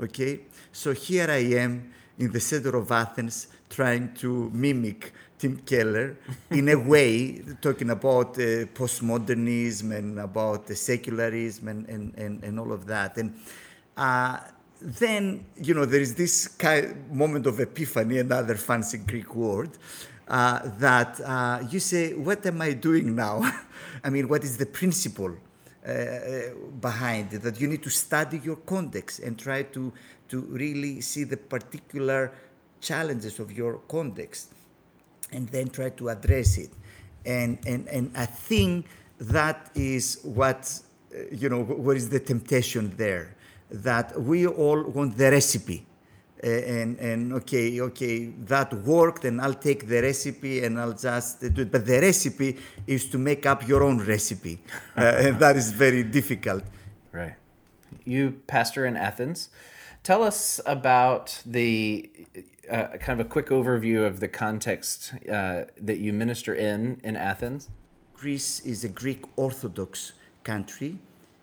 okay? 0.00 0.40
So 0.72 0.92
here 0.92 1.30
I 1.30 1.44
am 1.54 1.92
in 2.18 2.32
the 2.32 2.40
center 2.40 2.76
of 2.76 2.90
Athens 2.90 3.48
trying 3.68 4.14
to 4.14 4.50
mimic 4.52 5.12
Tim 5.38 5.58
Keller 5.58 6.16
in 6.50 6.68
a 6.68 6.76
way, 6.76 7.42
talking 7.60 7.90
about 7.90 8.38
uh, 8.38 8.64
postmodernism 8.72 9.94
and 9.96 10.18
about 10.18 10.66
the 10.66 10.74
secularism 10.74 11.68
and, 11.68 11.88
and, 11.88 12.14
and, 12.16 12.42
and 12.42 12.60
all 12.60 12.72
of 12.72 12.86
that. 12.86 13.16
And 13.18 13.38
uh, 13.96 14.38
then, 14.80 15.44
you 15.60 15.74
know, 15.74 15.84
there 15.84 16.00
is 16.00 16.14
this 16.14 16.48
kind 16.48 16.86
of 16.86 17.10
moment 17.10 17.46
of 17.46 17.60
epiphany, 17.60 18.18
another 18.18 18.54
fancy 18.56 18.98
Greek 18.98 19.34
word, 19.34 19.70
uh, 20.28 20.60
that 20.78 21.20
uh, 21.20 21.62
you 21.70 21.80
say, 21.80 22.14
What 22.14 22.44
am 22.46 22.62
I 22.62 22.72
doing 22.72 23.14
now? 23.14 23.42
I 24.04 24.10
mean, 24.10 24.28
what 24.28 24.42
is 24.42 24.56
the 24.56 24.66
principle 24.66 25.36
uh, 25.86 25.90
uh, 25.90 26.40
behind 26.80 27.32
it? 27.32 27.42
That 27.42 27.60
you 27.60 27.68
need 27.68 27.82
to 27.84 27.90
study 27.90 28.40
your 28.42 28.56
context 28.56 29.20
and 29.20 29.38
try 29.38 29.62
to, 29.62 29.92
to 30.28 30.40
really 30.40 31.00
see 31.00 31.24
the 31.24 31.36
particular 31.36 32.32
challenges 32.80 33.38
of 33.38 33.52
your 33.52 33.78
context 33.88 34.52
and 35.32 35.48
then 35.48 35.68
try 35.68 35.90
to 35.90 36.08
address 36.08 36.58
it. 36.58 36.70
And, 37.24 37.58
and, 37.66 37.88
and 37.88 38.10
I 38.16 38.26
think 38.26 38.86
that 39.18 39.70
is 39.74 40.20
what, 40.22 40.80
uh, 41.12 41.18
you 41.32 41.48
know, 41.48 41.62
what 41.62 41.96
is 41.96 42.08
the 42.08 42.20
temptation 42.20 42.92
there? 42.96 43.34
That 43.70 44.20
we 44.20 44.46
all 44.46 44.82
want 44.84 45.16
the 45.16 45.30
recipe. 45.30 45.84
And, 46.42 46.98
and 46.98 47.32
okay, 47.32 47.80
okay, 47.80 48.26
that 48.44 48.72
worked, 48.84 49.24
and 49.24 49.40
I'll 49.40 49.54
take 49.54 49.88
the 49.88 50.02
recipe 50.02 50.62
and 50.62 50.78
I'll 50.78 50.92
just 50.92 51.40
do 51.40 51.62
it. 51.62 51.72
But 51.72 51.86
the 51.86 51.98
recipe 52.00 52.58
is 52.86 53.08
to 53.08 53.18
make 53.18 53.46
up 53.46 53.66
your 53.66 53.82
own 53.82 53.98
recipe, 53.98 54.60
uh, 54.96 55.00
and 55.00 55.38
that 55.40 55.56
is 55.56 55.72
very 55.72 56.02
difficult. 56.04 56.62
Right. 57.10 57.34
You 58.04 58.38
pastor 58.46 58.84
in 58.84 58.96
Athens. 58.96 59.48
Tell 60.02 60.22
us 60.22 60.60
about 60.66 61.42
the 61.46 62.08
uh, 62.70 62.96
kind 62.98 63.20
of 63.20 63.26
a 63.26 63.28
quick 63.28 63.48
overview 63.48 64.06
of 64.06 64.20
the 64.20 64.28
context 64.28 65.12
uh, 65.30 65.64
that 65.80 65.98
you 65.98 66.12
minister 66.12 66.54
in 66.54 67.00
in 67.04 67.16
Athens. 67.16 67.68
Greece 68.14 68.60
is 68.60 68.84
a 68.84 68.88
Greek 68.88 69.24
Orthodox 69.36 70.12
country 70.42 70.98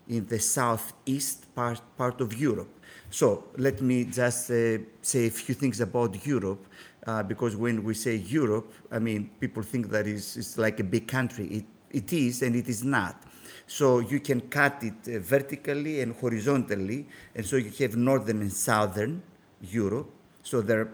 in 0.08 0.26
the 0.26 0.38
southeast 0.38 1.54
part, 1.54 1.80
part 1.96 2.20
of 2.20 2.38
Europe. 2.38 2.68
So 3.10 3.44
let 3.56 3.80
me 3.80 4.04
just 4.04 4.50
uh, 4.50 4.78
say 5.02 5.26
a 5.26 5.30
few 5.30 5.54
things 5.54 5.80
about 5.80 6.26
Europe, 6.26 6.66
uh, 7.06 7.22
because 7.22 7.56
when 7.56 7.84
we 7.84 7.94
say 7.94 8.16
Europe, 8.16 8.72
I 8.90 8.98
mean, 8.98 9.30
people 9.40 9.62
think 9.62 9.90
that 9.90 10.06
it's, 10.06 10.36
it's 10.36 10.58
like 10.58 10.80
a 10.80 10.84
big 10.84 11.06
country. 11.06 11.46
It, 11.46 11.64
it 11.90 12.12
is, 12.12 12.42
and 12.42 12.56
it 12.56 12.68
is 12.68 12.82
not. 12.82 13.22
So 13.66 14.00
you 14.00 14.20
can 14.20 14.40
cut 14.42 14.82
it 14.82 14.94
uh, 15.06 15.20
vertically 15.20 16.00
and 16.00 16.14
horizontally, 16.16 17.06
and 17.34 17.46
so 17.46 17.56
you 17.56 17.70
have 17.78 17.96
northern 17.96 18.40
and 18.40 18.52
southern 18.52 19.22
Europe. 19.62 20.10
So 20.42 20.60
there 20.60 20.80
are 20.80 20.92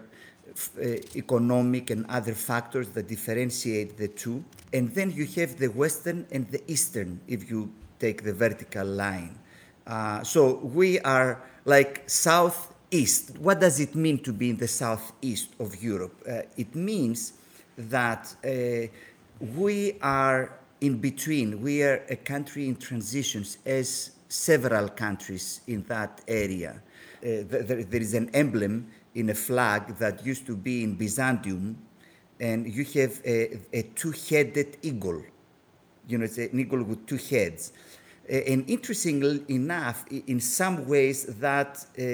economic 1.15 1.89
and 1.89 2.05
other 2.07 2.33
factors 2.33 2.89
that 2.89 3.07
differentiate 3.07 3.97
the 3.97 4.07
two. 4.07 4.43
And 4.73 4.93
then 4.93 5.11
you 5.11 5.25
have 5.25 5.57
the 5.57 5.67
western 5.67 6.25
and 6.31 6.47
the 6.49 6.61
eastern, 6.71 7.19
if 7.27 7.49
you 7.49 7.71
take 7.99 8.23
the 8.23 8.33
vertical 8.33 8.85
line. 8.85 9.37
Uh, 9.85 10.23
so 10.23 10.55
we 10.55 10.99
are 11.01 11.41
like 11.65 12.09
southeast. 12.09 13.37
What 13.37 13.59
does 13.59 13.79
it 13.79 13.95
mean 13.95 14.19
to 14.19 14.33
be 14.33 14.49
in 14.49 14.57
the 14.57 14.67
southeast 14.67 15.49
of 15.59 15.81
Europe? 15.81 16.15
Uh, 16.27 16.41
it 16.57 16.75
means 16.75 17.33
that 17.77 18.33
uh, 18.43 18.87
we 19.55 19.97
are 20.01 20.59
in 20.81 20.97
between. 20.97 21.61
We 21.61 21.83
are 21.83 22.03
a 22.09 22.15
country 22.15 22.67
in 22.67 22.75
transitions, 22.75 23.57
as 23.65 24.11
several 24.27 24.89
countries 24.89 25.61
in 25.67 25.83
that 25.83 26.21
area. 26.27 26.81
Uh, 27.23 27.43
there, 27.47 27.83
there 27.83 28.01
is 28.01 28.13
an 28.13 28.29
emblem 28.33 28.87
in 29.15 29.29
a 29.29 29.33
flag 29.35 29.97
that 29.97 30.25
used 30.25 30.45
to 30.45 30.55
be 30.55 30.83
in 30.83 30.95
Byzantium, 30.95 31.77
and 32.39 32.67
you 32.67 32.83
have 32.85 33.21
a, 33.25 33.59
a 33.73 33.81
two-headed 33.95 34.77
eagle. 34.81 35.21
You 36.07 36.17
know, 36.17 36.25
it's 36.25 36.37
an 36.37 36.59
eagle 36.59 36.83
with 36.83 37.05
two 37.05 37.17
heads. 37.17 37.73
And 38.29 38.69
interestingly 38.69 39.43
enough, 39.49 40.05
in 40.09 40.39
some 40.39 40.87
ways, 40.87 41.25
that 41.39 41.85
uh, 41.97 42.01
uh, 42.01 42.05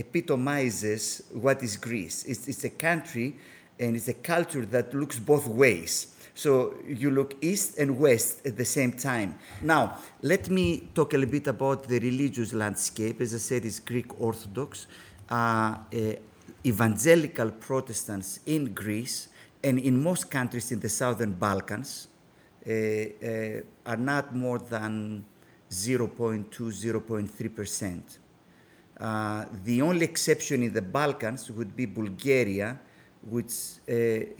epitomizes 0.00 1.22
what 1.32 1.62
is 1.62 1.76
Greece. 1.76 2.24
It's, 2.24 2.48
it's 2.48 2.64
a 2.64 2.70
country 2.70 3.36
and 3.78 3.94
it's 3.94 4.08
a 4.08 4.14
culture 4.14 4.64
that 4.66 4.92
looks 4.94 5.18
both 5.18 5.46
ways. 5.46 6.14
So 6.34 6.74
you 6.86 7.10
look 7.10 7.34
east 7.42 7.78
and 7.78 7.98
west 7.98 8.44
at 8.46 8.56
the 8.56 8.64
same 8.64 8.92
time. 8.92 9.38
Now, 9.62 9.98
let 10.22 10.50
me 10.50 10.88
talk 10.94 11.14
a 11.14 11.18
little 11.18 11.32
bit 11.32 11.46
about 11.46 11.84
the 11.84 11.98
religious 11.98 12.52
landscape. 12.52 13.20
As 13.20 13.34
I 13.34 13.38
said, 13.38 13.64
it's 13.64 13.78
Greek 13.78 14.20
Orthodox, 14.20 14.86
uh, 15.30 15.76
evangelical 16.64 17.50
Protestants 17.50 18.40
in 18.46 18.72
Greece 18.72 19.28
and 19.62 19.78
in 19.78 20.02
most 20.02 20.30
countries 20.30 20.72
in 20.72 20.80
the 20.80 20.88
southern 20.88 21.32
Balkans 21.32 22.08
uh, 22.66 22.70
uh 22.72 23.60
are 23.86 23.96
not 23.96 24.34
more 24.34 24.58
than 24.58 25.24
0.2, 25.70 26.48
0.3 26.50 27.54
percent. 27.54 28.18
Uh, 28.98 29.44
the 29.64 29.82
only 29.82 30.04
exception 30.04 30.62
in 30.62 30.72
the 30.72 30.80
Balkans 30.82 31.50
would 31.50 31.76
be 31.76 31.84
Bulgaria, 31.84 32.78
which 33.28 33.52
uh, 33.88 33.94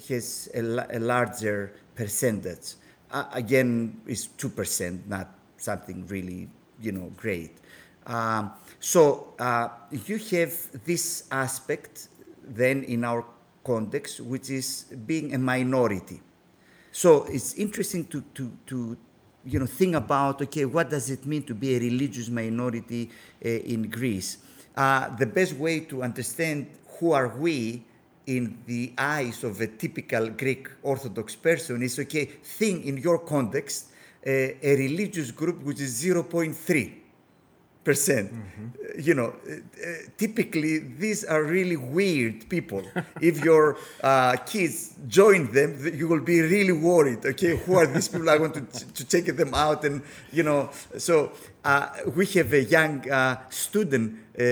has 0.09 0.49
a, 0.55 0.61
a, 0.97 0.99
larger 0.99 1.73
percentage. 1.95 2.75
Uh, 3.11 3.25
again, 3.33 4.01
is 4.07 4.29
2%, 4.39 5.07
not 5.09 5.29
something 5.59 6.07
really, 6.07 6.49
you 6.81 6.93
know, 6.93 7.13
great. 7.17 7.59
Um, 8.07 8.53
so 8.81 9.35
uh, 9.39 9.69
you 9.91 10.19
have 10.19 10.85
this 10.85 11.25
aspect 11.31 12.09
then 12.47 12.85
in 12.85 13.05
our 13.05 13.25
context, 13.65 14.21
which 14.21 14.51
is 14.51 14.85
being 15.07 15.35
a 15.35 15.39
minority. 15.39 16.21
So 16.93 17.25
it's 17.25 17.55
interesting 17.55 18.07
to, 18.07 18.23
to, 18.35 18.53
to 18.67 18.97
you 19.45 19.59
know, 19.59 19.67
think 19.67 19.95
about, 19.95 20.41
okay, 20.43 20.65
what 20.65 20.89
does 20.89 21.11
it 21.11 21.27
mean 21.27 21.43
to 21.45 21.55
be 21.55 21.77
a 21.77 21.81
religious 21.81 22.29
minority 22.29 23.11
uh, 23.45 23.49
in 23.49 23.91
Greece? 23.91 24.39
Uh, 24.77 25.15
the 25.17 25.27
best 25.27 25.55
way 25.55 25.81
to 25.81 26.03
understand 26.03 26.69
who 26.99 27.13
are 27.13 27.29
we 27.29 27.83
in 28.27 28.59
the 28.67 28.93
eyes 28.99 29.45
of 29.45 29.61
a 29.61 29.67
typical 29.67 30.29
Greek 30.31 30.69
Orthodox 30.83 31.37
person 31.37 31.83
is 31.83 31.99
okay, 31.99 32.25
think 32.25 32.85
in 32.85 32.97
your 32.99 33.19
context 33.19 33.87
uh, 34.27 34.31
a 34.31 34.77
religious 34.77 35.31
group 35.31 35.63
which 35.63 35.81
is 35.81 36.03
0.3 36.03 37.06
percent. 37.87 38.33
Mm-hmm. 38.33 39.01
You 39.09 39.15
know, 39.15 39.29
uh, 39.29 39.57
typically 40.19 40.79
these 40.79 41.25
are 41.25 41.43
really 41.45 41.77
weird 41.77 42.49
people. 42.49 42.83
if 43.21 43.45
your 43.45 43.79
uh, 44.03 44.37
kids 44.53 44.97
join 45.07 45.53
them, 45.53 45.71
you 46.01 46.09
will 46.09 46.25
be 46.35 46.41
really 46.41 46.73
worried. 46.73 47.25
Okay, 47.25 47.57
who 47.57 47.77
are 47.79 47.87
these 47.87 48.09
people? 48.09 48.29
I 48.29 48.39
want 48.39 48.55
to, 48.55 48.93
to 48.99 49.05
take 49.05 49.27
them 49.37 49.55
out, 49.55 49.85
and 49.85 50.03
you 50.33 50.43
know. 50.43 50.71
So 50.99 51.33
uh, 51.65 51.89
we 52.19 52.27
have 52.39 52.53
a 52.53 52.65
young 52.65 53.09
uh, 53.09 53.37
student 53.51 54.07
uh, 54.17 54.43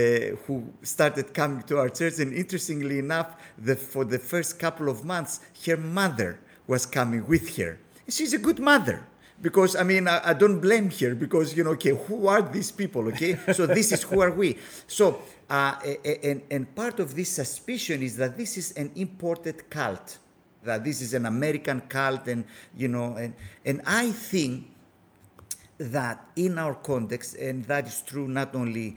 who 0.44 0.54
started 0.82 1.34
coming 1.34 1.62
to 1.64 1.78
our 1.78 1.88
church, 1.88 2.20
and 2.20 2.32
interestingly 2.32 2.98
enough, 3.00 3.28
the, 3.58 3.74
for 3.74 4.04
the 4.04 4.18
first 4.18 4.60
couple 4.60 4.88
of 4.88 5.04
months, 5.04 5.40
her 5.66 5.76
mother 5.76 6.38
was 6.66 6.86
coming 6.86 7.26
with 7.26 7.56
her. 7.56 7.78
She's 8.08 8.32
a 8.32 8.38
good 8.38 8.60
mother 8.60 8.98
because 9.40 9.76
I 9.76 9.82
mean 9.82 10.08
I, 10.08 10.30
I, 10.30 10.32
don't 10.32 10.60
blame 10.60 10.90
here 10.90 11.14
because 11.14 11.56
you 11.56 11.64
know 11.64 11.70
okay 11.70 11.90
who 11.90 12.28
are 12.28 12.42
these 12.42 12.70
people 12.70 13.08
okay 13.08 13.38
so 13.52 13.66
this 13.78 13.92
is 13.92 14.02
who 14.02 14.20
are 14.20 14.30
we 14.30 14.58
so 14.86 15.22
uh, 15.50 15.74
and 16.22 16.42
and 16.50 16.74
part 16.74 17.00
of 17.00 17.14
this 17.14 17.30
suspicion 17.30 18.02
is 18.02 18.16
that 18.16 18.36
this 18.36 18.56
is 18.56 18.72
an 18.72 18.90
imported 18.94 19.68
cult 19.68 20.18
that 20.62 20.84
this 20.84 21.00
is 21.00 21.14
an 21.14 21.26
American 21.26 21.80
cult 21.82 22.26
and 22.28 22.44
you 22.76 22.88
know 22.88 23.16
and 23.16 23.34
and 23.64 23.82
I 23.86 24.10
think 24.10 24.70
that 25.78 26.26
in 26.36 26.58
our 26.58 26.74
context 26.74 27.34
and 27.36 27.64
that 27.64 27.86
is 27.86 28.02
true 28.02 28.28
not 28.28 28.54
only 28.54 28.96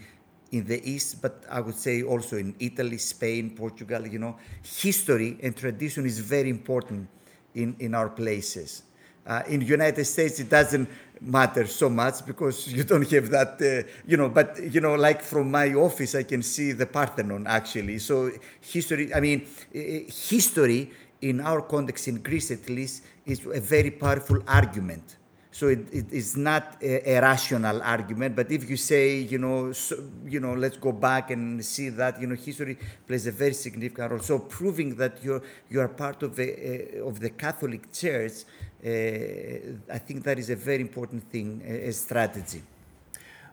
in 0.51 0.65
the 0.65 0.89
East, 0.89 1.21
but 1.21 1.43
I 1.49 1.59
would 1.59 1.75
say 1.75 2.03
also 2.03 2.37
in 2.37 2.55
Italy, 2.59 2.97
Spain, 2.97 3.51
Portugal, 3.51 4.07
you 4.07 4.19
know, 4.19 4.37
history 4.63 5.37
and 5.41 5.55
tradition 5.55 6.05
is 6.05 6.19
very 6.19 6.49
important 6.49 7.09
in, 7.55 7.75
in 7.79 7.93
our 7.93 8.09
places. 8.09 8.83
Uh, 9.27 9.43
in 9.47 9.59
United 9.59 10.05
States, 10.05 10.39
it 10.39 10.49
doesn't 10.49 10.89
matter 11.19 11.67
so 11.67 11.89
much 11.89 12.25
because 12.25 12.71
you 12.71 12.83
don't 12.83 13.09
have 13.11 13.29
that, 13.29 13.61
uh, 13.61 13.87
you 14.07 14.15
know, 14.15 14.29
but, 14.29 14.57
you 14.73 14.79
know, 14.79 14.95
like 14.95 15.21
from 15.21 15.51
my 15.51 15.73
office, 15.73 16.15
I 16.15 16.23
can 16.23 16.41
see 16.41 16.71
the 16.71 16.85
Parthenon 16.85 17.45
actually. 17.45 17.99
So 17.99 18.31
history, 18.61 19.13
I 19.13 19.19
mean, 19.19 19.45
history 19.73 20.91
in 21.21 21.41
our 21.41 21.61
context, 21.61 22.07
in 22.07 22.21
Greece 22.21 22.51
at 22.51 22.69
least, 22.69 23.03
is 23.25 23.45
a 23.45 23.59
very 23.59 23.91
powerful 23.91 24.41
argument 24.47 25.17
so 25.57 25.69
it, 25.69 25.91
it 25.91 26.13
is 26.13 26.37
not 26.37 26.77
a, 26.83 27.15
a, 27.15 27.19
rational 27.19 27.81
argument. 27.81 28.35
But 28.35 28.51
if 28.51 28.69
you 28.69 28.77
say, 28.77 29.17
you 29.17 29.39
know, 29.39 29.71
so, 29.71 29.95
you 30.23 30.39
know, 30.39 30.53
let's 30.53 30.77
go 30.77 30.91
back 30.91 31.31
and 31.31 31.65
see 31.65 31.89
that, 31.89 32.21
you 32.21 32.27
know, 32.27 32.35
history 32.35 32.77
plays 33.07 33.25
a 33.25 33.31
very 33.31 33.55
significant 33.55 34.11
role. 34.11 34.19
So 34.19 34.37
proving 34.37 34.93
that 34.97 35.23
you're 35.23 35.41
you 35.67 35.81
are 35.81 35.87
part 35.87 36.21
of 36.21 36.35
the 36.35 36.99
uh, 37.01 37.07
of 37.09 37.19
the 37.19 37.31
Catholic 37.31 37.91
Church, 37.91 38.43
I 38.83 39.97
think 39.97 40.23
that 40.23 40.37
is 40.37 40.49
a 40.49 40.55
very 40.55 40.81
important 40.81 41.23
thing, 41.31 41.61
a, 41.65 41.89
a 41.89 41.91
strategy. 41.93 42.61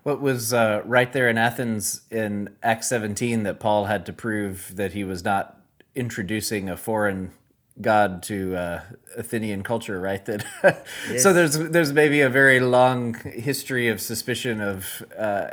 What 0.02 0.20
was 0.20 0.52
uh, 0.52 0.82
right 0.84 1.10
there 1.12 1.30
in 1.30 1.38
Athens 1.38 2.02
in 2.10 2.50
Acts 2.62 2.88
17 2.88 3.42
that 3.44 3.58
Paul 3.58 3.86
had 3.86 4.04
to 4.06 4.12
prove 4.12 4.76
that 4.76 4.92
he 4.92 5.02
was 5.02 5.24
not 5.24 5.58
introducing 5.94 6.68
a 6.68 6.76
foreign 6.76 7.32
god 7.80 8.22
to 8.24 8.54
uh, 8.54 8.82
Athenian 9.16 9.62
culture, 9.62 10.00
right? 10.00 10.24
That 10.26 10.44
yes. 11.10 11.22
so 11.22 11.32
there's 11.32 11.58
there's 11.58 11.92
maybe 11.92 12.20
a 12.20 12.28
very 12.28 12.60
long 12.60 13.14
history 13.14 13.88
of 13.88 14.00
suspicion 14.00 14.60
of 14.60 15.04
uh, 15.18 15.48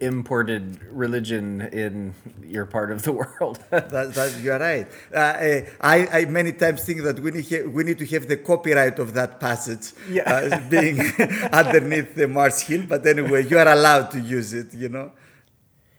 imported 0.00 0.82
religion 0.90 1.62
in 1.72 2.14
your 2.44 2.66
part 2.66 2.90
of 2.90 3.02
the 3.02 3.12
world. 3.20 3.58
that, 3.70 3.90
that, 3.90 4.40
you're 4.40 4.58
right. 4.58 4.86
Uh, 5.14 5.62
I, 5.80 6.08
I 6.20 6.24
many 6.26 6.52
times 6.52 6.84
think 6.84 7.02
that 7.02 7.20
we 7.20 7.30
need 7.30 7.66
we 7.68 7.84
need 7.84 7.98
to 7.98 8.06
have 8.06 8.28
the 8.28 8.36
copyright 8.36 8.98
of 8.98 9.14
that 9.14 9.40
passage 9.40 9.92
yeah. 10.10 10.22
uh, 10.32 10.68
being 10.68 11.00
underneath 11.52 12.14
the 12.14 12.28
Mars 12.28 12.60
Hill, 12.62 12.84
but 12.88 13.06
anyway, 13.06 13.46
you 13.46 13.58
are 13.58 13.68
allowed 13.68 14.10
to 14.12 14.20
use 14.20 14.52
it. 14.52 14.72
You 14.74 14.88
know. 14.88 15.12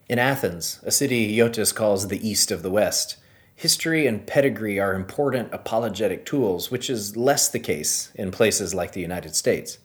In 0.09 0.19
Athens, 0.19 0.79
a 0.83 0.91
city 0.91 1.37
Yiotis 1.37 1.73
calls 1.73 2.09
the 2.09 2.27
east 2.27 2.51
of 2.51 2.61
the 2.61 2.69
West 2.69 3.17
history 3.55 4.07
and 4.07 4.25
pedigree 4.25 4.79
are 4.79 4.93
important 4.93 5.53
apologetic 5.53 6.25
tools, 6.25 6.71
which 6.71 6.89
is 6.89 7.15
less 7.15 7.49
the 7.49 7.59
case 7.59 8.11
in 8.15 8.31
places 8.31 8.73
like 8.73 8.91
the 8.91 9.01
United 9.01 9.35
States. 9.35 9.77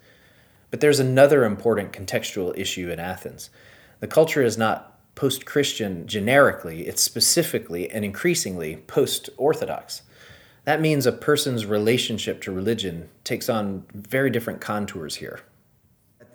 But 0.70 0.80
there's 0.80 1.01
another 1.01 1.45
important 1.45 1.93
contextual 1.93 2.57
issue 2.59 2.91
in 2.91 2.99
Athens. 2.99 3.51
The 4.01 4.07
culture 4.07 4.43
is 4.43 4.57
not 4.57 4.95
post 5.15 5.45
Christian 5.45 6.07
generically, 6.07 6.87
it's 6.87 7.03
specifically 7.03 7.91
and 7.91 8.05
increasingly 8.05 8.77
post 8.77 9.31
Orthodox. 9.37 10.03
That 10.65 10.81
means 10.81 11.07
a 11.07 11.13
person's 11.13 11.67
relationship 11.67 12.41
to 12.43 12.53
religion 12.53 13.09
takes 13.25 13.49
on 13.49 13.85
very 13.93 14.31
different 14.31 14.61
contours 14.61 15.17
here. 15.17 15.41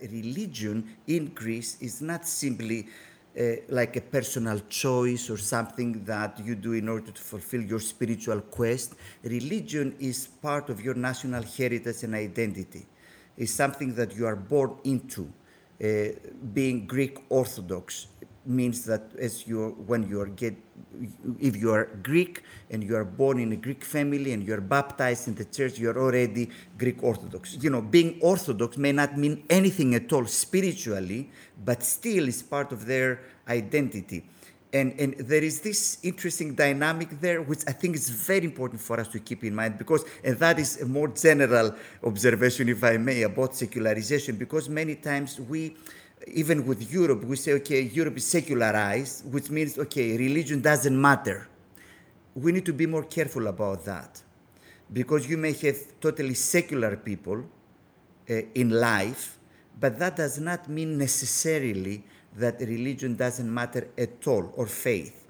Religion 0.02 0.98
in 1.08 1.28
Greece 1.28 1.78
is 1.80 2.02
not 2.02 2.28
simply 2.28 2.88
uh, 3.40 3.44
like 3.70 3.96
a 3.96 4.02
personal 4.02 4.60
choice 4.70 5.30
or 5.30 5.38
something 5.38 6.04
that 6.04 6.40
you 6.44 6.56
do 6.56 6.74
in 6.74 6.90
order 6.90 7.12
to 7.12 7.22
fulfill 7.22 7.62
your 7.62 7.80
spiritual 7.80 8.42
quest. 8.42 8.96
Religion 9.24 9.96
is 10.00 10.28
part 10.28 10.70
of 10.70 10.82
your 10.82 10.94
national 10.96 11.44
heritage 11.44 12.04
and 12.04 12.16
identity. 12.16 12.86
It's 13.38 13.52
something 13.52 13.96
that 13.96 14.16
you 14.16 14.26
are 14.26 14.36
born 14.36 14.76
into. 14.84 15.32
Uh, 15.84 16.08
being 16.54 16.88
Greek 16.88 17.18
Orthodox 17.28 18.08
means 18.46 18.86
that 18.86 19.02
as 19.20 19.46
you 19.46 19.76
when 19.86 20.08
you 20.10 20.22
are 20.22 20.28
get 20.28 20.56
if 21.40 21.58
you 21.58 21.74
are 21.74 21.90
Greek 22.02 22.44
and 22.70 22.84
you 22.84 22.96
are 22.96 23.04
born 23.04 23.40
in 23.40 23.52
a 23.52 23.56
Greek 23.56 23.84
family 23.84 24.32
and 24.32 24.48
you 24.48 24.54
are 24.54 24.62
baptized 24.62 25.28
in 25.28 25.36
the 25.36 25.46
church, 25.46 25.78
you 25.78 25.90
are 25.90 25.98
already 25.98 26.50
Greek 26.78 27.04
Orthodox. 27.04 27.58
You 27.60 27.70
know, 27.70 27.82
being 27.82 28.20
Orthodox 28.22 28.78
may 28.78 28.92
not 28.92 29.18
mean 29.18 29.44
anything 29.50 29.96
at 29.96 30.12
all 30.14 30.26
spiritually, 30.26 31.30
but 31.66 31.84
still 31.84 32.28
is 32.28 32.42
part 32.42 32.72
of 32.72 32.86
their 32.86 33.20
identity. 33.48 34.24
And, 34.74 35.00
and 35.00 35.14
there 35.20 35.44
is 35.44 35.62
this 35.62 36.00
interesting 36.02 36.56
dynamic 36.56 37.22
there, 37.22 37.44
which 37.44 37.60
I 37.68 37.74
think 37.74 37.96
is 37.96 38.10
very 38.10 38.44
important 38.44 38.82
for 38.82 39.00
us 39.00 39.08
to 39.10 39.20
keep 39.20 39.44
in 39.44 39.54
mind, 39.54 39.78
because, 39.78 40.04
and 40.24 40.36
that 40.40 40.58
is 40.58 40.82
a 40.82 40.86
more 40.86 41.10
general 41.10 41.76
observation, 42.04 42.68
if 42.70 42.84
I 42.84 42.98
may, 42.98 43.22
about 43.22 43.56
secularization, 43.56 44.36
because 44.36 44.68
many 44.70 44.96
times 44.96 45.40
we, 45.40 45.76
even 46.28 46.66
with 46.66 46.92
Europe, 46.92 47.24
we 47.24 47.36
say, 47.36 47.54
okay, 47.54 47.82
Europe 47.82 48.18
is 48.18 48.26
secularized, 48.26 49.32
which 49.32 49.52
means, 49.52 49.78
okay, 49.78 50.18
religion 50.18 50.60
doesn't 50.60 51.00
matter. 51.00 51.48
We 52.34 52.52
need 52.52 52.66
to 52.66 52.74
be 52.74 52.88
more 52.88 53.04
careful 53.04 53.46
about 53.48 53.86
that 53.86 54.24
because 54.92 55.30
you 55.30 55.38
may 55.38 55.54
have 55.54 55.78
totally 56.02 56.34
secular 56.34 56.98
people 56.98 57.44
uh, 58.28 58.34
in 58.56 58.72
life, 58.72 59.38
but 59.80 60.00
that 60.00 60.16
does 60.16 60.40
not 60.40 60.68
mean 60.68 60.98
necessarily 60.98 62.04
that 62.38 62.60
religion 62.62 63.16
doesn't 63.16 63.52
matter 63.52 63.88
at 63.98 64.28
all 64.28 64.52
or 64.56 64.68
faith. 64.68 65.26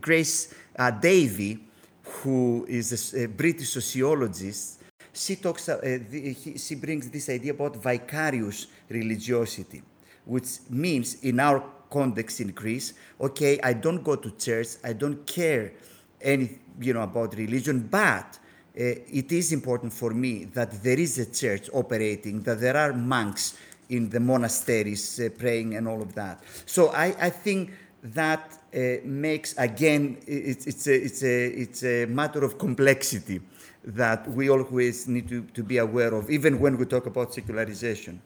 Grace 0.00 0.54
uh, 0.78 0.90
Davie, 0.90 1.58
who 2.02 2.64
is 2.68 3.14
a, 3.14 3.24
a 3.24 3.28
British 3.28 3.70
sociologist, 3.70 4.82
she 5.12 5.36
talks, 5.36 5.68
uh, 5.68 5.78
the, 5.82 6.32
he, 6.32 6.58
she 6.58 6.74
brings 6.74 7.10
this 7.10 7.28
idea 7.28 7.52
about 7.52 7.76
vicarious 7.76 8.66
religiosity 8.88 9.82
which 10.26 10.58
means 10.68 11.22
in 11.22 11.40
our 11.40 11.62
context 11.88 12.40
in 12.40 12.48
Greece, 12.48 12.92
okay, 13.20 13.58
I 13.62 13.72
don't 13.72 14.02
go 14.02 14.16
to 14.16 14.30
church, 14.32 14.68
I 14.84 14.92
don't 14.92 15.24
care 15.24 15.72
any, 16.20 16.58
you 16.80 16.92
know, 16.92 17.02
about 17.02 17.34
religion, 17.36 17.88
but 17.88 18.38
uh, 18.78 18.82
it 18.82 19.32
is 19.32 19.52
important 19.52 19.92
for 19.92 20.10
me 20.10 20.44
that 20.46 20.82
there 20.82 20.98
is 20.98 21.18
a 21.18 21.32
church 21.32 21.70
operating, 21.72 22.42
that 22.42 22.60
there 22.60 22.76
are 22.76 22.92
monks 22.92 23.56
in 23.88 24.08
the 24.10 24.20
monasteries 24.20 25.20
uh, 25.20 25.28
praying 25.38 25.76
and 25.76 25.86
all 25.86 26.02
of 26.02 26.14
that. 26.14 26.42
So 26.66 26.88
I, 26.88 27.14
I 27.20 27.30
think 27.30 27.72
that 28.02 28.58
uh, 28.74 28.78
makes 29.04 29.56
again 29.58 30.18
it's, 30.26 30.66
it's, 30.66 30.86
a, 30.86 31.04
it's, 31.04 31.22
a, 31.22 31.46
it's 31.46 31.84
a 31.84 32.06
matter 32.06 32.44
of 32.44 32.58
complexity 32.58 33.40
that 33.84 34.28
we 34.30 34.50
always 34.50 35.06
need 35.06 35.28
to, 35.28 35.42
to 35.54 35.62
be 35.62 35.78
aware 35.78 36.12
of, 36.12 36.28
even 36.28 36.58
when 36.58 36.76
we 36.76 36.84
talk 36.84 37.06
about 37.06 37.32
secularization. 37.32 38.20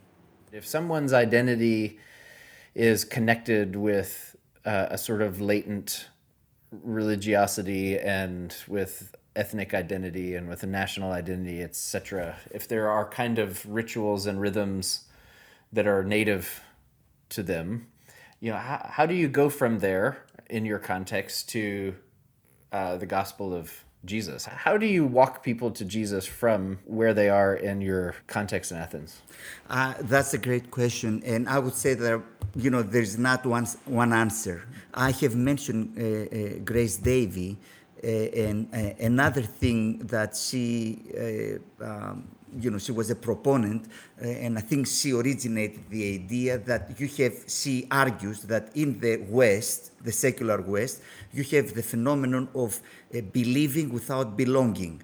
If 0.53 0.67
someone's 0.67 1.13
identity 1.13 1.99
is 2.75 3.05
connected 3.05 3.77
with 3.77 4.37
uh, 4.65 4.87
a 4.91 4.99
sort 4.99 5.23
of 5.23 5.41
latent 5.41 6.09
religiosity 6.83 7.99
and 7.99 8.55
with 8.69 9.15
ethnic 9.37 9.75
identity 9.75 10.35
and 10.35 10.49
with 10.49 10.63
a 10.63 10.67
national 10.67 11.13
identity, 11.13 11.63
etc., 11.63 12.37
if 12.53 12.67
there 12.67 12.89
are 12.89 13.09
kind 13.09 13.39
of 13.39 13.65
rituals 13.67 14.27
and 14.27 14.41
rhythms 14.41 15.05
that 15.73 15.87
are 15.87 16.03
native 16.03 16.62
to 17.31 17.43
them, 17.43 17.87
you 18.41 18.51
know, 18.51 18.59
how, 18.59 18.87
how 18.91 19.07
do 19.07 19.14
you 19.14 19.29
go 19.29 19.49
from 19.49 19.79
there 19.79 20.25
in 20.49 20.64
your 20.64 20.79
context 20.79 21.49
to 21.51 21.95
uh, 22.73 22.97
the 22.97 23.07
gospel 23.07 23.55
of 23.55 23.85
Jesus. 24.05 24.47
How 24.47 24.79
do 24.79 24.87
you 24.87 25.05
walk 25.05 25.43
people 25.43 25.71
to 25.73 25.85
Jesus 25.85 26.25
from 26.27 26.79
where 26.87 27.12
they 27.12 27.29
are 27.29 27.55
in 27.55 27.81
your 27.81 28.14
context 28.27 28.73
in 28.73 28.79
Athens? 28.79 29.21
Uh, 29.68 29.95
that's 30.01 30.33
a 30.33 30.39
great 30.39 30.71
question, 30.71 31.23
and 31.25 31.49
I 31.49 31.59
would 31.59 31.75
say 31.75 31.95
that 31.95 32.23
you 32.57 32.71
know 32.71 32.83
there's 32.83 33.18
not 33.18 33.45
one 33.45 33.66
one 33.85 34.12
answer. 34.12 34.66
I 34.95 35.11
have 35.12 35.37
mentioned 35.37 35.99
uh, 35.99 36.03
uh, 36.03 36.59
Grace 36.64 36.97
Davie 36.97 37.59
uh, 38.03 38.07
and 38.07 38.68
uh, 38.75 39.05
another 39.05 39.43
thing 39.43 39.99
that 40.07 40.37
she. 40.37 41.59
Um, 41.81 42.29
you 42.59 42.70
know, 42.70 42.78
she 42.78 42.92
was 42.92 43.11
a 43.11 43.16
proponent, 43.16 43.86
uh, 44.20 44.26
and 44.26 44.59
I 44.59 44.61
think 44.61 44.86
she 44.86 45.12
originated 45.12 45.88
the 45.90 46.14
idea 46.14 46.59
that 46.59 46.98
you 46.98 47.07
have, 47.07 47.34
she 47.48 47.86
argues 47.90 48.42
that 48.42 48.70
in 48.74 48.98
the 49.01 49.18
West, 49.28 49.92
the 50.03 50.12
secular 50.12 50.61
West, 50.61 51.03
you 51.32 51.44
have 51.44 51.74
the 51.74 51.82
phenomenon 51.82 52.48
of 52.55 52.80
uh, 53.14 53.20
believing 53.32 53.92
without 53.92 54.36
belonging. 54.36 55.03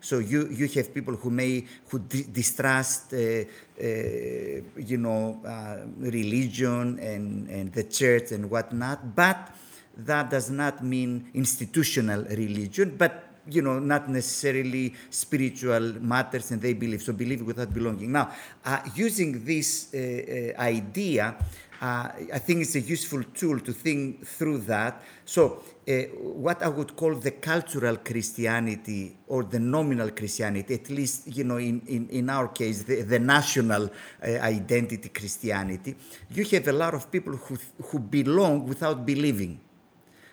So 0.00 0.18
you, 0.18 0.48
you 0.48 0.68
have 0.68 0.94
people 0.94 1.16
who 1.16 1.30
may 1.30 1.66
who 1.88 1.98
distrust, 1.98 3.12
uh, 3.12 3.16
uh, 3.16 3.44
you 3.82 4.98
know, 4.98 5.40
uh, 5.44 5.78
religion 5.98 6.98
and, 7.00 7.48
and 7.48 7.72
the 7.72 7.84
church 7.84 8.30
and 8.30 8.48
whatnot, 8.48 9.16
but 9.16 9.52
that 9.96 10.30
does 10.30 10.50
not 10.50 10.84
mean 10.84 11.30
institutional 11.34 12.22
religion, 12.24 12.96
but 12.96 13.25
you 13.48 13.62
know, 13.62 13.78
not 13.78 14.08
necessarily 14.08 14.94
spiritual 15.10 15.94
matters, 16.00 16.50
and 16.50 16.60
they 16.60 16.74
believe. 16.74 17.02
So 17.02 17.12
believe 17.12 17.42
without 17.42 17.72
belonging. 17.72 18.12
Now, 18.12 18.30
uh, 18.64 18.80
using 18.94 19.44
this 19.44 19.92
uh, 19.94 20.54
uh, 20.58 20.60
idea, 20.60 21.36
uh, 21.80 22.08
I 22.32 22.38
think 22.38 22.62
it's 22.62 22.74
a 22.74 22.80
useful 22.80 23.22
tool 23.34 23.60
to 23.60 23.72
think 23.72 24.26
through 24.26 24.58
that. 24.58 25.02
So, 25.24 25.62
uh, 25.86 25.92
what 26.18 26.62
I 26.62 26.68
would 26.68 26.96
call 26.96 27.14
the 27.14 27.32
cultural 27.32 27.98
Christianity 27.98 29.16
or 29.28 29.44
the 29.44 29.60
nominal 29.60 30.10
Christianity, 30.10 30.74
at 30.74 30.90
least 30.90 31.36
you 31.36 31.44
know, 31.44 31.58
in, 31.58 31.82
in, 31.86 32.08
in 32.08 32.30
our 32.30 32.48
case, 32.48 32.82
the, 32.82 33.02
the 33.02 33.18
national 33.18 33.84
uh, 33.86 34.26
identity 34.26 35.10
Christianity, 35.10 35.94
you 36.30 36.44
have 36.44 36.66
a 36.68 36.72
lot 36.72 36.94
of 36.94 37.10
people 37.10 37.34
who, 37.36 37.56
who 37.84 37.98
belong 37.98 38.66
without 38.66 39.04
believing. 39.04 39.60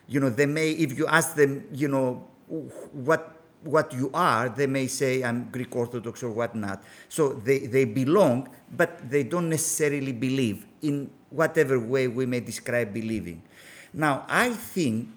You 0.07 0.21
know, 0.21 0.29
they 0.29 0.45
may, 0.45 0.71
if 0.71 0.97
you 0.97 1.07
ask 1.07 1.35
them, 1.35 1.65
you 1.71 1.87
know, 1.87 2.27
what 2.47 3.39
what 3.63 3.93
you 3.93 4.11
are, 4.13 4.49
they 4.49 4.67
may 4.67 4.87
say 4.87 5.23
I'm 5.23 5.49
Greek 5.49 5.75
Orthodox 5.75 6.21
or 6.21 6.31
whatnot. 6.31 6.83
So 7.09 7.33
they, 7.33 7.59
they 7.59 7.85
belong, 7.85 8.49
but 8.75 9.09
they 9.09 9.23
don't 9.23 9.49
necessarily 9.49 10.11
believe 10.11 10.65
in 10.81 11.09
whatever 11.29 11.79
way 11.79 12.07
we 12.07 12.25
may 12.25 12.41
describe 12.41 12.93
believing. 12.93 13.41
Now, 13.93 14.25
I 14.27 14.49
think 14.49 15.09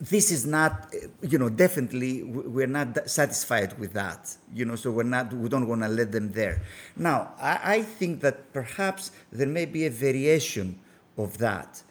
this 0.00 0.32
is 0.32 0.44
not, 0.44 0.92
you 1.20 1.38
know, 1.38 1.48
definitely 1.48 2.24
we're 2.24 2.66
not 2.66 3.08
satisfied 3.08 3.78
with 3.78 3.92
that, 3.92 4.36
you 4.52 4.64
know, 4.64 4.74
so 4.74 4.90
we're 4.90 5.04
not, 5.04 5.32
we 5.32 5.48
don't 5.48 5.68
want 5.68 5.82
to 5.82 5.88
let 5.88 6.10
them 6.10 6.32
there. 6.32 6.62
Now, 6.96 7.34
I, 7.40 7.60
I 7.62 7.82
think 7.82 8.20
that 8.22 8.52
perhaps 8.52 9.12
there 9.30 9.46
may 9.46 9.66
be 9.66 9.86
a 9.86 9.90
variation 9.90 10.80
of 11.16 11.38
that. 11.38 11.82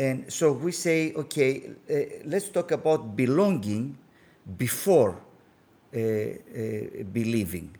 And 0.00 0.32
so 0.32 0.52
we 0.52 0.72
say, 0.72 1.12
okay, 1.12 1.72
uh, 1.90 2.24
let's 2.24 2.48
talk 2.48 2.70
about 2.70 3.14
belonging 3.14 3.98
before 4.56 5.20
uh, 5.94 5.98
uh, 5.98 7.04
believing 7.12 7.76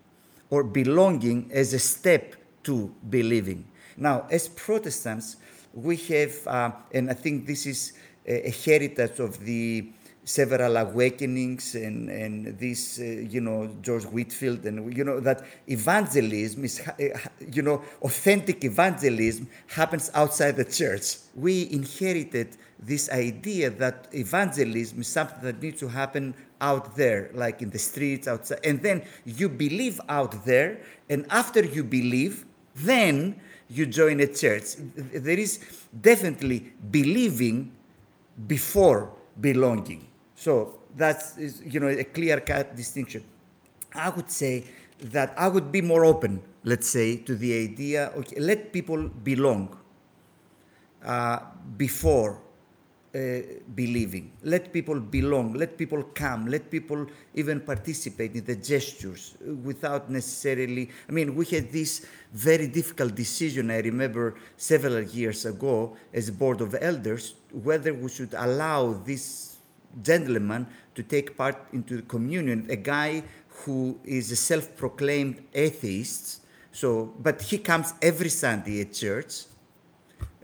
or 0.50 0.62
belonging 0.62 1.48
as 1.50 1.72
a 1.72 1.78
step 1.78 2.34
to 2.64 2.94
believing. 3.08 3.64
Now, 3.96 4.26
as 4.30 4.48
Protestants, 4.48 5.36
we 5.72 5.96
have, 5.96 6.46
uh, 6.46 6.72
and 6.92 7.08
I 7.08 7.14
think 7.14 7.46
this 7.46 7.64
is 7.64 7.94
a, 8.26 8.48
a, 8.48 8.50
heritage 8.50 9.18
of 9.18 9.42
the 9.42 9.88
several 10.24 10.76
awakenings 10.76 11.74
and, 11.74 12.08
and 12.10 12.58
this, 12.58 13.00
uh, 13.00 13.04
you 13.04 13.40
know, 13.40 13.74
George 13.82 14.04
Whitefield, 14.04 14.64
and, 14.66 14.96
you 14.96 15.04
know, 15.04 15.18
that 15.20 15.44
evangelism 15.66 16.64
is, 16.64 16.80
uh, 16.86 17.18
you 17.50 17.62
know, 17.62 17.82
authentic 18.02 18.64
evangelism 18.64 19.48
happens 19.68 20.10
outside 20.14 20.56
the 20.56 20.64
church. 20.64 21.16
We 21.34 21.70
inherited 21.72 22.56
this 22.78 23.10
idea 23.10 23.70
that 23.70 24.08
evangelism 24.12 25.00
is 25.00 25.08
something 25.08 25.42
that 25.42 25.62
needs 25.62 25.80
to 25.80 25.88
happen 25.88 26.34
out 26.60 26.96
there, 26.96 27.30
like 27.34 27.62
in 27.62 27.70
the 27.70 27.78
streets 27.78 28.28
outside. 28.28 28.60
And 28.64 28.82
then 28.82 29.02
you 29.24 29.48
believe 29.48 30.00
out 30.08 30.44
there, 30.44 30.80
and 31.08 31.26
after 31.30 31.64
you 31.64 31.82
believe, 31.82 32.44
then 32.74 33.40
you 33.68 33.86
join 33.86 34.20
a 34.20 34.26
church. 34.26 34.76
There 34.76 35.38
is 35.38 35.60
definitely 36.00 36.72
believing 36.90 37.72
before 38.46 39.12
belonging. 39.40 40.09
So 40.40 40.78
that's 40.96 41.36
you 41.66 41.80
know 41.80 41.88
a 41.88 42.04
clear 42.04 42.40
cut 42.40 42.74
distinction. 42.74 43.22
I 43.92 44.08
would 44.08 44.30
say 44.30 44.64
that 45.12 45.34
I 45.36 45.48
would 45.48 45.70
be 45.70 45.82
more 45.82 46.06
open, 46.06 46.40
let's 46.64 46.88
say, 46.88 47.16
to 47.28 47.36
the 47.36 47.52
idea. 47.68 48.10
Okay, 48.16 48.40
let 48.40 48.72
people 48.72 49.08
belong 49.08 49.76
uh, 51.04 51.40
before 51.76 52.40
uh, 53.14 53.18
believing. 53.74 54.32
Let 54.42 54.72
people 54.72 54.98
belong. 54.98 55.52
Let 55.52 55.76
people 55.76 56.04
come. 56.04 56.46
Let 56.46 56.70
people 56.70 57.06
even 57.34 57.60
participate 57.60 58.34
in 58.34 58.44
the 58.46 58.56
gestures 58.56 59.36
without 59.62 60.08
necessarily. 60.08 60.88
I 61.06 61.12
mean, 61.12 61.34
we 61.34 61.44
had 61.44 61.70
this 61.70 62.06
very 62.32 62.68
difficult 62.68 63.14
decision, 63.14 63.70
I 63.70 63.80
remember 63.80 64.36
several 64.56 65.02
years 65.02 65.44
ago, 65.44 65.98
as 66.14 66.30
a 66.30 66.32
board 66.32 66.62
of 66.62 66.74
elders, 66.80 67.34
whether 67.52 67.92
we 67.92 68.08
should 68.08 68.32
allow 68.32 68.94
this 68.94 69.49
gentleman 70.02 70.66
to 70.94 71.02
take 71.02 71.36
part 71.36 71.56
into 71.72 71.96
the 71.96 72.02
communion, 72.02 72.66
a 72.70 72.76
guy 72.76 73.22
who 73.48 73.98
is 74.04 74.30
a 74.30 74.36
self 74.36 74.76
proclaimed 74.76 75.42
atheist. 75.54 76.42
So, 76.72 77.12
but 77.18 77.42
he 77.42 77.58
comes 77.58 77.94
every 78.00 78.30
Sunday 78.30 78.80
at 78.80 78.92
church 78.92 79.44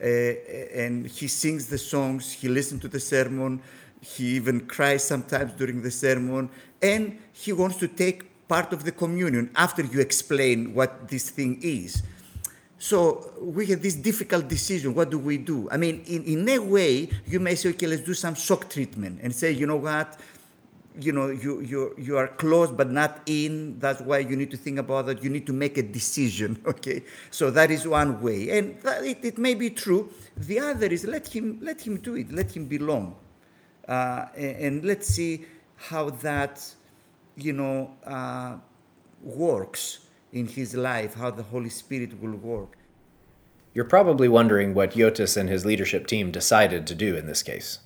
uh, 0.03 0.07
and 0.07 1.07
he 1.07 1.29
sings 1.29 1.67
the 1.69 1.79
songs, 1.79 2.33
he 2.33 2.49
listens 2.49 2.83
to 2.83 2.89
the 2.89 3.01
sermon, 3.01 3.63
he 4.01 4.37
even 4.37 4.61
cries 4.67 5.05
sometimes 5.05 5.53
during 5.53 5.83
the 5.83 5.91
sermon, 5.91 6.51
and 6.83 7.19
he 7.33 7.53
wants 7.53 7.77
to 7.77 7.89
take 7.89 8.49
part 8.49 8.73
of 8.73 8.85
the 8.85 8.93
communion 8.93 9.51
after 9.57 9.83
you 9.83 10.01
explain 10.01 10.75
what 10.75 11.09
this 11.09 11.31
thing 11.31 11.59
is. 11.63 12.03
So 12.87 13.33
we 13.41 13.67
have 13.67 13.83
this 13.83 13.97
difficult 13.97 14.47
decision. 14.47 14.95
What 14.95 15.11
do 15.11 15.19
we 15.19 15.39
do? 15.39 15.69
I 15.73 15.77
mean, 15.77 16.05
in, 16.07 16.23
in 16.23 16.49
a 16.49 16.61
way, 16.61 17.11
you 17.27 17.41
may 17.41 17.57
say, 17.57 17.71
okay, 17.71 17.89
let's 17.89 18.03
do 18.03 18.15
some 18.15 18.37
shock 18.37 18.71
treatment 18.71 19.19
and 19.25 19.35
say, 19.35 19.51
you 19.51 19.67
know 19.67 19.75
what? 19.77 20.17
you 20.99 21.13
know 21.13 21.29
you 21.29 21.61
you 21.61 21.95
you 21.99 22.17
are 22.17 22.29
close 22.29 22.71
but 22.71 22.91
not 22.91 23.21
in. 23.27 23.79
That's 23.81 24.01
why 24.01 24.21
you 24.21 24.35
need 24.35 24.51
to 24.53 24.57
think 24.57 24.79
about 24.79 25.07
that. 25.07 25.23
You 25.23 25.29
need 25.29 25.47
to 25.47 25.53
make 25.53 25.77
a 25.77 25.83
decision 25.83 26.63
okay? 26.67 27.03
So 27.31 27.51
that 27.51 27.71
is 27.71 27.87
one 27.87 28.23
way. 28.23 28.57
And 28.57 28.79
it, 29.05 29.19
it 29.23 29.37
may 29.37 29.53
be 29.53 29.69
true. 29.69 30.09
The 30.39 30.61
other 30.61 30.87
is 30.87 31.05
let 31.05 31.27
him 31.27 31.59
let 31.61 31.83
him 31.83 31.99
do 31.99 32.15
it. 32.15 32.33
Let 32.33 32.57
him 32.57 32.65
belong. 32.65 33.15
Uh, 33.87 34.27
and, 34.37 34.57
and, 34.57 34.85
let's 34.85 35.09
see 35.09 35.45
how 35.75 36.11
that 36.11 36.65
you 37.37 37.53
know 37.53 37.91
uh, 38.07 38.57
works 39.23 40.06
in 40.33 40.47
his 40.47 40.75
life 40.75 41.15
how 41.15 41.31
the 41.31 41.43
holy 41.43 41.71
spirit 41.71 42.21
will 42.21 42.37
work. 42.37 42.77
You're 43.75 43.85
probably 43.85 44.29
wondering 44.29 44.73
what 44.73 44.93
Yiotis 44.93 45.37
and 45.37 45.49
his 45.49 45.67
leadership 45.67 46.07
team 46.07 46.31
decided 46.31 46.87
to 46.87 46.95
do 46.95 47.17
in 47.17 47.27
this 47.27 47.43
case. 47.43 47.81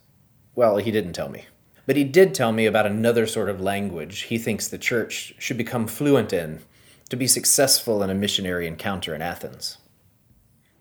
Well 0.55 0.76
he 0.76 0.91
didn't 0.91 1.14
tell 1.14 1.28
me. 1.28 1.47
But 1.86 1.97
he 1.97 2.05
did 2.05 2.34
tell 2.34 2.53
me 2.53 2.66
about 2.66 2.86
another 2.86 3.26
sort 3.26 3.49
of 3.49 3.61
language 3.61 4.22
he 4.22 4.38
thinks 4.38 4.68
the 4.68 4.78
church 4.78 5.34
should 5.38 5.57
become 5.57 5.86
fluent 5.86 6.32
in 6.32 6.61
to 7.09 7.16
be 7.16 7.26
successful 7.26 8.03
in 8.03 8.11
a 8.11 8.14
missionary 8.14 8.66
encounter 8.66 9.14
in 9.14 9.22
Athens. 9.22 9.78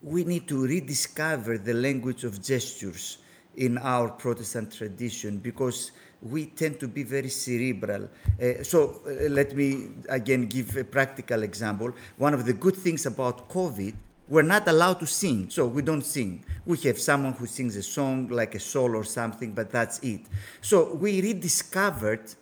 We 0.01 0.24
need 0.24 0.47
to 0.47 0.66
rediscover 0.66 1.57
the 1.57 1.74
language 1.74 2.24
of 2.24 2.41
gestures 2.41 3.18
in 3.55 3.78
our 3.80 4.10
Protestant 4.10 4.72
tradition 4.72 5.39
because 5.39 5.91
we 6.22 6.47
tend 6.47 6.80
to 6.80 6.88
be 6.88 7.03
very 7.03 7.30
cerebral. 7.30 8.09
Uh, 8.41 8.63
so 8.63 9.01
uh, 9.05 9.30
let 9.30 9.55
me 9.55 9.88
again 10.09 10.47
give 10.47 10.76
a 10.78 10.84
practical 10.84 11.43
example. 11.43 11.93
One 12.17 12.34
of 12.34 12.45
the 12.45 12.53
good 12.53 12.76
things 12.76 13.05
about 13.05 13.49
COVID 13.49 13.93
we're 14.30 14.43
not 14.43 14.67
allowed 14.67 14.99
to 14.99 15.07
sing, 15.07 15.49
so 15.49 15.65
we 15.65 15.82
don't 15.82 16.05
sing. 16.05 16.43
We 16.63 16.78
have 16.82 16.99
someone 16.99 17.34
who 17.34 17.47
sings 17.47 17.76
a 17.76 17.82
song 17.82 18.28
like 18.28 18.53
a 18.53 18.59
soul 18.59 18.95
or 18.95 19.03
something, 19.03 19.53
but 19.53 19.72
that's 19.72 19.97
it. 19.99 20.22
So 20.61 20.93
we 20.93 21.20
rediscovered 21.20 22.36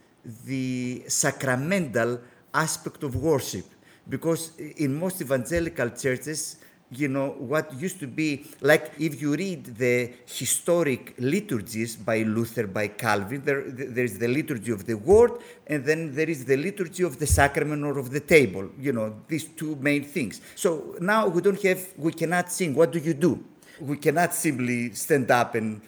the 0.45 1.05
sacramental 1.07 2.19
aspect 2.53 3.03
of 3.03 3.15
worship 3.15 3.65
because 4.09 4.57
in 4.57 4.99
most 4.99 5.21
evangelical 5.21 5.89
churches, 5.91 6.57
you 6.91 7.07
know, 7.09 7.31
what 7.31 7.73
used 7.73 7.99
to 7.99 8.07
be 8.07 8.45
like 8.61 8.93
if 8.97 9.21
you 9.21 9.35
read 9.35 9.65
the 9.65 10.13
historic 10.25 11.13
liturgies 11.19 11.97
by 11.97 12.21
Luther, 12.23 12.65
by 12.65 12.87
Calvin, 12.87 13.43
there, 13.43 13.63
there's 13.67 14.17
the 14.17 14.27
liturgy 14.27 14.71
of 14.71 14.85
the 14.85 14.93
word, 14.93 15.31
and 15.67 15.83
then 15.83 16.15
there 16.15 16.29
is 16.29 16.45
the 16.45 16.55
liturgy 16.55 17.03
of 17.03 17.19
the 17.19 17.27
sacrament 17.27 17.83
or 17.83 17.97
of 17.97 18.11
the 18.11 18.21
table, 18.21 18.69
you 18.79 18.93
know, 18.93 19.13
these 19.27 19.45
two 19.45 19.75
main 19.77 20.03
things. 20.03 20.39
So 20.55 20.95
now 21.01 21.27
we 21.27 21.41
don't 21.41 21.61
have, 21.61 21.85
we 21.97 22.13
cannot 22.13 22.51
sing. 22.51 22.73
What 22.73 22.91
do 22.91 22.99
you 22.99 23.13
do? 23.13 23.43
We 23.81 23.97
cannot 23.97 24.33
simply 24.33 24.93
stand 24.93 25.29
up 25.29 25.55
and, 25.55 25.81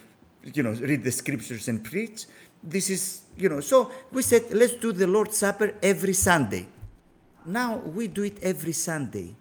you 0.52 0.62
know, 0.62 0.72
read 0.72 1.02
the 1.02 1.12
scriptures 1.12 1.66
and 1.68 1.82
preach. 1.82 2.26
This 2.62 2.90
is, 2.90 3.22
you 3.38 3.48
know, 3.48 3.60
so 3.60 3.90
we 4.12 4.20
said, 4.20 4.52
let's 4.52 4.74
do 4.74 4.92
the 4.92 5.06
Lord's 5.06 5.38
Supper 5.38 5.74
every 5.82 6.12
Sunday. 6.12 6.66
Now 7.46 7.76
we 7.76 8.06
do 8.06 8.22
it 8.22 8.38
every 8.42 8.72
Sunday 8.72 9.34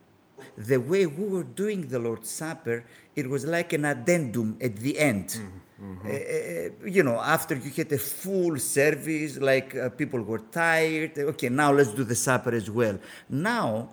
the 0.60 0.78
way 0.78 1.06
we 1.06 1.26
were 1.26 1.44
doing 1.44 1.88
the 1.88 2.00
Lord's 2.00 2.30
Supper, 2.30 2.84
it 3.16 3.30
was 3.30 3.46
like 3.46 3.72
an 3.72 3.86
addendum 3.86 4.58
at 4.62 4.76
the 4.76 5.00
end. 5.00 5.40
Mm-hmm. 5.82 6.06
Uh, 6.06 6.86
you 6.86 7.02
know, 7.04 7.18
after 7.18 7.56
you 7.56 7.72
had 7.72 7.92
a 7.94 7.98
full 7.98 8.60
service, 8.60 9.38
like 9.38 9.74
uh, 9.76 9.88
people 9.90 10.22
were 10.22 10.40
tired. 10.40 11.18
Okay, 11.18 11.48
now 11.48 11.72
let's 11.72 11.92
do 11.92 12.04
the 12.04 12.16
supper 12.16 12.52
as 12.52 12.70
well. 12.70 13.00
Now, 13.30 13.90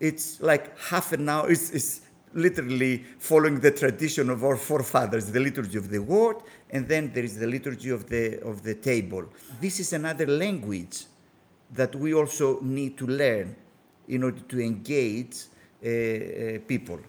it's 0.00 0.40
like 0.40 0.78
half 0.78 1.12
an 1.12 1.28
hour. 1.28 1.50
It's, 1.50 1.70
it's 1.70 2.00
literally 2.32 3.04
following 3.18 3.60
the 3.60 3.70
tradition 3.70 4.30
of 4.30 4.42
our 4.42 4.56
forefathers, 4.56 5.30
the 5.30 5.40
liturgy 5.40 5.76
of 5.76 5.90
the 5.90 5.98
word, 5.98 6.36
and 6.70 6.88
then 6.88 7.12
there 7.12 7.24
is 7.24 7.38
the 7.38 7.46
liturgy 7.46 7.90
of 7.90 8.08
the 8.08 8.40
of 8.40 8.62
the 8.62 8.74
table. 8.74 9.26
This 9.60 9.80
is 9.80 9.92
another 9.92 10.26
language 10.26 11.04
that 11.72 11.94
we 11.94 12.14
also 12.14 12.60
need 12.62 12.96
to 12.96 13.06
learn 13.06 13.54
in 14.08 14.22
order 14.22 14.40
to 14.40 14.60
engage 14.60 15.36
people. 15.80 17.00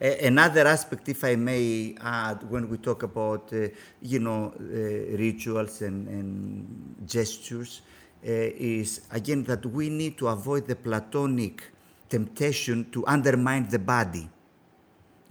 Another 0.00 0.66
aspect, 0.66 1.08
if 1.08 1.24
I 1.24 1.36
may 1.36 1.94
add, 2.00 2.48
when 2.50 2.68
we 2.68 2.76
talk 2.76 3.02
about, 3.02 3.52
uh, 3.52 3.68
you 4.02 4.18
know, 4.18 4.52
uh, 4.58 5.16
rituals 5.16 5.80
and, 5.82 6.08
and 6.08 6.96
gestures, 7.06 7.82
uh, 8.22 8.28
is 8.28 9.02
again 9.12 9.44
that 9.44 9.64
we 9.64 9.88
need 9.88 10.18
to 10.18 10.28
avoid 10.28 10.66
the 10.66 10.74
Platonic 10.74 11.62
temptation 12.08 12.90
to 12.90 13.06
undermine 13.06 13.68
the 13.68 13.78
body. 13.78 14.28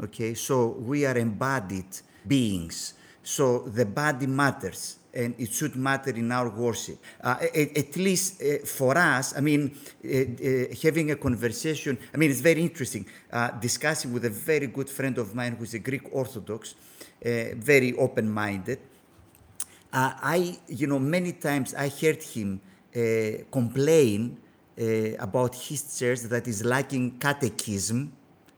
Okay, 0.01 0.33
so 0.33 0.69
we 0.69 1.05
are 1.05 1.17
embodied 1.17 1.87
beings. 2.27 2.93
So 3.25 3.59
the 3.59 3.87
body 3.87 4.27
matters 4.27 4.99
and 5.11 5.33
it 5.39 5.51
should 5.51 5.75
matter 5.75 6.11
in 6.11 6.31
our 6.31 6.47
worship. 6.47 6.99
Uh, 7.23 7.37
at, 7.41 7.75
at, 7.75 7.95
least 7.95 8.39
uh, 8.39 8.63
for 8.65 8.95
us, 8.95 9.35
I 9.35 9.41
mean, 9.41 9.75
uh, 10.03 10.09
uh 10.09 10.75
having 10.83 11.09
a 11.09 11.15
conversation, 11.15 11.97
I 12.13 12.17
mean, 12.17 12.29
it's 12.29 12.41
very 12.41 12.61
interesting. 12.61 13.03
Uh, 13.31 13.49
discussing 13.51 14.13
with 14.13 14.25
a 14.25 14.29
very 14.29 14.67
good 14.67 14.89
friend 14.89 15.17
of 15.17 15.33
mine 15.33 15.55
who's 15.57 15.73
a 15.73 15.79
Greek 15.79 16.03
Orthodox, 16.11 16.75
uh, 17.25 17.55
very 17.55 17.93
open 17.93 18.29
minded. 18.29 18.79
I, 19.97 20.59
you 20.67 20.87
know, 20.87 20.99
many 20.99 21.31
times 21.31 21.73
I 21.73 21.87
heard 21.87 22.21
him 22.21 22.59
complain 23.49 24.37
about 25.19 25.55
his 25.55 25.97
church 25.97 26.19
that 26.23 26.49
is 26.49 26.65
lacking 26.65 27.17
catechism, 27.17 28.11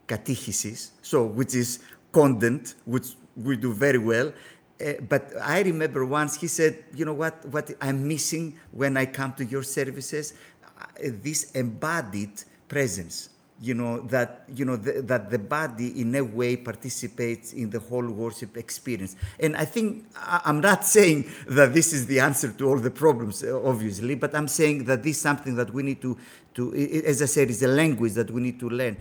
catechesis, 0.07 0.89
so 1.03 1.25
which 1.25 1.53
is 1.53 1.79
content, 2.11 2.73
which 2.85 3.09
we 3.35 3.55
do 3.55 3.71
very 3.71 3.99
well 3.99 4.33
uh, 4.79 4.93
but 5.07 5.31
I 5.41 5.61
remember 5.61 6.05
once 6.05 6.39
he 6.39 6.47
said, 6.47 6.83
you 6.93 7.05
know 7.05 7.13
what, 7.13 7.45
what 7.47 7.71
I'm 7.81 8.07
missing 8.07 8.59
when 8.71 8.95
I 8.97 9.05
come 9.05 9.33
to 9.33 9.45
your 9.45 9.63
services, 9.63 10.33
uh, 10.79 10.85
this 11.01 11.51
embodied 11.51 12.43
presence. 12.67 13.29
You 13.59 13.73
know 13.73 14.01
that 14.01 14.43
you 14.53 14.65
know 14.65 14.75
the, 14.75 15.01
that 15.01 15.31
the 15.31 15.39
body 15.39 15.99
in 15.99 16.13
a 16.13 16.21
way 16.21 16.57
participates 16.57 17.53
in 17.53 17.71
the 17.71 17.79
whole 17.79 18.07
worship 18.07 18.55
experience, 18.55 19.15
and 19.39 19.57
I 19.57 19.65
think 19.65 20.05
I'm 20.23 20.61
not 20.61 20.85
saying 20.97 21.25
that 21.47 21.73
this 21.73 21.91
is 21.91 22.05
the 22.05 22.19
answer 22.19 22.51
to 22.51 22.69
all 22.69 22.77
the 22.77 22.91
problems, 22.91 23.43
uh, 23.43 23.59
obviously, 23.65 24.13
but 24.13 24.35
I'm 24.35 24.47
saying 24.47 24.83
that 24.83 25.01
this 25.01 25.15
is 25.15 25.21
something 25.23 25.55
that 25.55 25.73
we 25.73 25.81
need 25.81 26.03
to 26.03 26.15
to, 26.53 26.71
as 27.03 27.19
I 27.23 27.25
said, 27.25 27.49
is 27.49 27.63
a 27.63 27.67
language 27.67 28.13
that 28.13 28.29
we 28.29 28.41
need 28.41 28.59
to 28.59 28.69
learn. 28.69 28.95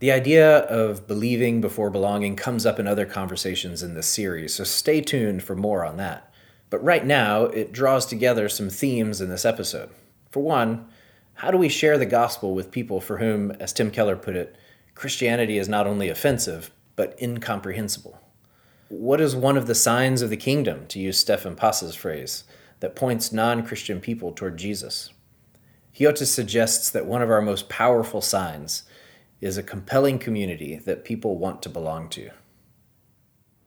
The 0.00 0.12
idea 0.12 0.58
of 0.58 1.08
believing 1.08 1.60
before 1.60 1.90
belonging 1.90 2.36
comes 2.36 2.64
up 2.64 2.78
in 2.78 2.86
other 2.86 3.04
conversations 3.04 3.82
in 3.82 3.94
this 3.94 4.06
series, 4.06 4.54
so 4.54 4.62
stay 4.62 5.00
tuned 5.00 5.42
for 5.42 5.56
more 5.56 5.84
on 5.84 5.96
that. 5.96 6.32
But 6.70 6.84
right 6.84 7.04
now, 7.04 7.44
it 7.46 7.72
draws 7.72 8.06
together 8.06 8.48
some 8.48 8.70
themes 8.70 9.20
in 9.20 9.28
this 9.28 9.44
episode. 9.44 9.90
For 10.30 10.40
one, 10.40 10.86
how 11.34 11.50
do 11.50 11.58
we 11.58 11.68
share 11.68 11.98
the 11.98 12.06
gospel 12.06 12.54
with 12.54 12.70
people 12.70 13.00
for 13.00 13.18
whom, 13.18 13.50
as 13.52 13.72
Tim 13.72 13.90
Keller 13.90 14.14
put 14.14 14.36
it, 14.36 14.54
Christianity 14.94 15.58
is 15.58 15.68
not 15.68 15.88
only 15.88 16.08
offensive, 16.08 16.70
but 16.94 17.20
incomprehensible? 17.20 18.20
What 18.88 19.20
is 19.20 19.34
one 19.34 19.56
of 19.56 19.66
the 19.66 19.74
signs 19.74 20.22
of 20.22 20.30
the 20.30 20.36
kingdom, 20.36 20.86
to 20.88 21.00
use 21.00 21.18
Stefan 21.18 21.56
Paas's 21.56 21.96
phrase, 21.96 22.44
that 22.78 22.94
points 22.94 23.32
non 23.32 23.66
Christian 23.66 24.00
people 24.00 24.30
toward 24.30 24.58
Jesus? 24.58 25.10
Yiotis 25.96 26.26
suggests 26.26 26.88
that 26.90 27.06
one 27.06 27.20
of 27.20 27.30
our 27.30 27.42
most 27.42 27.68
powerful 27.68 28.20
signs 28.20 28.84
is 29.40 29.56
a 29.56 29.62
compelling 29.62 30.18
community 30.18 30.76
that 30.76 31.04
people 31.04 31.38
want 31.38 31.62
to 31.62 31.68
belong 31.68 32.08
to. 32.08 32.30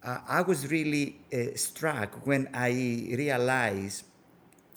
I 0.03 0.41
was 0.41 0.69
really 0.71 1.21
uh, 1.31 1.55
struck 1.55 2.25
when 2.25 2.49
I 2.53 2.69
realized, 3.15 4.03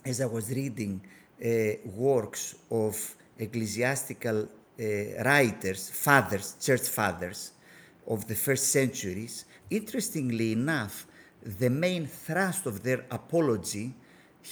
as 0.04 0.20
I 0.20 0.26
was 0.26 0.50
reading 0.50 1.00
uh, 1.02 1.48
works 1.96 2.54
of 2.70 3.14
ecclesiastical 3.38 4.42
uh, 4.42 4.84
writers, 5.24 5.88
fathers, 5.88 6.56
church 6.60 6.88
fathers 6.88 7.52
of 8.06 8.26
the 8.26 8.34
first 8.34 8.68
centuries, 8.68 9.46
interestingly 9.70 10.52
enough, 10.52 11.06
the 11.42 11.70
main 11.70 12.06
thrust 12.06 12.66
of 12.66 12.82
their 12.82 13.06
apology 13.10 13.94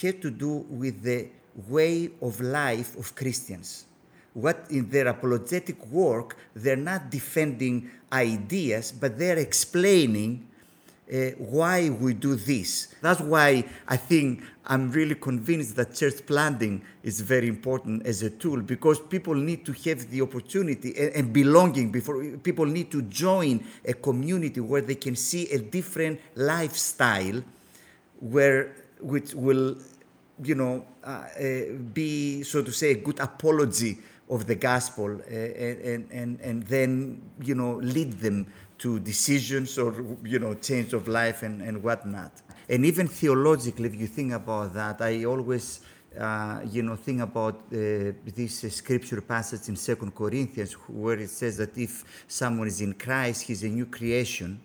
had 0.00 0.22
to 0.22 0.30
do 0.30 0.64
with 0.70 1.02
the 1.02 1.28
way 1.68 2.10
of 2.22 2.40
life 2.40 2.96
of 2.96 3.14
Christians 3.14 3.84
what 4.34 4.66
in 4.70 4.88
their 4.88 5.08
apologetic 5.08 5.84
work, 5.86 6.36
they're 6.54 6.76
not 6.76 7.10
defending 7.10 7.90
ideas, 8.12 8.92
but 8.92 9.18
they're 9.18 9.38
explaining 9.38 10.48
uh, 11.12 11.16
why 11.38 11.90
we 11.90 12.14
do 12.14 12.36
this. 12.36 12.88
That's 13.00 13.20
why 13.20 13.64
I 13.86 13.96
think 13.96 14.42
I'm 14.64 14.90
really 14.92 15.16
convinced 15.16 15.76
that 15.76 15.94
church 15.94 16.24
planting 16.26 16.82
is 17.02 17.20
very 17.20 17.48
important 17.48 18.06
as 18.06 18.22
a 18.22 18.30
tool 18.30 18.62
because 18.62 19.00
people 19.00 19.34
need 19.34 19.66
to 19.66 19.72
have 19.72 20.08
the 20.10 20.22
opportunity 20.22 20.96
and, 20.96 21.14
and 21.14 21.32
belonging 21.32 21.90
before 21.90 22.24
people 22.42 22.64
need 22.64 22.90
to 22.92 23.02
join 23.02 23.64
a 23.84 23.92
community 23.92 24.60
where 24.60 24.80
they 24.80 24.94
can 24.94 25.16
see 25.16 25.50
a 25.50 25.58
different 25.58 26.20
lifestyle 26.36 27.42
where 28.20 28.76
which 29.00 29.34
will 29.34 29.76
you 30.44 30.54
know 30.54 30.86
uh, 31.04 31.08
uh, 31.08 31.72
be 31.92 32.42
so 32.44 32.62
to 32.62 32.70
say 32.70 32.92
a 32.92 32.94
good 32.94 33.18
apology 33.18 33.98
of 34.32 34.46
the 34.46 34.54
gospel 34.54 35.20
uh, 35.20 35.34
and, 35.34 36.10
and, 36.10 36.40
and 36.40 36.62
then, 36.62 37.20
you 37.42 37.54
know, 37.54 37.74
lead 37.76 38.12
them 38.12 38.46
to 38.78 38.98
decisions 38.98 39.78
or, 39.78 39.94
you 40.24 40.38
know, 40.38 40.54
change 40.54 40.94
of 40.94 41.06
life 41.06 41.42
and, 41.42 41.60
and 41.60 41.82
whatnot. 41.82 42.32
And 42.68 42.86
even 42.86 43.08
theologically, 43.08 43.88
if 43.88 43.94
you 43.94 44.06
think 44.06 44.32
about 44.32 44.72
that, 44.72 45.02
I 45.02 45.24
always, 45.24 45.82
uh, 46.18 46.60
you 46.70 46.82
know, 46.82 46.96
think 46.96 47.20
about 47.20 47.56
uh, 47.56 48.12
this 48.34 48.64
uh, 48.64 48.70
scripture 48.70 49.20
passage 49.20 49.68
in 49.68 49.76
Second 49.76 50.14
Corinthians 50.14 50.72
where 50.88 51.18
it 51.18 51.30
says 51.30 51.58
that 51.58 51.76
if 51.76 52.24
someone 52.26 52.68
is 52.68 52.80
in 52.80 52.94
Christ, 52.94 53.42
he's 53.42 53.62
a 53.64 53.68
new 53.68 53.86
creation. 53.86 54.60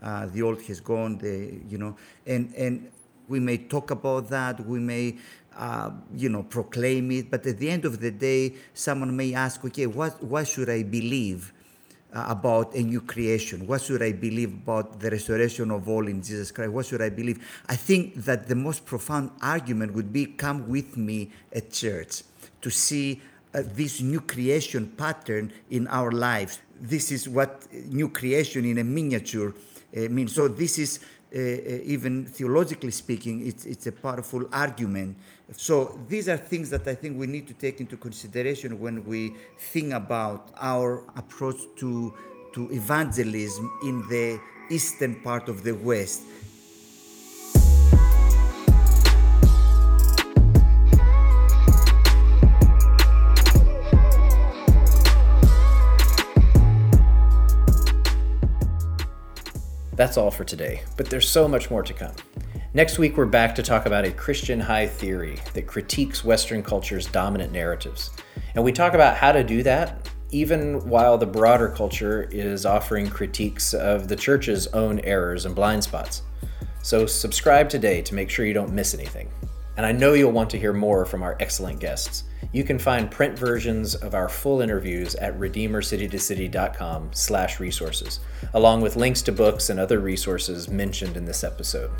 Uh, 0.00 0.26
the 0.26 0.42
old 0.42 0.62
has 0.62 0.78
gone, 0.78 1.18
the, 1.18 1.58
you 1.68 1.76
know, 1.76 1.96
and, 2.24 2.54
and 2.54 2.88
we 3.28 3.40
may 3.40 3.58
talk 3.58 3.90
about 3.90 4.28
that. 4.30 4.64
We 4.66 4.78
may 4.78 5.16
uh, 5.58 5.90
you 6.14 6.28
know, 6.28 6.44
proclaim 6.44 7.10
it. 7.10 7.30
But 7.30 7.44
at 7.46 7.58
the 7.58 7.68
end 7.68 7.84
of 7.84 8.00
the 8.00 8.10
day, 8.10 8.54
someone 8.74 9.16
may 9.16 9.34
ask, 9.34 9.64
okay, 9.64 9.86
what, 9.86 10.22
what 10.22 10.46
should 10.46 10.70
I 10.70 10.84
believe 10.84 11.52
uh, 12.14 12.26
about 12.28 12.74
a 12.74 12.82
new 12.82 13.00
creation? 13.00 13.66
What 13.66 13.82
should 13.82 14.02
I 14.02 14.12
believe 14.12 14.52
about 14.52 15.00
the 15.00 15.10
restoration 15.10 15.70
of 15.70 15.88
all 15.88 16.06
in 16.06 16.22
Jesus 16.22 16.52
Christ? 16.52 16.70
What 16.70 16.86
should 16.86 17.02
I 17.02 17.10
believe? 17.10 17.44
I 17.68 17.76
think 17.76 18.14
that 18.24 18.48
the 18.48 18.54
most 18.54 18.86
profound 18.86 19.32
argument 19.42 19.94
would 19.94 20.12
be 20.12 20.26
come 20.26 20.68
with 20.68 20.96
me 20.96 21.32
at 21.52 21.72
church 21.72 22.22
to 22.62 22.70
see 22.70 23.20
uh, 23.54 23.62
this 23.64 24.00
new 24.00 24.20
creation 24.20 24.86
pattern 24.96 25.52
in 25.70 25.88
our 25.88 26.12
lives. 26.12 26.60
This 26.80 27.10
is 27.10 27.28
what 27.28 27.66
new 27.72 28.08
creation 28.08 28.64
in 28.64 28.78
a 28.78 28.84
miniature 28.84 29.54
uh, 29.96 30.00
means. 30.08 30.34
So 30.34 30.48
this 30.48 30.78
is 30.78 31.00
Uh, 31.30 31.38
uh, 31.38 31.78
even 31.84 32.24
theologically 32.24 32.90
speaking, 32.90 33.46
it's, 33.46 33.66
it's 33.66 33.86
a 33.86 33.92
powerful 33.92 34.48
argument. 34.50 35.14
So 35.52 36.00
these 36.08 36.26
are 36.26 36.38
things 36.38 36.70
that 36.70 36.88
I 36.88 36.94
think 36.94 37.18
we 37.18 37.26
need 37.26 37.46
to 37.48 37.52
take 37.52 37.80
into 37.80 37.98
consideration 37.98 38.80
when 38.80 39.04
we 39.04 39.34
think 39.58 39.92
about 39.92 40.48
our 40.58 41.04
approach 41.16 41.60
to, 41.80 42.14
to 42.54 42.72
evangelism 42.72 43.70
in 43.82 44.08
the 44.08 44.40
eastern 44.70 45.16
part 45.16 45.50
of 45.50 45.64
the 45.64 45.72
West. 45.72 46.22
That's 59.98 60.16
all 60.16 60.30
for 60.30 60.44
today, 60.44 60.82
but 60.96 61.10
there's 61.10 61.28
so 61.28 61.48
much 61.48 61.72
more 61.72 61.82
to 61.82 61.92
come. 61.92 62.12
Next 62.72 63.00
week, 63.00 63.16
we're 63.16 63.26
back 63.26 63.52
to 63.56 63.64
talk 63.64 63.84
about 63.84 64.04
a 64.04 64.12
Christian 64.12 64.60
high 64.60 64.86
theory 64.86 65.40
that 65.54 65.66
critiques 65.66 66.24
Western 66.24 66.62
culture's 66.62 67.06
dominant 67.06 67.52
narratives. 67.52 68.10
And 68.54 68.62
we 68.62 68.70
talk 68.70 68.94
about 68.94 69.16
how 69.16 69.32
to 69.32 69.42
do 69.42 69.64
that, 69.64 70.08
even 70.30 70.88
while 70.88 71.18
the 71.18 71.26
broader 71.26 71.68
culture 71.68 72.28
is 72.30 72.64
offering 72.64 73.08
critiques 73.08 73.74
of 73.74 74.06
the 74.06 74.14
church's 74.14 74.68
own 74.68 75.00
errors 75.00 75.46
and 75.46 75.54
blind 75.56 75.82
spots. 75.82 76.22
So, 76.80 77.04
subscribe 77.04 77.68
today 77.68 78.00
to 78.02 78.14
make 78.14 78.30
sure 78.30 78.46
you 78.46 78.54
don't 78.54 78.72
miss 78.72 78.94
anything. 78.94 79.28
And 79.78 79.86
I 79.86 79.92
know 79.92 80.14
you'll 80.14 80.32
want 80.32 80.50
to 80.50 80.58
hear 80.58 80.72
more 80.72 81.06
from 81.06 81.22
our 81.22 81.36
excellent 81.38 81.78
guests. 81.78 82.24
You 82.50 82.64
can 82.64 82.80
find 82.80 83.08
print 83.08 83.38
versions 83.38 83.94
of 83.94 84.12
our 84.12 84.28
full 84.28 84.60
interviews 84.60 85.14
at 85.14 85.38
redeemercitytocity.com 85.38 87.10
slash 87.12 87.60
resources, 87.60 88.18
along 88.54 88.80
with 88.80 88.96
links 88.96 89.22
to 89.22 89.30
books 89.30 89.70
and 89.70 89.78
other 89.78 90.00
resources 90.00 90.68
mentioned 90.68 91.16
in 91.16 91.24
this 91.24 91.44
episode. 91.44 91.92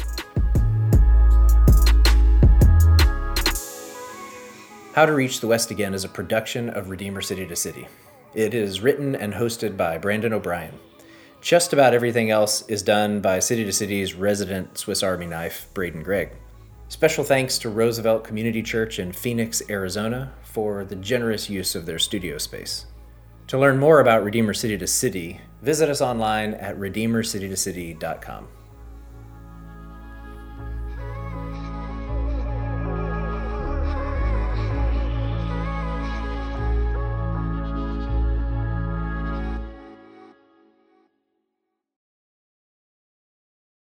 How 4.95 5.07
to 5.07 5.13
Reach 5.15 5.39
the 5.39 5.47
West 5.47 5.71
Again 5.71 5.95
is 5.95 6.03
a 6.03 6.09
production 6.09 6.71
of 6.71 6.91
Redeemer 6.91 7.21
City 7.21 7.47
to 7.47 7.55
City. 7.55 7.87
It 8.35 8.55
is 8.55 8.81
written 8.81 9.15
and 9.15 9.33
hosted 9.33 9.77
by 9.77 9.99
Brandon 9.99 10.33
O'Brien. 10.33 10.75
Just 11.41 11.73
about 11.73 11.95
everything 11.95 12.33
else 12.33 12.69
is 12.69 12.83
done 12.83 13.21
by 13.21 13.39
City 13.39 13.65
to 13.65 13.73
City's 13.73 14.15
resident 14.15 14.79
Swiss 14.79 15.05
Army 15.05 15.27
knife, 15.27 15.69
Braden 15.75 16.03
Gregg. 16.03 16.33
Special 16.89 17.25
thanks 17.25 17.59
to 17.59 17.69
Roosevelt 17.69 18.25
Community 18.25 18.63
Church 18.63 18.99
in 18.99 19.13
Phoenix, 19.13 19.63
Arizona 19.69 20.33
for 20.43 20.85
the 20.85 20.97
generous 20.97 21.49
use 21.51 21.75
of 21.75 21.87
their 21.87 21.99
studio 21.99 22.39
space. 22.39 22.87
To 23.49 23.59
learn 23.59 23.79
more 23.79 24.01
about 24.01 24.25
Redeemer 24.25 24.55
City 24.55 24.77
to 24.79 24.87
City, 24.87 25.41
Visit 25.63 25.89
us 25.89 26.01
online 26.01 26.55
at 26.55 26.79
redeemercitytocity.com. 26.79 28.49